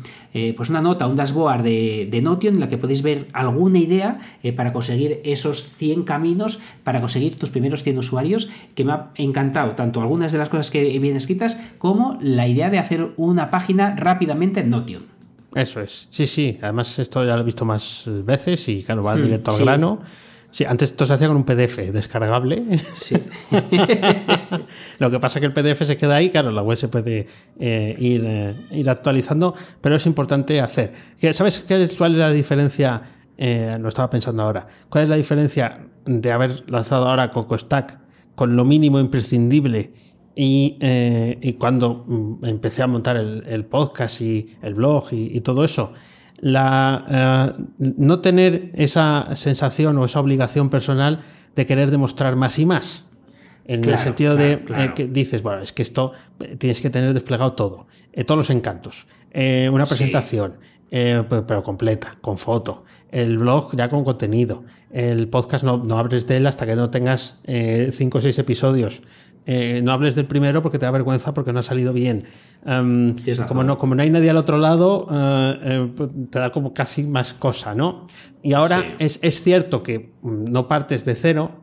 pues 0.56 0.70
una 0.70 0.82
nota, 0.82 1.08
un 1.08 1.16
dashboard 1.16 1.64
de, 1.64 2.08
de 2.10 2.22
Notion 2.22 2.56
en 2.56 2.60
la 2.60 2.68
que 2.68 2.78
podéis 2.78 3.02
ver 3.02 3.28
alguna 3.34 3.80
idea 3.80 4.20
eh, 4.44 4.54
para 4.54 4.74
conseguir 4.74 5.22
esos 5.24 5.76
100 5.76 6.04
caminos, 6.04 6.60
para 6.84 7.02
conseguir 7.02 7.38
tus 7.38 7.50
primeros 7.50 7.84
100 7.84 7.98
usuarios, 7.98 8.50
que 8.76 8.84
me 8.84 8.94
ha 8.94 9.12
encantado 9.16 9.72
tanto 9.72 10.02
algunas 10.02 10.32
de 10.32 10.38
las 10.38 10.50
cosas 10.50 10.72
que 10.72 10.84
vienen 10.84 11.18
escritas 11.18 11.60
como 11.78 12.18
la 12.22 12.48
idea 12.48 12.70
de 12.70 12.80
hacer 12.80 13.14
una 13.18 13.50
página 13.50 13.96
rápidamente 13.96 14.62
en 14.62 14.70
Notion. 14.70 15.17
Eso 15.58 15.82
es. 15.82 16.08
Sí, 16.12 16.28
sí. 16.28 16.60
Además, 16.62 17.00
esto 17.00 17.24
ya 17.26 17.36
lo 17.36 17.42
he 17.42 17.46
visto 17.46 17.66
más 17.66 18.04
veces 18.06 18.68
y, 18.70 18.84
claro, 18.84 19.04
va 19.04 19.16
mm, 19.16 19.22
directo 19.22 19.52
al 19.52 19.60
grano. 19.60 20.00
Sí, 20.50 20.64
antes 20.64 20.92
esto 20.92 21.06
se 21.06 21.14
hacía 21.14 21.28
con 21.28 21.38
un 21.38 21.44
PDF 21.44 21.78
descargable. 21.92 22.64
Sí. 22.80 23.16
Lo 25.00 25.12
que 25.12 25.20
pasa 25.20 25.40
es 25.40 25.42
que 25.42 25.46
el 25.46 25.54
PDF 25.54 25.86
se 25.86 25.98
queda 25.98 26.16
ahí, 26.16 26.30
claro, 26.30 26.52
la 26.52 26.62
web 26.62 26.78
se 26.78 26.88
puede 26.88 27.28
eh, 27.60 27.96
ir, 28.00 28.24
eh, 28.26 28.56
ir, 28.72 28.90
actualizando, 28.90 29.54
pero 29.82 29.96
es 29.96 30.06
importante 30.06 30.62
hacer. 30.62 30.94
¿Sabes 31.34 31.60
qué, 31.60 31.88
cuál 31.98 32.14
es 32.14 32.18
la 32.18 32.32
diferencia? 32.32 33.02
Eh, 33.38 33.78
lo 33.80 33.90
estaba 33.90 34.10
pensando 34.10 34.42
ahora. 34.42 34.68
¿Cuál 34.90 35.04
es 35.04 35.10
la 35.10 35.16
diferencia 35.16 35.86
de 36.06 36.32
haber 36.32 36.70
lanzado 36.72 37.08
ahora 37.08 37.30
Coco 37.30 37.58
Stack 37.58 38.00
con 38.34 38.56
lo 38.56 38.66
mínimo 38.66 39.00
imprescindible 39.00 39.94
y, 40.40 41.54
cuando 41.60 42.06
mm, 42.08 42.46
empecé 42.46 42.84
a 42.84 42.88
montar 42.88 43.18
el, 43.18 43.66
podcast 43.66 44.22
y 44.22 44.56
el 44.62 44.76
blog 44.76 45.08
y 45.12 45.42
todo 45.42 45.64
eso? 45.64 45.94
la, 46.40 47.56
eh, 47.58 47.64
no 47.80 48.20
tener 48.20 48.72
esa 48.74 49.36
sensación 49.36 49.98
o 49.98 50.06
esa 50.06 50.20
obligación 50.20 50.70
personal 50.70 51.22
de 51.56 51.66
querer 51.66 51.92
demostrar 51.92 52.36
más 52.36 52.60
y 52.60 52.66
más. 52.66 53.06
En 53.66 53.84
el 53.84 53.98
sentido 53.98 54.38
de 54.38 54.64
eh, 54.78 54.94
que 54.96 55.08
dices, 55.08 55.44
bueno, 55.44 55.62
es 55.62 55.74
que 55.74 55.82
esto 55.82 56.14
eh, 56.40 56.56
tienes 56.56 56.80
que 56.80 56.90
tener 56.90 57.14
desplegado 57.14 57.52
todo, 57.52 57.88
todos 58.26 58.38
los 58.38 58.50
encantos, 58.50 59.08
una 59.34 59.86
presentación, 59.86 60.56
pero, 60.90 61.64
completa, 61.64 62.12
con 62.22 62.38
foto, 62.38 62.86
el 63.12 63.38
blog 63.38 63.76
ya 63.76 63.90
con 63.90 64.06
contenido, 64.06 64.64
el 64.90 65.28
podcast 65.28 65.66
no, 65.66 65.78
no 65.78 66.00
abres 66.00 66.28
de 66.28 66.38
él 66.38 66.48
hasta 66.48 66.66
que 66.66 66.78
no 66.78 66.90
tengas 66.90 67.42
cinco 67.92 68.20
o 68.20 68.22
seis 68.22 68.40
episodios. 68.40 69.02
Eh, 69.50 69.80
no 69.82 69.94
hables 69.94 70.14
del 70.16 70.26
primero 70.26 70.62
porque 70.62 70.78
te 70.78 70.86
da 70.86 70.92
vergüenza 70.92 71.34
porque 71.34 71.54
no 71.54 71.60
ha 71.60 71.64
salido 71.64 71.94
bien. 71.94 72.26
Em, 72.66 73.16
como, 73.48 73.64
no, 73.64 73.78
como 73.78 73.96
no 73.96 74.02
hay 74.02 74.10
nadie 74.10 74.30
al 74.30 74.36
otro 74.36 74.58
lado, 74.58 75.08
eh, 75.10 75.60
eh, 75.64 75.92
pues 75.96 76.10
te 76.30 76.40
da 76.40 76.52
como 76.52 76.74
casi 76.74 77.06
más 77.06 77.34
cosa, 77.34 77.74
¿no? 77.74 78.08
Y 78.44 78.52
ahora 78.52 78.96
es, 79.00 79.20
es, 79.22 79.42
cierto 79.42 79.84
que 79.84 80.12
no 80.22 80.68
partes 80.68 81.06
de 81.06 81.16
cero, 81.16 81.62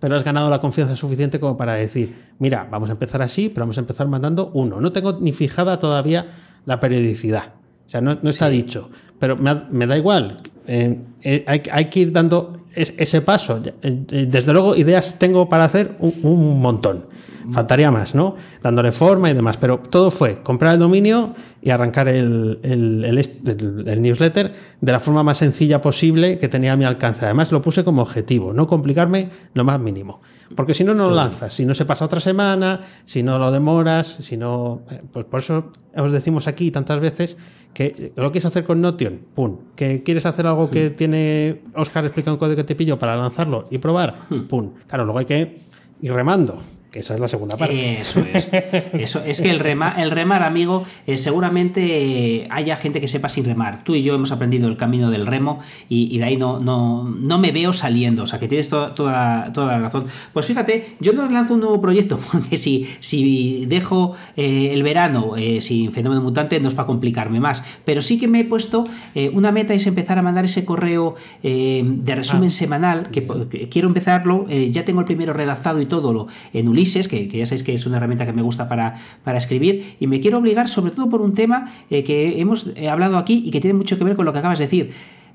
pero 0.00 0.16
has 0.16 0.24
ganado 0.24 0.50
la 0.50 0.58
confianza 0.58 0.96
suficiente 0.96 1.38
como 1.38 1.56
para 1.56 1.74
decir, 1.74 2.16
mira, 2.40 2.66
vamos 2.68 2.88
a 2.88 2.92
empezar 2.92 3.22
así, 3.22 3.48
pero 3.48 3.60
vamos 3.60 3.78
a 3.78 3.82
empezar 3.82 4.08
mandando 4.08 4.50
uno. 4.52 4.80
No 4.80 4.90
tengo 4.90 5.20
ni 5.20 5.32
fijada 5.32 5.78
todavía 5.78 6.32
la 6.66 6.80
periodicidad. 6.80 7.54
O 7.86 7.90
sea, 7.90 8.00
no, 8.00 8.18
no 8.20 8.28
está 8.28 8.48
dicho. 8.48 8.90
Pero 9.20 9.36
me, 9.36 9.54
me 9.70 9.86
da 9.86 9.96
igual. 9.96 10.40
Hay, 10.70 11.62
hay, 11.70 11.84
que 11.86 12.00
ir 12.00 12.12
dando 12.12 12.60
ese 12.74 13.20
paso. 13.22 13.60
Desde 13.60 14.52
luego, 14.52 14.76
ideas 14.76 15.18
tengo 15.18 15.48
para 15.48 15.64
hacer 15.64 15.96
un 15.98 16.60
montón. 16.60 17.06
Faltaría 17.50 17.90
más, 17.90 18.14
¿no? 18.14 18.36
Dándole 18.62 18.92
forma 18.92 19.30
y 19.30 19.34
demás. 19.34 19.56
Pero 19.56 19.78
todo 19.78 20.10
fue 20.10 20.42
comprar 20.42 20.74
el 20.74 20.80
dominio 20.80 21.34
y 21.62 21.70
arrancar 21.70 22.08
el, 22.08 22.60
el, 22.62 24.02
newsletter 24.02 24.54
de 24.80 24.92
la 24.92 25.00
forma 25.00 25.22
más 25.22 25.38
sencilla 25.38 25.80
posible 25.80 26.38
que 26.38 26.48
tenía 26.48 26.74
a 26.74 26.76
mi 26.76 26.84
alcance. 26.84 27.24
Además, 27.24 27.50
lo 27.50 27.62
puse 27.62 27.82
como 27.82 28.02
objetivo, 28.02 28.52
no 28.52 28.66
complicarme 28.66 29.30
lo 29.54 29.64
más 29.64 29.80
mínimo. 29.80 30.20
Porque 30.54 30.74
si 30.74 30.84
no, 30.84 30.94
no 30.94 31.08
lo 31.08 31.14
lanzas. 31.14 31.54
Si 31.54 31.64
no 31.64 31.74
se 31.74 31.84
pasa 31.84 32.04
otra 32.04 32.20
semana, 32.20 32.80
si 33.04 33.22
no 33.22 33.38
lo 33.38 33.50
demoras, 33.50 34.18
si 34.20 34.36
no. 34.36 34.82
Eh, 34.90 35.00
pues 35.12 35.24
por 35.24 35.40
eso 35.40 35.72
os 35.96 36.12
decimos 36.12 36.46
aquí 36.46 36.70
tantas 36.70 37.00
veces 37.00 37.36
que 37.72 38.12
lo 38.16 38.30
quieres 38.30 38.46
hacer 38.46 38.64
con 38.64 38.80
Notion, 38.80 39.20
pum. 39.34 39.58
Que 39.76 40.02
quieres 40.02 40.26
hacer 40.26 40.46
algo 40.46 40.70
que 40.70 40.90
tiene 40.90 41.62
Oscar 41.74 42.04
explica 42.04 42.32
un 42.32 42.38
código 42.38 42.56
que 42.56 42.64
te 42.64 42.74
pillo 42.74 42.98
para 42.98 43.16
lanzarlo 43.16 43.66
y 43.70 43.78
probar, 43.78 44.22
hmm. 44.28 44.48
pum. 44.48 44.72
Claro, 44.86 45.04
luego 45.04 45.18
hay 45.18 45.26
que 45.26 45.58
ir 46.00 46.12
remando 46.12 46.58
que 46.90 47.00
esa 47.00 47.14
es 47.14 47.20
la 47.20 47.28
segunda 47.28 47.56
parte. 47.56 48.00
Eso 48.00 48.20
es. 48.20 48.48
Eso, 48.92 49.22
es 49.24 49.40
que 49.40 49.50
el, 49.50 49.60
el 49.60 50.10
remar, 50.10 50.42
amigo, 50.42 50.84
eh, 51.06 51.16
seguramente 51.16 52.46
haya 52.50 52.76
gente 52.76 53.00
que 53.00 53.08
sepa 53.08 53.28
sin 53.28 53.44
remar. 53.44 53.84
Tú 53.84 53.94
y 53.94 54.02
yo 54.02 54.14
hemos 54.14 54.32
aprendido 54.32 54.68
el 54.68 54.76
camino 54.76 55.10
del 55.10 55.26
remo 55.26 55.60
y, 55.88 56.18
de 56.18 56.24
ahí 56.24 56.36
no, 56.36 56.58
no, 56.58 57.04
no, 57.04 57.38
me 57.38 57.52
veo 57.52 57.72
saliendo. 57.72 58.24
O 58.24 58.26
sea, 58.26 58.38
que 58.38 58.48
tienes 58.48 58.68
toda, 58.68 58.94
toda, 58.94 59.52
la 59.54 59.78
razón. 59.78 60.06
Pues 60.32 60.46
fíjate, 60.46 60.96
yo 61.00 61.12
no 61.12 61.28
lanzo 61.28 61.54
un 61.54 61.60
nuevo 61.60 61.80
proyecto 61.80 62.18
porque 62.32 62.56
si, 62.58 62.88
si 62.98 63.66
dejo 63.66 64.16
eh, 64.36 64.70
el 64.72 64.82
verano 64.82 65.36
eh, 65.36 65.60
sin 65.60 65.92
fenómeno 65.92 66.20
mutante 66.22 66.58
no 66.60 66.68
es 66.68 66.74
para 66.74 66.86
complicarme 66.86 67.38
más. 67.40 67.62
Pero 67.84 68.02
sí 68.02 68.18
que 68.18 68.26
me 68.26 68.40
he 68.40 68.44
puesto 68.44 68.84
una 69.32 69.52
meta 69.52 69.74
es 69.74 69.86
empezar 69.86 70.18
a 70.18 70.22
mandar 70.22 70.44
ese 70.44 70.64
correo 70.64 71.14
de 71.42 72.14
resumen 72.14 72.48
ah. 72.48 72.50
semanal, 72.50 73.10
que, 73.10 73.26
quiero 73.70 73.88
empezarlo, 73.88 74.46
ya 74.48 74.84
tengo 74.84 75.00
el 75.00 75.06
primero 75.06 75.32
redactado 75.32 75.80
y 75.80 75.86
todo 75.86 76.12
lo 76.12 76.26
en 76.52 76.68
un 76.68 76.79
que, 77.08 77.28
ya 77.28 77.46
sabéis 77.46 77.62
que 77.62 77.74
es 77.74 77.86
una 77.86 77.98
herramienta 77.98 78.26
que 78.26 78.32
me 78.32 78.42
gusta 78.42 78.68
para, 78.68 78.96
para 79.24 79.38
escribir, 79.38 79.96
y 80.00 80.06
me 80.06 80.20
quiero 80.20 80.38
obligar 80.38 80.68
sobre 80.68 80.92
todo 80.92 81.08
por 81.08 81.20
un 81.20 81.34
tema 81.34 81.72
eh, 81.90 82.04
que 82.04 82.40
hemos 82.40 82.72
eh, 82.76 82.88
hablado 82.88 83.18
aquí 83.18 83.42
y 83.44 83.50
que 83.50 83.60
tiene 83.60 83.74
mucho 83.76 83.98
que 83.98 84.04
ver 84.04 84.16
con 84.16 84.24
lo 84.24 84.32
que 84.32 84.38
acabas 84.38 84.58
de 84.58 84.64
decir. 84.64 84.90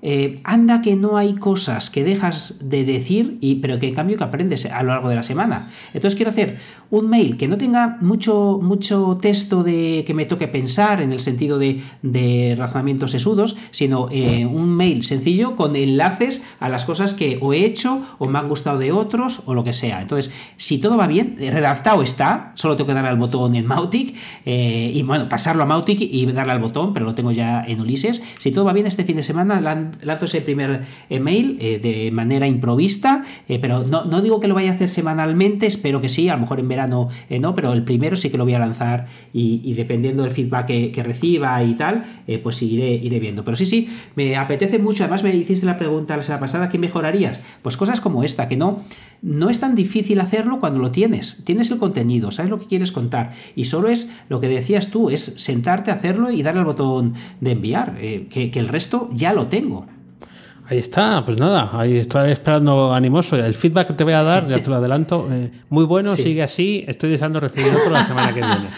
Eh, 0.08 0.39
anda 0.43 0.84
que 0.84 0.95
no 0.95 1.18
hay 1.18 1.34
cosas 1.34 1.89
que 1.89 2.03
dejas 2.03 2.60
de 2.62 2.86
decir, 2.86 3.39
y, 3.41 3.56
pero 3.56 3.80
que 3.80 3.88
en 3.88 3.95
cambio 3.95 4.18
que 4.18 4.24
aprendes 4.24 4.68
a 4.68 4.84
lo 4.84 4.89
largo 4.89 5.10
de 5.10 5.16
la 5.16 5.24
semana. 5.24 5.70
Entonces 5.95 6.16
quiero 6.16 6.30
hacer 6.30 6.60
un 6.91 7.10
mail 7.10 7.38
que 7.38 7.47
no 7.47 7.58
tenga 7.58 7.97
mucho, 8.01 8.60
mucho 8.62 9.18
texto 9.20 9.64
de 9.64 10.03
que 10.06 10.14
me 10.14 10.28
toque 10.28 10.47
pensar 10.47 11.01
en 11.01 11.12
el 11.12 11.20
sentido 11.20 11.58
de, 11.58 11.82
de 12.03 12.53
razonamientos 12.56 13.10
sesudos, 13.10 13.58
sino 13.72 14.08
eh, 14.12 14.45
un 14.45 14.78
mail 14.78 15.03
sencillo 15.03 15.56
con 15.56 15.76
enlaces 15.76 16.45
a 16.60 16.70
las 16.70 16.86
cosas 16.86 17.16
que 17.16 17.39
o 17.41 17.53
he 17.53 17.66
hecho 17.66 18.03
o 18.20 18.28
me 18.28 18.38
han 18.38 18.47
gustado 18.47 18.78
de 18.78 18.91
otros 18.91 19.41
o 19.47 19.56
lo 19.56 19.64
que 19.64 19.74
sea. 19.74 20.03
Entonces, 20.03 20.32
si 20.56 20.78
todo 20.78 20.97
va 20.97 21.08
bien, 21.08 21.36
redactado 21.39 22.03
está, 22.03 22.51
solo 22.53 22.76
tengo 22.76 22.89
que 22.89 22.93
darle 22.93 23.10
al 23.10 23.18
botón 23.18 23.56
en 23.56 23.66
Mautic 23.66 24.16
eh, 24.45 24.91
y 24.93 25.01
bueno, 25.01 25.28
pasarlo 25.28 25.64
a 25.64 25.66
Mautic 25.66 25.99
y 25.99 26.28
darle 26.28 26.51
al 26.51 26.60
botón, 26.60 26.93
pero 26.93 27.08
lo 27.08 27.16
tengo 27.16 27.32
ya 27.32 27.66
en 27.66 27.82
Ulises. 27.82 28.22
Si 28.38 28.51
todo 28.51 28.66
va 28.66 28.74
bien 28.74 28.86
este 28.86 29.03
fin 29.03 29.16
de 29.16 29.24
semana, 29.24 29.60
lanzo 30.02 30.26
ese 30.26 30.41
primer 30.41 30.82
email 31.10 31.58
eh, 31.60 31.80
de 31.80 32.12
manera 32.12 32.48
improvista, 32.48 33.24
eh, 33.48 33.60
pero 33.60 33.84
no, 33.84 34.06
no, 34.06 34.22
digo 34.22 34.39
que 34.39 34.48
lo 34.48 34.56
vaya 34.56 34.72
a 34.72 34.74
hacer 34.76 34.89
semanalmente, 34.89 35.66
espero 35.66 36.02
que 36.02 36.10
sí, 36.10 36.30
a 36.30 36.36
lo 36.36 36.41
mejor 36.41 36.60
en 36.60 36.68
verano 36.68 37.10
eh, 37.30 37.39
no, 37.39 37.56
pero 37.56 37.74
el 37.74 37.84
primero 37.84 38.16
sí 38.16 38.30
que 38.30 38.38
lo 38.38 38.46
voy 38.46 38.54
a 38.54 38.60
lanzar 38.60 39.06
y, 39.34 39.74
dependiendo 39.74 40.24
del 40.24 40.32
feedback 40.32 40.66
que, 40.68 41.04
reciba 41.06 41.62
y 41.64 41.76
tal, 41.76 42.04
pues 42.41 42.62
iré, 42.62 42.93
iré 42.93 43.20
viendo. 43.20 43.43
Pero 43.43 43.58
sí, 43.58 43.66
sí, 43.66 43.89
me 44.16 44.38
apetece 44.38 44.80
mucho, 44.80 45.04
además 45.04 45.24
me 45.24 45.36
hiciste 45.36 45.66
la 45.66 45.78
pregunta 45.78 46.16
la 46.16 46.24
semana 46.24 46.39
pasada, 46.39 46.70
¿qué 46.70 46.80
mejorarías? 46.80 47.41
Pues 47.62 47.78
cosas 47.78 48.00
como 48.00 48.24
esta, 48.24 48.48
que 48.48 48.56
no, 48.56 48.82
no 49.22 49.50
es 49.50 49.60
tan 49.60 49.76
difícil 49.76 50.20
hacerlo 50.20 50.60
cuando 50.60 50.80
lo 50.80 50.91
tienes, 50.91 51.41
tienes 51.43 51.70
el 51.70 51.78
contenido, 51.78 52.32
sabes 52.32 52.50
lo 52.50 52.58
que 52.58 52.66
quieres 52.66 52.91
contar 52.91 53.34
y 53.56 53.66
solo 53.66 53.89
es 53.89 54.10
lo 54.30 54.39
que 54.39 54.48
decías 54.48 54.89
tú, 54.89 55.10
es 55.10 55.34
sentarte 55.38 55.91
a 55.91 55.96
hacerlo 55.96 56.32
y 56.32 56.41
darle 56.41 56.62
al 56.62 56.66
botón 56.66 57.14
de 57.41 57.52
enviar, 57.52 57.96
que 57.96 58.52
el 58.56 58.68
resto 58.68 59.10
ya 59.14 59.34
lo 59.34 59.48
tengo. 59.48 59.85
Ahí 60.68 60.80
está, 60.80 61.24
pues 61.24 61.39
nada, 61.39 61.70
ahí 61.74 61.97
estoy 61.97 62.32
esperando 62.32 62.91
animoso. 62.91 63.36
El 63.36 63.53
feedback 63.53 63.88
que 63.88 63.93
te 63.93 64.03
voy 64.03 64.13
a 64.13 64.24
dar, 64.24 64.47
ya 64.47 64.63
te 64.63 64.70
lo 64.72 64.78
adelanto, 64.78 65.28
eh, 65.32 65.51
muy 65.70 65.86
bueno, 65.86 66.16
sigue 66.16 66.41
así, 66.41 66.84
estoy 66.88 67.11
deseando 67.11 67.39
recibir 67.39 67.72
otro 67.76 67.91
la 67.91 68.03
semana 68.03 68.34
que 68.34 68.41
viene. 68.41 68.70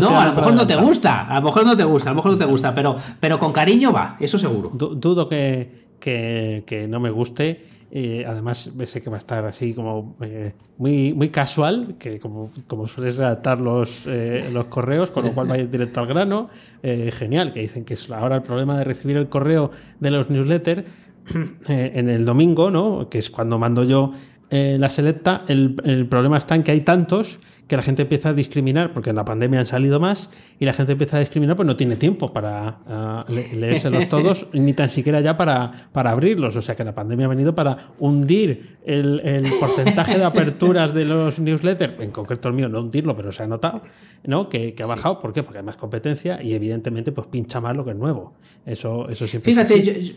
no, 0.00 0.20
a 0.20 0.26
lo 0.26 0.34
mejor 0.34 0.54
no 0.54 0.66
te 0.66 0.76
gusta, 0.76 1.26
a 1.26 1.40
lo 1.40 1.46
mejor 1.46 1.66
no 1.66 1.76
te 1.76 1.82
gusta, 1.82 2.10
a 2.10 2.12
lo 2.12 2.16
mejor 2.16 2.32
no 2.32 2.38
te 2.38 2.44
gusta, 2.44 2.72
pero, 2.72 2.96
pero 3.18 3.40
con 3.40 3.52
cariño 3.52 3.92
va, 3.92 4.16
eso 4.20 4.38
seguro. 4.38 4.70
dudo 4.72 5.28
que, 5.28 5.88
que, 5.98 6.86
no 6.88 7.00
me 7.00 7.10
guste. 7.10 7.66
y 7.90 8.22
además, 8.22 8.70
sé 8.86 9.02
que 9.02 9.10
va 9.10 9.16
a 9.16 9.18
estar 9.18 9.44
así 9.44 9.74
como 9.74 10.14
eh, 10.20 10.52
muy, 10.78 11.12
muy 11.12 11.30
casual, 11.30 11.96
que 11.98 12.20
como, 12.20 12.52
como 12.68 12.86
sueles 12.86 13.16
redactar 13.16 13.60
los, 13.60 14.06
eh, 14.06 14.48
los 14.52 14.66
correos, 14.66 15.10
con 15.10 15.24
lo 15.24 15.34
cual 15.34 15.48
vaya 15.48 15.66
directo 15.66 15.98
al 15.98 16.06
grano. 16.06 16.50
genial, 16.82 17.52
que 17.52 17.58
dicen 17.58 17.82
que 17.84 17.94
es 17.94 18.08
ahora 18.12 18.36
el 18.36 18.42
problema 18.42 18.78
de 18.78 18.84
recibir 18.84 19.16
el 19.16 19.28
correo 19.28 19.72
de 19.98 20.10
los 20.12 20.30
newsletters 20.30 20.84
Eh, 20.84 21.11
en 21.68 22.08
el 22.08 22.24
domingo, 22.24 22.70
¿no? 22.70 23.08
que 23.08 23.18
es 23.18 23.30
cuando 23.30 23.58
mando 23.58 23.84
yo 23.84 24.12
eh, 24.54 24.76
la 24.78 24.90
selecta, 24.90 25.46
el, 25.48 25.74
problema 26.10 26.36
está 26.36 26.54
en 26.54 26.62
que 26.62 26.72
hay 26.72 26.82
tantos 26.82 27.38
que 27.66 27.74
la 27.74 27.80
gente 27.80 28.02
empieza 28.02 28.28
a 28.28 28.32
discriminar, 28.34 28.92
porque 28.92 29.08
en 29.08 29.16
la 29.16 29.24
pandemia 29.24 29.60
han 29.60 29.64
salido 29.64 29.98
más, 29.98 30.28
y 30.60 30.66
la 30.66 30.74
gente 30.74 30.92
empieza 30.92 31.16
a 31.16 31.20
discriminar, 31.20 31.56
pues 31.56 31.66
no 31.66 31.74
tiene 31.74 31.96
tiempo 31.96 32.34
para 32.34 33.24
uh, 33.26 33.32
leérselos 33.32 34.08
todos, 34.10 34.48
ni 34.52 34.74
tan 34.74 34.90
siquiera 34.90 35.22
ya 35.22 35.38
para, 35.38 35.72
para 35.92 36.10
abrirlos. 36.10 36.54
O 36.54 36.60
sea 36.60 36.76
que 36.76 36.84
la 36.84 36.94
pandemia 36.94 37.24
ha 37.24 37.28
venido 37.30 37.54
para 37.54 37.94
hundir 37.98 38.76
el, 38.84 39.22
porcentaje 39.58 40.18
de 40.18 40.24
aperturas 40.24 40.92
de 40.92 41.06
los 41.06 41.40
newsletters, 41.40 41.98
en 42.00 42.10
concreto 42.10 42.48
el 42.48 42.54
mío, 42.54 42.68
no 42.68 42.80
hundirlo, 42.80 43.16
pero 43.16 43.32
se 43.32 43.44
ha 43.44 43.46
notado, 43.46 43.80
¿no? 44.24 44.50
Que, 44.50 44.74
ha 44.78 44.86
bajado. 44.86 45.18
¿Por 45.18 45.32
qué? 45.32 45.42
Porque 45.42 45.60
hay 45.60 45.64
más 45.64 45.78
competencia 45.78 46.42
y 46.42 46.52
evidentemente 46.52 47.10
pues 47.10 47.26
pincha 47.28 47.62
más 47.62 47.74
lo 47.74 47.86
que 47.86 47.92
es 47.92 47.96
nuevo. 47.96 48.34
Eso, 48.66 49.08
eso 49.08 49.26
siempre 49.26 49.50
Fíjate, 49.50 49.78
es 49.78 49.86
yo, 49.86 49.92
yo 49.94 50.12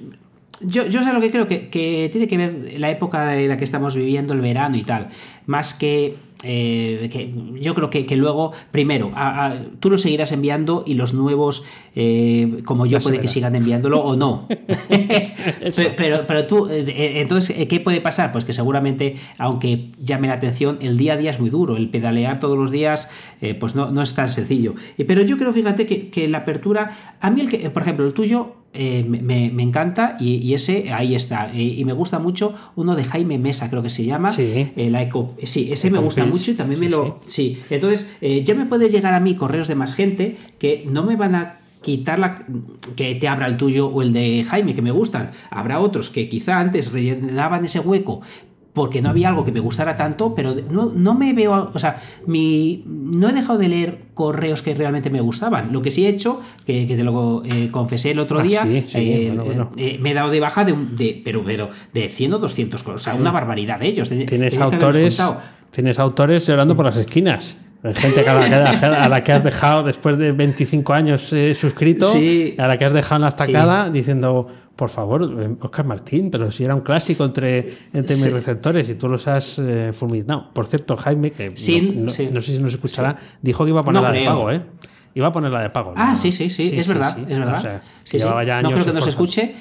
sé 1.04 1.14
lo 1.14 1.22
que 1.22 1.32
creo 1.32 1.48
que, 1.48 2.10
tiene 2.12 2.28
que 2.28 2.38
ver 2.38 2.80
la 2.80 2.90
época 2.90 3.38
en 3.38 3.50
la 3.50 3.58
que 3.58 3.64
estamos 3.64 3.96
viviendo, 3.96 4.34
el 4.34 4.42
verano 4.42 4.78
y 4.78 4.84
tal, 4.84 5.10
más 5.46 5.74
que 5.74 6.16
eh, 6.48 7.10
que 7.12 7.32
yo 7.60 7.74
creo 7.74 7.90
que, 7.90 8.06
que 8.06 8.16
luego, 8.18 8.52
primero, 8.72 9.12
a- 9.16 9.48
a- 9.48 9.62
tú 9.80 9.90
lo 9.90 9.98
seguirás 9.98 10.32
enviando 10.32 10.84
y 10.86 10.94
los 10.94 11.14
nuevos, 11.16 11.64
eh, 11.96 12.62
como 12.66 12.86
yo, 12.86 13.00
puede 13.00 13.20
que 13.20 13.28
sigan 13.28 13.56
enviándolo 13.56 14.00
o 14.04 14.16
no. 14.16 14.48
pero, 15.98 16.26
pero, 16.28 16.46
tú, 16.48 16.68
eh, 16.70 17.20
entonces, 17.22 17.68
¿qué 17.68 17.80
puede 17.80 18.02
pasar? 18.02 18.32
Pues 18.32 18.46
que 18.46 18.54
seguramente, 18.54 19.16
aunque 19.38 19.92
llame 20.04 20.28
la 20.28 20.34
atención, 20.34 20.78
el 20.82 20.98
día 20.98 21.14
a 21.14 21.18
día 21.18 21.32
es 21.32 21.40
muy 21.40 21.50
duro. 21.50 21.78
El 21.78 21.90
pedalear 21.90 22.40
todos 22.40 22.58
los 22.58 22.72
días, 22.72 23.10
pues 23.60 23.76
no, 23.76 23.92
no 23.92 24.02
es 24.02 24.14
tan 24.14 24.28
sencillo. 24.28 24.76
Pero 25.08 25.22
yo 25.24 25.38
creo, 25.38 25.54
fíjate, 25.54 25.86
que, 25.86 26.10
que 26.10 26.28
la 26.28 26.40
apertura, 26.40 26.92
a 27.22 27.30
mí, 27.32 27.42
el 27.42 27.50
que, 27.50 27.70
por 27.70 27.82
ejemplo, 27.82 28.06
el 28.06 28.14
tuyo. 28.14 28.56
eh, 28.78 29.06
me, 29.08 29.22
me- 29.22 29.52
me 29.54 29.64
encanta 29.64 30.18
y, 30.20 30.36
y 30.36 30.54
ese 30.54 30.92
ahí 30.92 31.16
está 31.16 31.50
Eh, 31.54 31.64
y 31.64 31.86
me 31.86 31.94
gusta 31.94 32.20
mucho 32.20 32.54
uno 32.76 32.98
de 32.98 33.06
Jaime 33.06 33.38
Mesa 33.38 33.70
creo 33.70 33.82
que 33.82 33.90
se 33.90 34.04
llama 34.04 34.32
Sí. 34.32 34.70
eh, 34.76 34.90
la 34.92 35.02
Eco 35.02 35.34
sí 35.44 35.72
ese 35.72 35.90
me 35.90 36.00
gusta 36.00 36.26
mucho 36.26 36.52
y 36.52 36.54
también 36.56 36.80
Sí, 36.80 36.86
me 36.86 36.92
lo 36.92 37.20
sí, 37.26 37.62
entonces 37.70 38.16
eh, 38.22 38.44
ya 38.44 38.56
me 38.56 38.66
puede 38.66 38.90
llegar 38.90 39.14
a 39.14 39.20
mí 39.20 39.36
correos 39.36 39.68
de 39.68 39.76
más 39.76 39.96
gente 39.96 40.38
que 40.60 40.86
no 40.90 41.04
me 41.04 41.16
van 41.16 41.36
a 41.36 41.60
quitar 41.82 42.18
la 42.18 42.46
que 42.96 43.14
te 43.14 43.28
abra 43.28 43.46
el 43.46 43.58
tuyo 43.58 43.88
o 43.88 44.02
el 44.02 44.12
de 44.12 44.44
Jaime 44.44 44.74
que 44.74 44.82
me 44.82 44.90
gustan. 44.90 45.32
Habrá 45.52 45.80
otros 45.80 46.10
que 46.10 46.28
quizá 46.28 46.60
antes 46.60 46.92
rellenaban 46.92 47.64
ese 47.64 47.80
hueco 47.80 48.22
porque 48.76 49.02
no 49.02 49.10
había 49.10 49.30
algo 49.30 49.44
que 49.46 49.52
me 49.54 49.62
gustara 49.62 49.96
tanto, 49.96 50.36
pero 50.36 50.54
no, 50.70 50.92
no 50.94 51.16
me 51.16 51.34
veo, 51.34 51.72
o 51.74 51.80
sea, 51.80 51.96
mi, 52.28 52.84
no 52.86 53.30
he 53.30 53.34
dejado 53.34 53.58
de 53.58 53.70
leer 53.70 54.00
correos 54.14 54.62
que 54.62 54.76
realmente 54.76 55.10
me 55.10 55.22
gustaban. 55.22 55.72
Lo 55.72 55.82
que 55.82 55.90
sí 55.92 56.06
he 56.06 56.10
hecho, 56.10 56.42
que, 56.66 56.86
que 56.86 56.96
te 56.98 57.04
lo 57.04 57.42
eh, 57.46 57.70
confesé 57.72 58.12
el 58.12 58.20
otro 58.20 58.40
Ah, 58.42 58.44
día, 58.44 58.64
sí, 58.64 58.84
sí, 58.88 58.98
eh, 59.00 59.24
bueno, 59.28 59.46
bueno. 59.46 59.72
eh, 59.78 59.98
me 60.02 60.12
he 60.12 60.14
dado 60.14 60.30
de 60.30 60.40
baja 60.42 60.66
de, 60.66 60.74
un- 60.74 60.96
de 60.96 61.22
pero, 61.24 61.42
pero 61.46 61.70
de 61.94 62.10
100 62.10 62.34
o 62.34 62.38
200 62.38 62.84
cosas, 62.84 63.02
o 63.02 63.04
sea, 63.06 63.16
una 63.16 63.32
barbaridad 63.32 63.80
de 63.80 63.88
ellos. 63.88 64.10
Tienes 64.10 64.58
autores, 64.60 65.22
tienes 65.72 65.98
autores 65.98 66.46
llorando 66.46 66.76
por 66.76 66.86
las 66.86 66.98
esquinas. 66.98 67.58
Gente 67.94 68.28
a, 68.28 68.34
la, 68.34 68.80
que- 68.80 68.86
a 68.86 69.10
la 69.10 69.24
que 69.24 69.32
has 69.32 69.44
dejado 69.44 69.84
después 69.84 70.18
de 70.18 70.32
25 70.32 70.94
años 70.94 71.32
eh, 71.34 71.54
suscrito, 71.54 72.12
Sí. 72.12 72.56
a 72.58 72.68
la 72.68 72.78
que 72.78 72.86
has 72.86 72.94
dejado 72.94 73.18
en 73.18 73.22
la 73.24 73.28
estacada 73.30 73.90
diciendo, 73.90 74.48
por 74.76 74.90
favor, 74.90 75.24
eh, 75.40 75.56
Oscar 75.62 75.86
Martín, 75.86 76.32
pero 76.32 76.50
si 76.52 76.64
era 76.64 76.74
un 76.76 76.82
clásico 76.82 77.24
entre, 77.26 77.70
entre 77.94 78.16
mis 78.16 78.32
receptores 78.32 78.90
y 78.90 78.96
tú 78.96 79.08
los 79.10 79.28
has 79.28 79.60
eh, 79.60 79.92
fulminado. 79.94 80.52
Por 80.54 80.68
cierto, 80.68 80.96
Jaime, 80.98 81.32
que 81.32 81.50
no- 81.50 82.02
no, 82.06 82.10
sé 82.10 82.32
si 82.56 82.62
nos 82.62 82.74
escuchará, 82.74 83.18
dijo 83.42 83.64
que 83.64 83.70
iba 83.72 83.82
a 83.82 83.84
poner 83.84 84.02
No 84.02 84.08
pago, 84.26 84.52
¿eh? 84.52 84.62
Iba 85.16 85.28
a 85.28 85.32
poner 85.32 85.52
la 85.52 85.62
de 85.62 85.70
pago. 85.70 85.94
Ah, 85.96 86.10
¿no? 86.12 86.16
sí, 86.16 86.32
sí, 86.32 86.50
sí, 86.50 86.78
es 86.78 86.88
verdad, 86.88 87.16
sí. 87.16 87.24
es 87.28 87.40
verdad. 87.40 87.58
O 87.58 87.62
sea, 87.62 87.82
Sí, 88.04 88.12
que 88.12 88.18
sí. 88.20 88.24
llevaba 88.24 88.44
ya 88.44 88.62
no 88.62 88.68
años 88.68 88.82
creo 88.84 88.94
que 88.94 89.00
nos 89.00 89.08
escuche. 89.08 89.56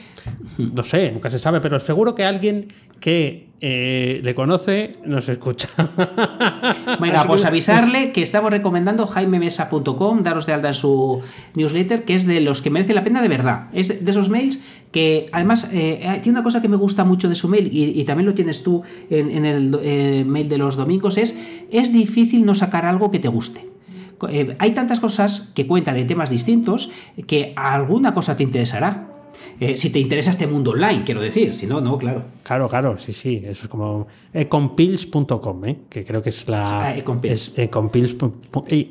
No 0.59 0.83
sé, 0.83 1.13
nunca 1.13 1.31
se 1.31 1.39
sabe, 1.39 1.61
pero 1.61 1.79
seguro 1.79 2.15
que 2.15 2.25
alguien 2.25 2.69
que 2.99 3.51
eh, 3.61 4.21
le 4.25 4.35
conoce 4.35 4.93
nos 5.05 5.29
escucha. 5.29 5.69
Venga, 7.01 7.25
pues 7.27 7.45
avisarle 7.45 8.11
que 8.11 8.23
estamos 8.23 8.51
recomendando 8.51 9.07
jaimemesa.com, 9.07 10.23
daros 10.23 10.47
de 10.47 10.53
alta 10.55 10.69
en 10.69 10.75
su 10.75 11.23
newsletter, 11.55 12.05
que 12.05 12.15
es 12.15 12.27
de 12.27 12.41
los 12.41 12.63
que 12.63 12.71
merece 12.71 12.95
la 12.95 13.05
pena 13.05 13.23
de 13.23 13.29
verdad. 13.29 13.69
Es 13.73 13.89
de 13.89 13.97
de 13.99 14.11
esos 14.11 14.29
mails 14.29 14.59
que 14.91 15.27
además 15.33 15.69
eh, 15.73 16.21
tiene 16.23 16.39
una 16.39 16.43
cosa 16.43 16.61
que 16.63 16.69
me 16.69 16.77
gusta 16.77 17.05
mucho 17.05 17.29
de 17.29 17.35
su 17.35 17.49
mail 17.49 17.69
y, 17.73 18.01
y 18.01 18.05
también 18.05 18.27
lo 18.27 18.35
tienes 18.35 18.63
tú 18.63 18.83
en, 19.11 19.31
en 19.31 19.45
el 19.45 19.79
eh, 19.83 20.25
mail 20.27 20.49
de 20.49 20.59
los 20.59 20.77
domingos, 20.77 21.17
es 21.19 21.37
es 21.71 21.93
difícil 21.93 22.45
no 22.47 22.55
sacar 22.55 22.87
algo 22.87 23.11
que 23.11 23.19
te 23.19 23.29
guste. 23.29 23.74
Eh, 24.29 24.57
hay 24.59 24.71
tantas 24.73 25.01
cosas 25.01 25.53
que 25.55 25.67
cuenta 25.67 25.93
de 25.93 26.05
temas 26.05 26.31
distintos 26.31 26.91
que 27.27 27.53
alguna 27.57 28.15
cosa 28.15 28.37
te 28.37 28.43
interesará. 28.43 29.14
Eh, 29.61 29.77
si 29.77 29.91
te 29.91 29.99
interesa 30.01 30.31
este 30.31 30.47
mundo 30.47 30.73
online, 30.73 31.03
quiero 31.05 31.21
decir, 31.21 31.55
si 31.55 31.67
no, 31.67 31.81
no, 31.81 31.97
claro. 31.99 32.23
Claro, 32.43 32.69
claro, 32.69 32.99
sí, 32.99 33.13
sí. 33.13 33.43
Eso 33.45 33.63
es 33.65 33.69
como 33.69 34.07
ecompills.com, 34.33 35.65
¿eh? 35.65 35.79
que 35.89 36.05
creo 36.05 36.23
que 36.23 36.29
es 36.31 36.49
la. 36.49 36.89
Ah, 36.89 36.97
Ecompills. 36.97 37.49
Es 37.51 37.59
ecompills. 37.59 38.17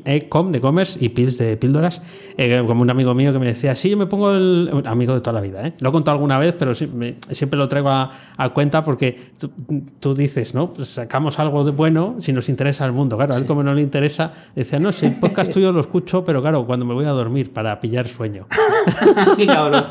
Ecom 0.05 0.51
de 0.51 0.61
commerce 0.61 0.97
y 1.03 1.09
pills 1.09 1.37
de 1.37 1.57
píldoras. 1.57 2.01
Eh, 2.37 2.63
como 2.65 2.81
un 2.81 2.89
amigo 2.89 3.13
mío 3.13 3.31
que 3.33 3.39
me 3.39 3.45
decía, 3.47 3.75
sí, 3.75 3.89
yo 3.89 3.97
me 3.97 4.07
pongo 4.07 4.31
el. 4.33 4.83
amigo 4.85 5.13
de 5.13 5.21
toda 5.21 5.33
la 5.33 5.41
vida, 5.41 5.67
¿eh? 5.67 5.73
Lo 5.79 5.89
he 5.89 5.91
contado 5.91 6.15
alguna 6.15 6.39
vez, 6.39 6.55
pero 6.57 6.73
sí- 6.73 6.87
me- 6.87 7.15
siempre 7.31 7.57
lo 7.57 7.67
traigo 7.67 7.89
a, 7.89 8.11
a 8.37 8.49
cuenta 8.49 8.83
porque 8.83 9.31
tú, 9.39 9.51
tú 9.99 10.15
dices, 10.15 10.53
¿no? 10.55 10.73
Pues 10.73 10.89
sacamos 10.89 11.39
algo 11.39 11.63
de 11.63 11.71
bueno 11.71 12.15
si 12.19 12.33
nos 12.33 12.49
interesa 12.49 12.85
el 12.85 12.91
mundo. 12.91 13.17
Claro, 13.17 13.35
a 13.35 13.37
él 13.37 13.45
como 13.45 13.61
no 13.63 13.73
le 13.73 13.81
interesa, 13.81 14.33
decía, 14.55 14.79
no, 14.79 14.91
si 14.91 15.05
el 15.05 15.15
podcast 15.15 15.51
tuyo 15.53 15.71
lo 15.71 15.81
escucho, 15.81 16.23
pero 16.23 16.41
claro, 16.41 16.65
cuando 16.65 16.85
me 16.85 16.93
voy 16.93 17.05
a 17.05 17.09
dormir 17.09 17.51
para 17.53 17.79
pillar 17.79 18.07
sueño. 18.07 18.47
Qué 19.37 19.45
cabrón. 19.45 19.85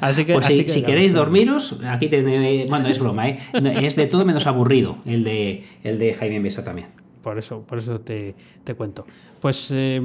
Así 0.00 0.24
que, 0.24 0.34
Pues 0.34 0.46
así 0.46 0.56
si, 0.58 0.64
que, 0.64 0.70
si 0.70 0.82
queréis 0.82 1.12
dormiros, 1.12 1.76
aquí 1.86 2.08
tenéis. 2.08 2.68
Bueno, 2.70 2.88
es 2.88 2.98
broma, 2.98 3.28
¿eh? 3.28 3.38
Es 3.82 3.96
de 3.96 4.06
todo 4.06 4.24
menos 4.24 4.46
aburrido 4.46 4.98
el 5.06 5.24
de, 5.24 5.64
el 5.82 5.98
de 5.98 6.14
Jaime 6.14 6.40
Mesa 6.40 6.64
también. 6.64 6.88
Por 7.22 7.38
eso, 7.38 7.62
por 7.62 7.78
eso 7.78 8.00
te, 8.00 8.34
te 8.64 8.74
cuento. 8.74 9.06
Pues 9.40 9.70
eh, 9.72 10.00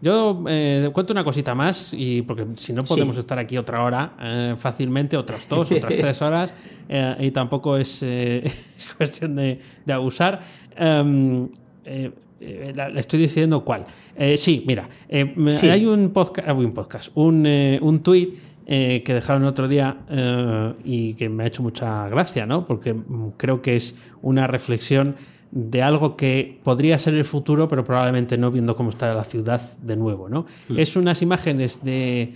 yo 0.00 0.44
eh, 0.46 0.88
cuento 0.92 1.12
una 1.12 1.24
cosita 1.24 1.54
más, 1.54 1.90
y 1.92 2.22
porque 2.22 2.46
si 2.56 2.72
no 2.72 2.82
podemos 2.84 3.16
Sí. 3.16 3.20
estar 3.20 3.38
aquí 3.38 3.56
otra 3.56 3.82
hora 3.82 4.12
eh, 4.20 4.54
fácilmente, 4.56 5.16
otras 5.16 5.48
dos, 5.48 5.70
otras 5.72 5.92
tres 5.96 6.22
horas, 6.22 6.54
y 7.18 7.30
tampoco 7.30 7.76
es, 7.76 8.02
es 8.02 8.94
cuestión 8.96 9.36
de, 9.36 9.60
de 9.84 9.92
abusar. 9.92 10.40
Em, 10.76 11.48
eh, 12.40 12.72
la- 12.74 12.88
le 12.88 13.00
estoy 13.00 13.20
diciendo 13.20 13.64
cuál. 13.64 13.84
Eh, 14.16 14.36
sí, 14.36 14.64
mira, 14.66 14.88
eh, 15.08 15.34
Sí. 15.52 15.68
hay 15.68 15.84
un 15.86 16.10
podcast, 16.10 16.48
un 16.50 16.72
podcast, 16.72 17.10
un, 17.14 17.44
eh, 17.46 17.78
un 17.82 18.02
eh, 18.66 19.02
que 19.04 19.14
dejaron 19.14 19.44
otro 19.44 19.66
día 19.68 19.98
y 20.84 21.14
que 21.14 21.28
me 21.28 21.44
ha 21.44 21.46
hecho 21.48 21.62
mucha 21.62 22.08
gracia, 22.08 22.46
¿no? 22.46 22.64
Porque 22.66 22.94
mm, 22.94 23.32
creo 23.36 23.60
que 23.62 23.76
es 23.76 23.96
una 24.22 24.46
reflexión 24.46 25.16
de 25.50 25.82
algo 25.82 26.16
que 26.16 26.60
podría 26.62 26.96
ser 26.98 27.14
el 27.14 27.24
futuro, 27.24 27.66
pero 27.66 27.82
probablemente 27.84 28.38
no 28.38 28.50
viendo 28.52 28.76
cómo 28.76 28.90
está 28.90 29.12
la 29.12 29.24
ciudad 29.24 29.60
de 29.82 29.96
nuevo, 29.96 30.28
¿no? 30.28 30.46
Es 30.76 30.94
unas 30.94 31.22
imágenes 31.22 31.82
de 31.84 32.34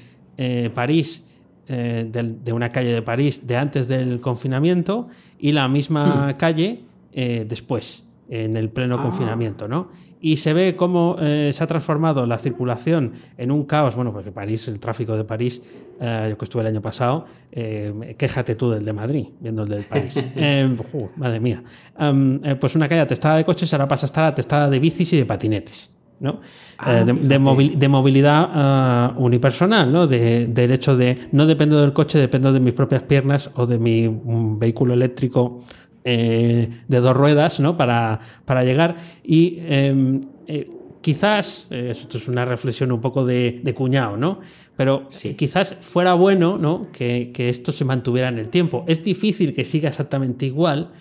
París, 0.74 1.22
de, 1.68 2.52
una 2.52 2.70
calle 2.70 2.92
de 2.92 3.02
París 3.02 3.46
de 3.46 3.57
antes 3.57 3.86
del 3.86 4.20
confinamiento 4.20 5.07
y 5.38 5.52
la 5.52 5.68
misma 5.68 6.34
calle 6.36 6.80
después, 7.12 8.05
en 8.29 8.57
el 8.57 8.70
pleno 8.70 8.97
Ah. 8.99 9.03
confinamiento, 9.03 9.68
¿no? 9.68 9.89
Y 10.20 10.39
se 10.39 10.55
ve 10.55 10.75
cómo 10.75 11.16
eh, 11.20 11.51
se 11.53 11.62
ha 11.62 11.66
transformado 11.66 12.25
la 12.25 12.39
circulación 12.39 13.12
en 13.37 13.51
un 13.51 13.64
caos. 13.64 13.95
Bueno, 13.95 14.11
porque 14.12 14.33
París, 14.33 14.66
el 14.68 14.81
tráfico 14.81 15.14
de 15.18 15.25
París, 15.25 15.61
eh, 16.01 16.29
yo 16.31 16.39
que 16.39 16.45
estuve 16.47 16.62
el 16.62 16.68
año 16.68 16.81
pasado, 16.81 17.27
eh, 17.53 18.14
quéjate 18.16 18.55
tú 18.55 18.70
del 18.70 18.85
de 18.87 18.93
Madrid, 18.95 19.27
viendo 19.39 19.64
el 19.64 19.68
del 19.68 19.83
París. 19.85 20.14
Ju, 20.93 21.11
madre 21.16 21.41
mía. 21.41 21.62
Am, 21.97 22.41
eh, 22.43 22.55
pues 22.55 22.75
una 22.75 22.89
calle 22.89 23.03
atestada 23.03 23.37
de 23.37 23.45
coches 23.45 23.72
ahora 23.75 23.87
pasa 23.87 24.07
a 24.07 24.09
estar 24.09 24.25
atestada 24.25 24.70
de 24.70 24.79
bicis 24.79 25.12
y 25.12 25.18
de 25.18 25.27
patinetes. 25.27 25.91
¿no? 26.20 26.41
Ah, 26.79 27.01
Eh, 27.01 27.05
de, 27.05 27.89
movilidad 27.89 29.14
unipersonal, 29.18 29.93
¿no? 29.93 30.07
De- 30.07 30.47
del 30.47 30.70
hecho 30.70 30.97
de 30.97 31.18
no 31.33 31.45
dependo 31.45 31.81
del 31.81 31.93
coche, 31.93 32.18
dependo 32.18 32.53
de 32.53 32.61
mis 32.61 32.72
propias 32.72 33.03
piernas 33.03 33.51
o 33.55 33.66
de 33.66 33.79
mi 33.79 34.09
mm, 34.09 34.59
vehículo 34.59 34.95
eléctrico 34.95 35.62
eh, 36.05 36.82
de 36.88 37.00
dos 37.00 37.16
ruedas, 37.16 37.61
¿no? 37.61 37.76
Para, 37.76 38.20
para 38.44 38.62
llegar. 38.64 38.96
Y 39.24 39.57
eh, 39.61 40.20
eh, 40.46 40.70
quizás, 41.00 41.66
eh, 41.70 41.88
esto 41.90 42.18
es 42.18 42.28
una 42.28 42.44
reflexión 42.44 42.92
un 42.92 43.00
poco 43.00 43.24
de, 43.24 43.61
de 43.62 43.74
cuñado, 43.74 44.16
¿no? 44.16 44.40
Pero 44.76 45.07
Sí. 45.11 45.34
quizás 45.34 45.76
fuera 45.80 46.14
bueno, 46.14 46.59
¿no? 46.59 46.90
Que, 46.92 47.30
que 47.32 47.48
esto 47.48 47.72
se 47.72 47.84
mantuviera 47.84 48.28
en 48.28 48.38
el 48.38 48.48
tiempo. 48.48 48.84
Es 48.88 49.02
difícil 49.02 49.55
que 49.55 49.64
siga 49.64 49.88
exactamente 49.88 50.46
igual. 50.46 50.92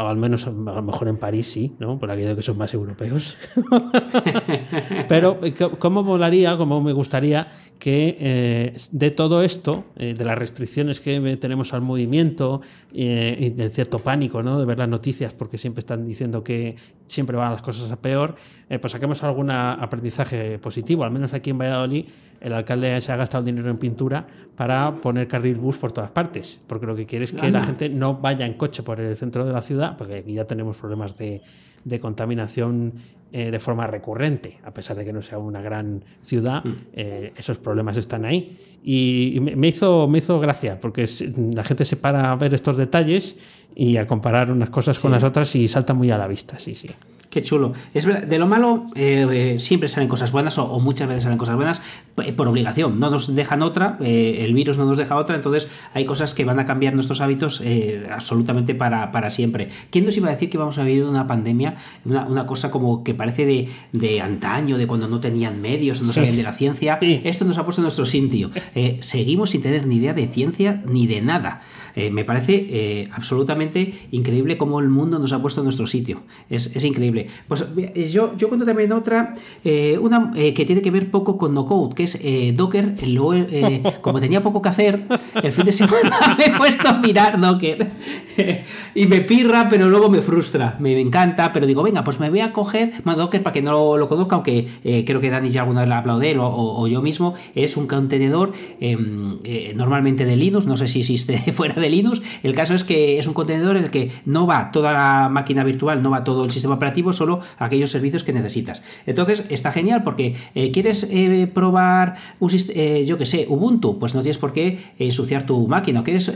O 0.00 0.08
al 0.08 0.16
menos 0.16 0.46
a 0.46 0.50
lo 0.50 0.82
mejor 0.82 1.08
en 1.08 1.18
París 1.18 1.46
sí, 1.52 1.74
¿no? 1.78 1.98
Por 1.98 2.10
aquello 2.10 2.30
de 2.30 2.36
que 2.36 2.42
son 2.42 2.56
más 2.56 2.72
europeos. 2.72 3.36
Pero 5.08 5.38
eh, 5.42 5.52
cómo 5.78 6.02
molaría, 6.02 6.56
cómo 6.56 6.80
me 6.80 6.92
gustaría 6.92 7.48
que 7.80 8.16
eh, 8.20 8.76
de 8.92 9.10
todo 9.10 9.42
esto, 9.42 9.86
eh, 9.96 10.14
de 10.16 10.24
las 10.24 10.38
restricciones 10.38 11.00
que 11.00 11.36
tenemos 11.38 11.72
al 11.72 11.80
movimiento 11.80 12.60
eh, 12.92 13.36
y 13.40 13.50
de 13.50 13.70
cierto 13.70 13.98
pánico, 13.98 14.42
¿no? 14.42 14.60
De 14.60 14.66
ver 14.66 14.78
las 14.78 14.88
noticias 14.88 15.32
porque 15.32 15.58
siempre 15.58 15.80
están 15.80 16.04
diciendo 16.04 16.44
que 16.44 16.76
siempre 17.06 17.36
van 17.36 17.50
las 17.50 17.62
cosas 17.62 17.90
a 17.90 17.96
peor, 17.96 18.36
pues 18.80 18.92
saquemos 18.92 19.24
algún 19.24 19.50
aprendizaje 19.50 20.60
positivo. 20.60 21.02
Al 21.02 21.10
menos 21.10 21.34
aquí 21.34 21.50
en 21.50 21.58
Valladolid 21.58 22.04
el 22.40 22.52
alcalde 22.52 23.00
se 23.00 23.10
ha 23.10 23.16
gastado 23.16 23.42
dinero 23.42 23.68
en 23.68 23.78
pintura 23.78 24.26
para 24.56 24.94
poner 25.00 25.26
carril 25.26 25.56
bus 25.56 25.76
por 25.76 25.90
todas 25.90 26.10
partes, 26.10 26.60
porque 26.66 26.86
lo 26.86 26.94
que 26.94 27.06
quiere 27.06 27.24
es 27.24 27.32
que 27.32 27.50
la 27.50 27.64
gente 27.64 27.88
no 27.88 28.14
vaya 28.14 28.46
en 28.46 28.54
coche 28.54 28.82
por 28.82 29.00
el 29.00 29.16
centro 29.16 29.44
de 29.44 29.52
la 29.52 29.60
ciudad, 29.60 29.89
porque 29.96 30.16
aquí 30.16 30.34
ya 30.34 30.46
tenemos 30.46 30.76
problemas 30.76 31.16
de, 31.16 31.42
de 31.84 32.00
contaminación 32.00 32.94
eh, 33.32 33.50
de 33.52 33.60
forma 33.60 33.86
recurrente, 33.86 34.58
a 34.64 34.74
pesar 34.74 34.96
de 34.96 35.04
que 35.04 35.12
no 35.12 35.22
sea 35.22 35.38
una 35.38 35.62
gran 35.62 36.04
ciudad, 36.20 36.64
Mm. 36.64 36.76
eh, 36.94 37.32
esos 37.36 37.58
problemas 37.58 37.96
están 37.96 38.24
ahí. 38.24 38.58
Y, 38.82 39.34
y 39.36 39.40
me, 39.40 39.68
hizo, 39.68 40.08
me 40.08 40.18
hizo 40.18 40.40
gracia, 40.40 40.80
porque 40.80 41.06
la 41.54 41.62
gente 41.62 41.84
se 41.84 41.96
para 41.96 42.32
a 42.32 42.36
ver 42.36 42.52
estos 42.54 42.76
detalles 42.76 43.36
y 43.74 43.96
a 43.96 44.06
comparar 44.06 44.50
unas 44.50 44.70
cosas 44.70 44.98
con 44.98 45.12
las 45.12 45.24
otras 45.24 45.54
y 45.56 45.68
salta 45.68 45.94
muy 45.94 46.10
a 46.10 46.18
la 46.18 46.26
vista, 46.26 46.58
sí, 46.58 46.74
sí. 46.74 46.88
Qué 47.30 47.44
chulo. 47.44 47.74
Es 47.94 48.06
verdad, 48.06 48.24
de 48.24 48.38
lo 48.40 48.48
malo 48.48 48.88
eh, 48.96 49.24
eh, 49.30 49.58
siempre 49.60 49.88
salen 49.88 50.08
cosas 50.08 50.32
buenas 50.32 50.58
o, 50.58 50.64
o 50.64 50.80
muchas 50.80 51.06
veces 51.06 51.22
salen 51.22 51.38
cosas 51.38 51.54
buenas 51.54 51.80
eh, 52.24 52.32
por 52.32 52.48
obligación. 52.48 52.98
No 52.98 53.08
nos 53.08 53.36
dejan 53.36 53.62
otra, 53.62 53.98
eh, 54.00 54.38
el 54.40 54.52
virus 54.52 54.78
no 54.78 54.84
nos 54.84 54.98
deja 54.98 55.14
otra, 55.14 55.36
entonces 55.36 55.70
hay 55.94 56.04
cosas 56.06 56.34
que 56.34 56.44
van 56.44 56.58
a 56.58 56.66
cambiar 56.66 56.92
nuestros 56.94 57.20
hábitos 57.20 57.62
absolutamente 58.10 58.74
para, 58.74 59.12
para 59.12 59.30
siempre. 59.30 59.68
¿Quién 59.90 60.06
nos 60.06 60.16
iba 60.16 60.26
a 60.26 60.32
decir 60.32 60.50
que 60.50 60.58
vamos 60.58 60.78
a 60.78 60.82
vivir 60.82 61.04
una 61.04 61.28
pandemia, 61.28 61.76
una, 62.04 62.26
una 62.26 62.46
cosa 62.46 62.72
como 62.72 63.04
que 63.04 63.14
parece 63.14 63.46
de, 63.46 63.68
de 63.92 64.20
antaño, 64.20 64.76
de 64.76 64.88
cuando 64.88 65.06
no 65.06 65.20
tenían 65.20 65.62
medios, 65.62 66.02
no 66.02 66.12
sabían 66.12 66.34
de 66.34 66.42
la 66.42 66.52
ciencia? 66.52 66.98
Sí. 67.00 67.20
Esto 67.22 67.44
nos 67.44 67.58
ha 67.58 67.64
puesto 67.64 67.80
en 67.80 67.84
nuestro 67.84 68.06
sitio. 68.06 68.50
Seguimos 68.98 69.50
sin 69.50 69.62
tener 69.62 69.86
ni 69.86 69.98
idea 69.98 70.14
de 70.14 70.26
ciencia 70.26 70.82
ni 70.84 71.06
de 71.06 71.20
nada. 71.20 71.62
Eh, 72.00 72.10
me 72.10 72.24
parece 72.24 72.54
eh, 72.70 73.08
absolutamente 73.12 73.92
increíble 74.10 74.56
cómo 74.56 74.80
el 74.80 74.88
mundo 74.88 75.18
nos 75.18 75.32
ha 75.32 75.40
puesto 75.42 75.60
en 75.60 75.64
nuestro 75.64 75.86
sitio. 75.86 76.22
Es, 76.48 76.70
es 76.74 76.84
increíble. 76.84 77.26
Pues 77.48 77.66
eh, 77.76 78.08
yo, 78.10 78.36
yo 78.36 78.48
cuento 78.48 78.64
también 78.64 78.92
otra, 78.92 79.34
eh, 79.64 79.98
una 80.00 80.32
que 80.32 80.64
tiene 80.64 80.80
que 80.82 80.90
ver 80.90 81.10
poco 81.10 81.36
con 81.36 81.52
no 81.54 81.64
code, 81.66 81.94
que 81.94 82.04
es 82.04 82.18
Docker. 82.56 82.94
Como 84.00 84.20
tenía 84.20 84.42
poco 84.42 84.62
que 84.62 84.68
hacer, 84.68 85.02
el 85.42 85.52
fin 85.52 85.64
de 85.66 85.72
semana 85.72 86.16
me 86.38 86.46
he 86.46 86.56
puesto 86.56 86.88
a 86.88 86.94
mirar 86.98 87.40
Docker. 87.40 87.90
y 88.94 89.06
me 89.06 89.20
pirra, 89.20 89.68
pero 89.68 89.88
luego 89.90 90.08
me 90.08 90.22
frustra. 90.22 90.76
Me, 90.78 90.94
me 90.94 91.00
encanta, 91.00 91.52
pero 91.52 91.66
digo, 91.66 91.82
venga, 91.82 92.02
pues 92.04 92.18
me 92.20 92.30
voy 92.30 92.40
a 92.40 92.52
coger 92.52 92.92
más 93.04 93.16
Docker 93.16 93.42
para 93.42 93.52
que 93.52 93.62
no 93.62 93.72
lo, 93.72 93.96
lo 93.98 94.08
conozca, 94.08 94.36
aunque 94.36 94.66
creo 95.06 95.20
que 95.20 95.30
Dani 95.30 95.50
ya 95.50 95.60
alguna 95.62 95.80
vez 95.80 95.88
la 95.88 96.00
él, 96.26 96.38
o, 96.38 96.46
o- 96.46 96.82
o 96.82 96.88
yo 96.88 97.02
mismo. 97.02 97.34
Es 97.54 97.76
un 97.76 97.86
contenedor 97.86 98.52
em, 98.80 99.38
normalmente 99.74 100.24
de 100.24 100.36
Linux, 100.36 100.66
no 100.66 100.76
sé 100.76 100.88
si 100.88 101.00
existe 101.00 101.38
fuera 101.52 101.74
de 101.80 101.89
Linux. 101.90 102.22
El 102.42 102.54
caso 102.54 102.74
es 102.74 102.84
que 102.84 103.18
es 103.18 103.26
un 103.26 103.34
contenedor 103.34 103.76
en 103.76 103.84
el 103.84 103.90
que 103.90 104.10
no 104.24 104.46
va 104.46 104.70
toda 104.72 104.92
la 104.92 105.28
máquina 105.28 105.64
virtual, 105.64 106.02
no 106.02 106.10
va 106.10 106.24
todo 106.24 106.44
el 106.44 106.50
sistema 106.50 106.74
operativo, 106.74 107.12
solo 107.12 107.40
aquellos 107.58 107.90
servicios 107.90 108.24
que 108.24 108.32
necesitas. 108.32 108.82
Entonces 109.06 109.46
está 109.50 109.72
genial 109.72 110.02
porque 110.04 110.36
eh, 110.54 110.70
quieres 110.72 111.06
eh, 111.10 111.50
probar 111.52 112.16
un 112.38 112.50
eh, 112.74 113.04
yo 113.06 113.18
que 113.18 113.26
sé, 113.26 113.46
Ubuntu, 113.48 113.98
pues 113.98 114.14
no 114.14 114.22
tienes 114.22 114.38
por 114.38 114.52
qué 114.52 114.78
ensuciar 114.98 115.44
tu 115.46 115.66
máquina. 115.68 116.02
Quieres 116.04 116.32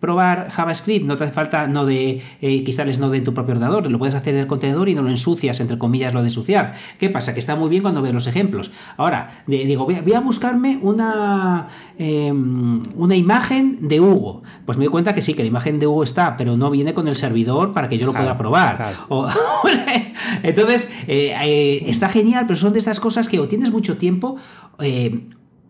probar 0.00 0.50
JavaScript, 0.50 1.04
no 1.06 1.16
te 1.16 1.24
hace 1.24 1.32
falta 1.32 1.66
no 1.66 1.84
de 1.84 2.20
instales 2.40 2.98
Node 2.98 3.18
en 3.18 3.24
tu 3.24 3.34
propio 3.34 3.54
ordenador, 3.54 3.90
lo 3.90 3.98
puedes 3.98 4.14
hacer 4.14 4.34
en 4.34 4.40
el 4.40 4.46
contenedor 4.46 4.88
y 4.88 4.94
no 4.94 5.02
lo 5.02 5.10
ensucias, 5.10 5.60
entre 5.60 5.78
comillas, 5.78 6.14
lo 6.14 6.20
de 6.20 6.26
ensuciar. 6.28 6.74
¿Qué 6.98 7.10
pasa? 7.10 7.34
Que 7.34 7.40
está 7.40 7.56
muy 7.56 7.68
bien 7.68 7.82
cuando 7.82 8.02
ves 8.02 8.12
los 8.12 8.26
ejemplos. 8.26 8.70
Ahora, 8.96 9.30
de- 9.46 9.64
digo, 9.66 9.84
voy 9.84 9.94
a, 9.96 10.02
voy 10.02 10.14
a 10.14 10.20
buscarme 10.20 10.78
una, 10.82 11.68
eh, 11.98 12.32
una 12.32 13.16
imagen 13.16 13.88
de 13.88 14.00
Hugo. 14.00 14.42
Pues 14.66 14.78
me 14.82 14.86
doy 14.86 14.90
cuenta 14.92 15.12
que 15.12 15.20
sí, 15.22 15.34
que 15.34 15.42
la 15.42 15.48
imagen 15.48 15.78
de 15.78 15.86
Hugo 15.86 16.02
está, 16.02 16.36
pero 16.36 16.56
no 16.56 16.70
viene 16.70 16.92
con 16.92 17.06
el 17.06 17.14
servidor 17.14 17.72
para 17.72 17.88
que 17.88 17.98
yo 17.98 18.06
lo 18.06 18.12
Claro, 18.12 18.26
pueda 18.26 18.36
probar. 18.38 18.76
claro. 18.76 18.96
O- 19.08 19.28
entonces, 20.42 20.90
eh, 21.06 21.34
eh, 21.42 21.84
está 21.86 22.08
genial, 22.08 22.44
pero 22.46 22.56
son 22.58 22.72
de 22.72 22.78
estas 22.78 23.00
cosas 23.00 23.28
que 23.28 23.38
o 23.38 23.46
tienes 23.48 23.70
mucho 23.70 23.96
tiempo. 23.96 24.36
eh, 24.80 25.20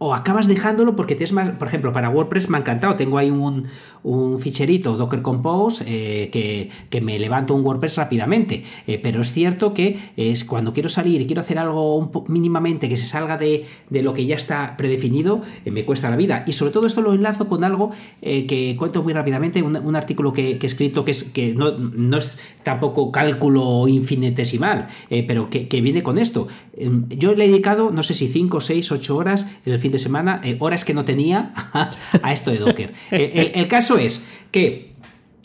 o 0.05 0.15
acabas 0.15 0.49
dejándolo 0.49 0.97
porque 0.97 1.15
tienes 1.15 1.33
más, 1.33 1.51
por 1.51 1.69
ejemplo, 1.69 1.93
para 1.93 2.11
WordPress 2.11 2.51
me 2.51 2.57
ha 2.57 2.61
encantado. 2.61 2.97
Tengo 2.97 3.19
ahí 3.19 3.31
un, 3.31 3.69
un 4.03 4.41
ficherito 4.41 4.97
Docker 4.97 5.23
Compose 5.23 5.85
eh, 5.87 6.29
que, 6.31 6.71
que 6.91 7.01
me 7.01 7.21
levanto 7.21 7.55
un 7.55 7.65
WordPress 7.65 7.99
rápidamente. 7.99 8.65
Eh, 8.89 8.99
pero 9.01 9.21
es 9.21 9.31
cierto 9.31 9.73
que 9.73 10.11
es 10.17 10.45
cuando 10.45 10.73
quiero 10.73 10.89
salir 10.89 11.21
y 11.21 11.27
quiero 11.27 11.41
hacer 11.41 11.57
algo 11.57 12.11
mínimamente 12.27 12.89
que 12.89 12.97
se 12.97 13.07
salga 13.07 13.39
de, 13.39 13.65
de 13.91 14.03
lo 14.03 14.13
que 14.13 14.27
ya 14.27 14.35
está 14.35 14.77
predefinido, 14.77 15.41
eh, 15.65 15.71
me 15.71 15.85
cuesta 15.85 16.11
la 16.11 16.17
vida. 16.17 16.43
Y 16.49 16.53
sobre 16.53 16.73
todo 16.73 16.89
esto 16.89 17.01
lo 17.01 17.15
enlazo 17.15 17.47
con 17.47 17.63
algo 17.63 17.93
que 18.21 18.75
cuento 18.77 19.05
muy 19.05 19.13
rápidamente, 19.13 19.63
un, 19.63 19.77
un 19.77 19.95
artículo 19.95 20.33
que, 20.33 20.59
que 20.59 20.67
he 20.67 20.69
escrito 20.69 21.05
que, 21.05 21.13
es, 21.13 21.23
que 21.23 21.55
no, 21.55 21.79
no 21.79 22.19
es 22.19 22.41
tampoco 22.65 23.13
cálculo 23.13 23.87
infinitesimal, 23.87 24.89
pero 25.29 25.49
que, 25.49 25.69
que 25.69 25.81
viene 25.81 26.03
con 26.03 26.19
esto. 26.19 26.49
Eh, 26.75 26.91
yo 27.11 27.35
le 27.35 27.45
he 27.45 27.49
dedicado, 27.49 27.91
no 27.91 28.03
sé 28.03 28.15
si 28.15 28.29
5, 28.29 28.61
6, 28.61 28.93
8 28.93 29.17
horas 29.17 29.47
en 29.65 29.73
el 29.73 29.79
fin 29.79 29.91
de 29.93 29.99
semana, 29.99 30.40
eh, 30.43 30.57
horas 30.59 30.84
que 30.84 30.95
no 30.95 31.05
tenía, 31.05 31.53
a 32.22 32.32
esto 32.32 32.51
de 32.51 32.59
Docker. 32.59 32.93
El, 33.11 33.20
el- 33.20 33.53
el 33.55 33.68
caso 33.68 33.99
es 33.99 34.22
que 34.51 34.91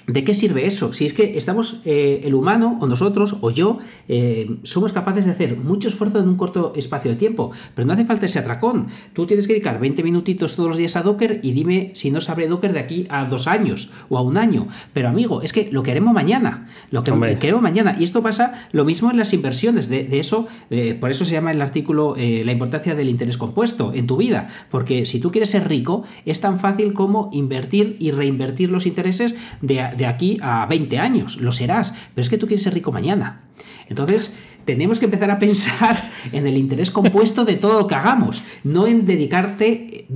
¿De 0.08 0.24
qué 0.24 0.34
sirve 0.34 0.66
eso? 0.66 0.94
Si 0.94 1.06
es 1.06 1.12
que 1.12 1.38
estamos, 1.38 1.82
eh, 1.84 2.22
el 2.24 2.34
humano, 2.34 2.78
o 2.80 2.88
nosotros, 2.88 3.36
o 3.42 3.52
yo, 3.52 3.80
eh, 4.08 4.56
somos 4.64 4.94
capaces 4.94 5.26
de 5.26 5.32
hacer 5.32 5.58
mucho 5.58 5.90
esfuerzo 5.90 6.20
en 6.20 6.30
un 6.30 6.38
corto 6.38 6.72
espacio 6.78 7.12
de 7.12 7.18
tiempo, 7.18 7.52
pero 7.76 7.86
no 7.86 7.92
hace 7.92 8.06
falta 8.06 8.26
ese 8.26 8.40
atracón. 8.40 8.88
Tú 9.12 9.26
tienes 9.26 9.48
que 9.48 9.54
dedicar 9.54 9.82
20 9.82 10.04
minutitos 10.04 10.56
todos 10.56 10.70
los 10.70 10.78
días 10.78 10.96
a 10.96 11.02
Docker 11.02 11.42
y 11.44 11.52
dime 11.52 11.92
si 11.94 12.10
no 12.10 12.22
sabré 12.22 12.48
Docker 12.48 12.72
de 12.72 12.80
aquí 12.80 13.06
a 13.10 13.26
dos 13.26 13.48
años 13.48 13.92
o 14.08 14.18
a 14.18 14.22
un 14.22 14.38
año. 14.38 14.70
Pero 14.94 15.10
amigo, 15.10 15.42
es 15.42 15.52
que 15.52 15.68
lo 15.74 15.84
queremos 15.84 16.14
mañana, 16.14 16.70
lo 16.90 17.04
que 17.04 17.12
Hombre. 17.12 17.38
queremos 17.38 17.62
mañana. 17.62 17.98
Y 18.00 18.06
esto 18.06 18.24
pasa 18.24 18.70
lo 18.72 18.86
mismo 18.86 19.12
en 19.12 19.18
las 19.18 19.34
inversiones. 19.34 19.90
De, 19.90 20.06
de 20.06 20.20
eso, 20.20 20.48
eh, 20.70 20.96
por 20.98 21.12
eso 21.12 21.26
se 21.26 21.34
llama 21.34 21.52
el 21.52 21.62
artículo 21.62 22.16
eh, 22.16 22.44
la 22.46 22.54
importancia 22.54 22.96
del 22.96 23.10
interés 23.10 23.36
compuesto 23.36 23.92
en 23.94 24.08
tu 24.08 24.16
vida. 24.16 24.48
Porque 24.72 25.06
si 25.06 25.20
tú 25.20 25.32
quieres 25.32 25.50
ser 25.50 25.68
rico, 25.68 26.06
es 26.26 26.40
tan 26.40 26.62
fácil 26.62 26.94
como 26.94 27.30
invertir 27.34 27.98
y 28.00 28.12
reinvertir 28.12 28.70
los 28.70 28.86
intereses 28.86 29.36
de, 29.62 29.97
de 29.98 30.06
aquí 30.06 30.38
a 30.42 30.66
20 30.66 30.98
años. 31.00 31.38
Lo 31.38 31.52
serás. 31.52 31.94
Pero 32.14 32.22
es 32.22 32.30
que 32.30 32.38
tú 32.38 32.48
quieres 32.48 32.64
ser 32.64 32.74
rico 32.74 32.92
mañana. 32.92 33.44
Entonces, 33.90 34.34
tenemos 34.66 35.00
que 35.00 35.06
empezar 35.06 35.32
a 35.32 35.40
pensar 35.40 35.98
en 36.32 36.48
el 36.48 36.58
interés 36.58 36.92
compuesto 36.92 37.46
de 37.46 37.56
todo 37.56 37.80
lo 37.80 37.88
que 37.88 37.96
hagamos, 37.96 38.44
no 38.64 38.86
en 38.88 39.06
dedicarte 39.06 39.66
eh, 39.66 40.08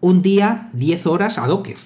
un 0.00 0.22
día 0.22 0.70
10 0.72 1.06
horas 1.06 1.38
a 1.38 1.46
Docker. 1.46 1.76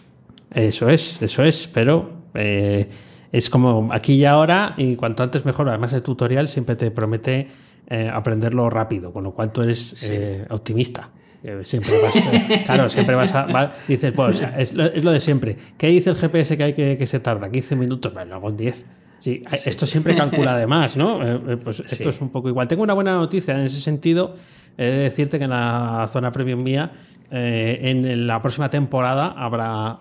Eso 0.53 0.89
es, 0.89 1.23
eso 1.23 1.45
es, 1.45 1.69
pero 1.69 2.25
eh, 2.35 2.89
es 3.33 3.49
como 3.49 3.89
aquí 3.93 4.15
y 4.15 4.25
ahora, 4.25 4.75
y 4.77 4.97
cuanto 4.97 5.23
antes 5.23 5.45
mejor. 5.45 5.69
Además, 5.69 5.93
el 5.93 6.03
tutorial 6.03 6.49
siempre 6.49 6.77
te 6.77 6.91
promete 6.91 7.49
eh, 7.87 8.11
aprenderlo 8.13 8.69
rápido, 8.71 9.13
con 9.13 9.25
lo 9.25 9.33
cual 9.33 9.53
tú 9.53 9.63
eres 9.63 10.03
eh, 10.03 10.47
optimista. 10.51 11.11
Eh, 11.43 11.61
Siempre 11.65 11.93
vas, 12.03 12.17
eh, 12.17 12.63
claro, 12.67 12.89
siempre 12.89 13.15
vas 13.15 13.35
a. 13.35 13.47
va- 13.47 13.73
dices, 13.89 14.13
pues, 14.13 14.31
o 14.31 14.35
sea, 14.35 14.55
es, 14.59 14.75
lo, 14.75 14.85
es 14.85 15.03
lo 15.05 15.11
de 15.11 15.21
siempre. 15.21 15.57
¿Qué 15.79 15.87
dice 15.89 16.11
el 16.11 16.17
GPS 16.17 16.57
que 16.57 16.63
hay 16.65 16.73
que, 16.75 16.97
que 16.99 17.07
se 17.07 17.19
tarda? 17.21 17.51
15 17.51 17.77
minutos, 17.77 18.13
bueno, 18.13 18.29
lo 18.31 18.35
hago 18.37 18.51
en 18.51 18.57
10. 18.59 18.87
Sí, 19.21 19.43
esto 19.53 19.87
siempre 19.87 20.15
calcula 20.15 20.53
además, 20.55 20.97
¿no? 20.97 21.23
Eh, 21.27 21.57
pues 21.57 21.81
esto 21.81 22.09
es 22.11 22.21
un 22.21 22.31
poco 22.31 22.49
igual. 22.49 22.69
Tengo 22.69 22.83
una 22.83 22.95
buena 22.95 23.13
noticia 23.13 23.55
en 23.59 23.67
ese 23.67 23.81
sentido. 23.81 24.35
He 24.79 24.85
de 24.85 24.97
decirte 24.99 25.39
que 25.39 25.45
en 25.45 25.51
la 25.51 26.07
zona 26.09 26.33
premium 26.33 26.63
mía, 26.63 26.93
en 27.31 28.27
la 28.27 28.41
próxima 28.41 28.71
temporada 28.71 29.27
habrá 29.37 29.99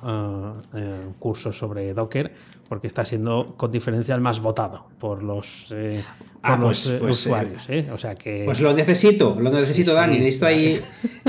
cursos 1.19 1.57
sobre 1.57 1.93
Docker, 1.93 2.33
porque 2.69 2.87
está 2.87 3.03
siendo 3.03 3.55
con 3.57 3.71
diferencia 3.71 4.13
el 4.15 4.21
más 4.21 4.39
votado 4.39 4.85
por 4.99 5.23
los, 5.23 5.67
eh, 5.71 6.03
por 6.41 6.51
Ah, 6.51 6.55
los 6.55 6.81
pues- 6.81 6.87
eh, 6.89 6.97
pues, 7.01 7.17
eh, 7.25 7.29
usuarios. 7.29 7.69
¿eh? 7.69 7.89
O 7.91 7.97
sea 7.97 8.15
que. 8.15 8.43
Pues 8.45 8.61
lo 8.61 8.73
necesito, 8.73 9.35
lo 9.37 9.49
necesito, 9.49 9.91
sí, 9.91 9.95
Dani. 9.97 10.19
Necesito 10.19 10.45
ahí 10.45 10.79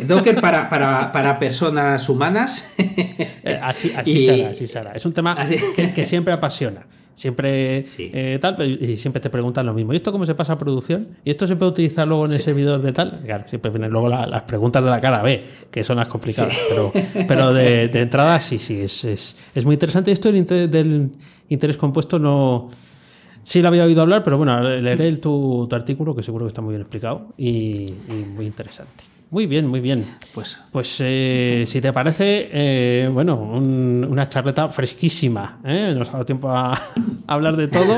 Docker 0.07 0.41
para, 0.41 0.69
para, 0.69 1.11
para 1.11 1.39
personas 1.39 2.09
humanas. 2.09 2.67
Eh, 2.79 3.59
así, 3.63 3.93
así 3.97 4.13
Y- 4.19 4.27
será, 4.27 4.49
así 4.51 4.67
será. 4.67 4.93
Es 4.93 5.05
un 5.07 5.13
tema 5.15 5.33
Así- 5.33 5.57
que, 5.75 5.93
que 5.93 6.05
siempre 6.07 6.33
apasiona. 6.33 6.87
Siempre 7.15 7.85
Sí. 7.87 8.11
eh, 8.15 8.39
tal, 8.41 8.57
y 8.63 8.97
siempre 8.97 9.21
te 9.21 9.29
preguntan 9.29 9.67
lo 9.67 9.75
mismo. 9.75 9.93
¿Y 9.93 9.97
esto 9.97 10.11
cómo 10.13 10.25
se 10.25 10.35
pasa 10.35 10.55
a 10.55 10.59
producción? 10.59 11.09
¿Y 11.25 11.31
esto 11.31 11.47
se 11.47 11.57
puede 11.57 11.73
utilizar 11.73 12.09
luego 12.09 12.25
en 12.27 12.33
el 12.33 12.41
servidor 12.41 12.81
de 12.81 12.93
tal? 12.93 13.21
Claro, 13.25 13.45
siempre 13.49 13.71
vienen 13.71 13.91
luego 13.91 14.09
la- 14.09 14.27
las 14.27 14.43
preguntas 14.45 14.83
de 14.83 14.91
la 14.91 15.01
cara 15.01 15.21
B, 15.23 15.45
que 15.71 15.85
son 15.85 15.97
las 15.99 16.09
complicadas. 16.09 16.57
Pero, 16.69 16.93
pero 17.29 17.53
de, 17.53 17.89
de 17.89 18.01
entrada 18.01 18.41
sí, 18.41 18.59
sí, 18.59 18.81
es, 18.81 19.05
es, 19.05 19.37
es 19.55 19.65
muy 19.67 19.75
interesante. 19.75 20.13
Esto 20.13 20.29
del 20.29 20.39
interés, 20.39 20.71
del 20.71 21.11
interés 21.49 21.77
compuesto 21.77 22.19
no. 22.19 22.69
Sí 23.43 23.61
lo 23.63 23.69
había 23.69 23.85
oído 23.85 24.03
hablar, 24.03 24.23
pero 24.23 24.37
bueno, 24.39 24.61
leeré 24.63 25.07
el, 25.07 25.19
tu, 25.19 25.67
tu 25.69 25.75
artículo, 25.75 26.15
que 26.15 26.23
seguro 26.23 26.45
que 26.45 26.49
está 26.49 26.61
muy 26.63 26.73
bien 26.73 26.83
explicado 26.83 27.29
y, 27.39 27.49
y 28.09 28.25
muy 28.35 28.47
interesante. 28.47 29.05
Muy 29.31 29.47
bien, 29.47 29.69
muy 29.69 29.81
bien. 29.81 30.17
Pues 30.35 30.59
Pues 30.73 30.97
eh, 31.01 31.65
si 31.69 31.81
te 31.81 31.93
parece, 31.93 32.49
eh, 32.53 33.09
bueno, 33.13 33.37
un- 33.37 34.05
una 34.11 34.29
charleta 34.29 34.69
fresquísima. 34.71 35.61
¿eh? 35.65 35.95
Nos 35.97 36.09
ha 36.09 36.13
dado 36.15 36.27
tiempo 36.27 36.51
a, 36.51 36.75
a 36.75 36.81
hablar 37.29 37.57
de 37.57 37.69
todo, 37.69 37.97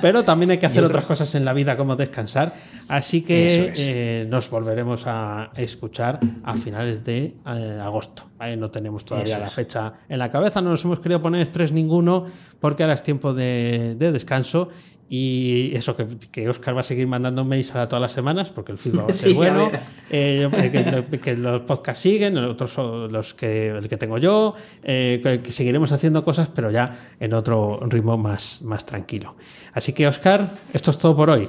pero 0.00 0.24
también 0.24 0.50
hay 0.50 0.58
que 0.58 0.64
hacer 0.66 0.82
otras 0.84 1.04
cosas 1.04 1.34
en 1.34 1.44
la 1.44 1.52
vida 1.52 1.76
como 1.76 1.94
descansar. 1.96 2.54
Así 2.88 3.20
que 3.20 3.68
es. 3.72 3.78
eh, 3.80 4.26
nos 4.30 4.48
volveremos 4.48 5.04
a 5.06 5.50
escuchar 5.56 6.20
a 6.42 6.54
finales 6.54 7.04
de 7.04 7.36
eh, 7.46 7.80
agosto. 7.82 8.24
No 8.58 8.72
tenemos 8.72 9.04
todavía 9.04 9.38
la 9.38 9.50
fecha 9.50 9.92
en 10.08 10.18
la 10.18 10.28
cabeza, 10.28 10.60
no 10.60 10.70
nos 10.70 10.84
hemos 10.84 10.98
querido 10.98 11.22
poner 11.22 11.42
estrés 11.42 11.70
ninguno 11.70 12.26
porque 12.58 12.82
ahora 12.82 12.94
es 12.94 13.02
tiempo 13.04 13.32
de, 13.34 13.94
de 13.96 14.10
descanso 14.10 14.68
y 15.14 15.76
eso, 15.76 15.94
que, 15.94 16.06
que, 16.30 16.48
Oscar 16.48 16.74
va 16.74 16.80
a 16.80 16.84
seguir 16.84 17.06
mandando 17.06 17.44
mails 17.44 17.74
a 17.74 17.86
todas 17.86 18.00
las 18.00 18.12
semanas 18.12 18.50
porque 18.50 18.72
el 18.72 18.78
feedback 18.78 19.10
Sí, 19.12 19.34
bueno. 19.34 19.70
ver. 19.70 19.80
eh, 20.08 21.06
que, 21.10 21.18
que 21.18 21.36
los 21.36 21.60
podcasts 21.60 22.02
siguen, 22.02 22.38
otros 22.38 22.72
son 22.72 23.12
los 23.12 23.34
que, 23.34 23.68
el 23.68 23.88
que 23.90 23.98
tengo 23.98 24.16
yo. 24.16 24.54
eh, 24.82 25.20
que, 25.44 25.50
seguiremos 25.52 25.92
haciendo 25.92 26.24
cosas, 26.24 26.48
pero 26.48 26.70
ya 26.70 26.98
en 27.20 27.34
otro 27.34 27.80
ritmo 27.90 28.16
más, 28.16 28.62
más 28.62 28.86
tranquilo. 28.86 29.36
Así 29.74 29.92
que, 29.92 30.06
Oscar, 30.06 30.54
esto 30.72 30.90
es 30.90 30.96
todo 30.96 31.14
por 31.14 31.28
hoy, 31.28 31.46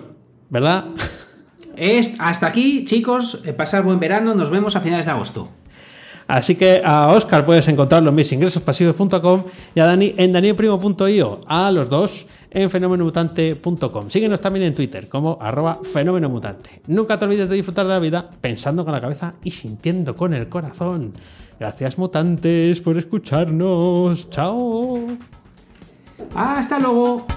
¿verdad? 0.49 0.84
Es, 1.78 2.16
hasta 2.20 2.47
aquí, 2.47 2.84
chicos. 2.84 3.39
eh, 3.45 3.53
Pasar 3.53 3.84
buen 3.84 3.97
verano. 3.99 4.36
Nos 4.36 4.49
vemos 4.49 4.76
a 4.76 4.82
finales 4.82 5.05
de 5.05 5.14
agosto. 5.14 5.49
Así 6.34 6.56
que 6.56 6.82
a 6.84 7.10
Oscar 7.10 7.46
puedes 7.46 7.68
encontrarlo 7.68 8.10
en 8.10 8.16
misingresospasivos.com 8.16 9.44
y 9.76 9.80
a 9.80 9.86
Dani 9.86 10.16
en 10.18 10.32
danielprimo.io. 10.32 11.40
A 11.46 11.70
los 11.70 11.90
dos 11.90 12.26
en 12.50 12.72
fenomenomutante.com. 12.72 14.10
Síguenos 14.10 14.42
también 14.42 14.66
en 14.66 14.74
Twitter 14.74 15.08
como 15.08 15.38
arroba 15.40 15.80
fenomenomutante. 15.84 16.82
Nunca 16.88 17.20
te 17.20 17.26
olvides 17.26 17.50
de 17.50 17.56
disfrutar 17.56 17.86
de 17.86 17.94
la 17.94 18.00
vida 18.00 18.32
pensando 18.42 18.84
con 18.84 18.94
la 18.94 19.02
cabeza 19.02 19.36
y 19.44 19.52
sintiendo 19.52 20.16
con 20.16 20.34
el 20.34 20.50
corazón. 20.50 21.14
Gracias 21.60 22.00
mutantes 22.00 22.82
por 22.82 22.98
escucharnos. 22.98 24.28
Chao. 24.32 25.06
Hasta 26.34 26.80
luego. 26.80 27.28